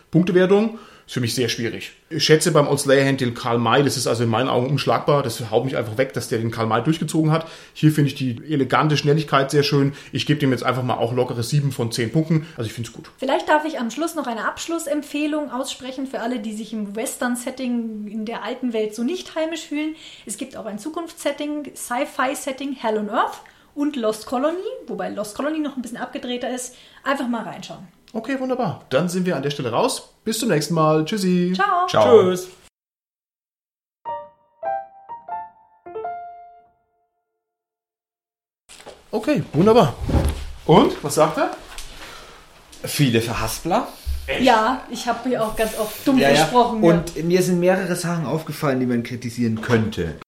Punktewertung 0.09 0.79
ist 1.09 1.13
für 1.13 1.21
mich 1.21 1.33
sehr 1.33 1.49
schwierig. 1.49 1.93
Ich 2.11 2.23
schätze 2.23 2.51
beim 2.51 2.67
Old 2.67 2.79
Slayer-Hand 2.79 3.19
den 3.19 3.33
Karl 3.33 3.57
May, 3.57 3.81
das 3.81 3.97
ist 3.97 4.05
also 4.05 4.25
in 4.25 4.29
meinen 4.29 4.47
Augen 4.47 4.69
unschlagbar. 4.69 5.23
Das 5.23 5.49
haut 5.49 5.65
mich 5.65 5.75
einfach 5.75 5.97
weg, 5.97 6.13
dass 6.13 6.29
der 6.29 6.37
den 6.37 6.51
Karl 6.51 6.67
May 6.67 6.83
durchgezogen 6.83 7.31
hat. 7.31 7.47
Hier 7.73 7.91
finde 7.91 8.09
ich 8.09 8.15
die 8.15 8.37
elegante 8.47 8.95
Schnelligkeit 8.95 9.49
sehr 9.49 9.63
schön. 9.63 9.93
Ich 10.11 10.27
gebe 10.27 10.39
dem 10.39 10.51
jetzt 10.51 10.63
einfach 10.63 10.83
mal 10.83 10.99
auch 10.99 11.11
lockere 11.11 11.41
7 11.41 11.71
von 11.71 11.91
10 11.91 12.11
Punkten. 12.11 12.45
Also 12.57 12.67
ich 12.67 12.73
finde 12.73 12.89
es 12.89 12.95
gut. 12.95 13.09
Vielleicht 13.17 13.49
darf 13.49 13.65
ich 13.65 13.79
am 13.79 13.89
Schluss 13.89 14.13
noch 14.13 14.27
eine 14.27 14.47
Abschlussempfehlung 14.47 15.49
aussprechen 15.51 16.05
für 16.05 16.19
alle, 16.19 16.41
die 16.41 16.53
sich 16.53 16.73
im 16.73 16.95
Western-Setting 16.95 18.05
in 18.07 18.25
der 18.25 18.43
alten 18.43 18.73
Welt 18.73 18.93
so 18.93 19.03
nicht 19.03 19.33
heimisch 19.33 19.65
fühlen. 19.65 19.95
Es 20.27 20.37
gibt 20.37 20.55
auch 20.55 20.67
ein 20.67 20.77
Zukunftssetting, 20.77 21.71
Sci-Fi-Setting, 21.75 22.73
Hell 22.73 22.99
on 22.99 23.09
Earth 23.09 23.41
und 23.73 23.95
Lost 23.95 24.27
Colony, 24.27 24.57
wobei 24.85 25.09
Lost 25.09 25.35
Colony 25.35 25.57
noch 25.57 25.75
ein 25.75 25.81
bisschen 25.81 25.97
abgedrehter 25.97 26.53
ist. 26.53 26.75
Einfach 27.03 27.27
mal 27.27 27.41
reinschauen. 27.41 27.87
Okay, 28.11 28.39
wunderbar. 28.39 28.85
Dann 28.89 29.07
sind 29.07 29.25
wir 29.25 29.35
an 29.35 29.43
der 29.43 29.51
Stelle 29.51 29.71
raus. 29.71 30.15
Bis 30.29 30.37
zum 30.37 30.49
nächsten 30.49 30.75
Mal. 30.75 31.03
Tschüssi. 31.05 31.53
Ciao. 31.55 31.87
Ciao. 31.87 32.21
Tschüss. 32.21 32.49
Okay, 39.09 39.41
wunderbar. 39.53 39.95
Und, 40.67 41.03
was 41.03 41.15
sagt 41.15 41.39
er? 41.39 41.49
Viele 42.83 43.21
Verhaspler. 43.21 43.87
Ja, 44.39 44.83
ich 44.91 45.07
habe 45.07 45.27
hier 45.27 45.43
auch 45.43 45.55
ganz 45.55 45.75
oft 45.79 46.07
dumm 46.07 46.19
gesprochen. 46.19 46.83
ja. 46.83 46.91
Und 46.91 47.23
mir 47.23 47.41
sind 47.41 47.59
mehrere 47.59 47.95
Sachen 47.95 48.27
aufgefallen, 48.27 48.79
die 48.79 48.85
man 48.85 49.01
kritisieren 49.01 49.59
könnte. 49.61 50.19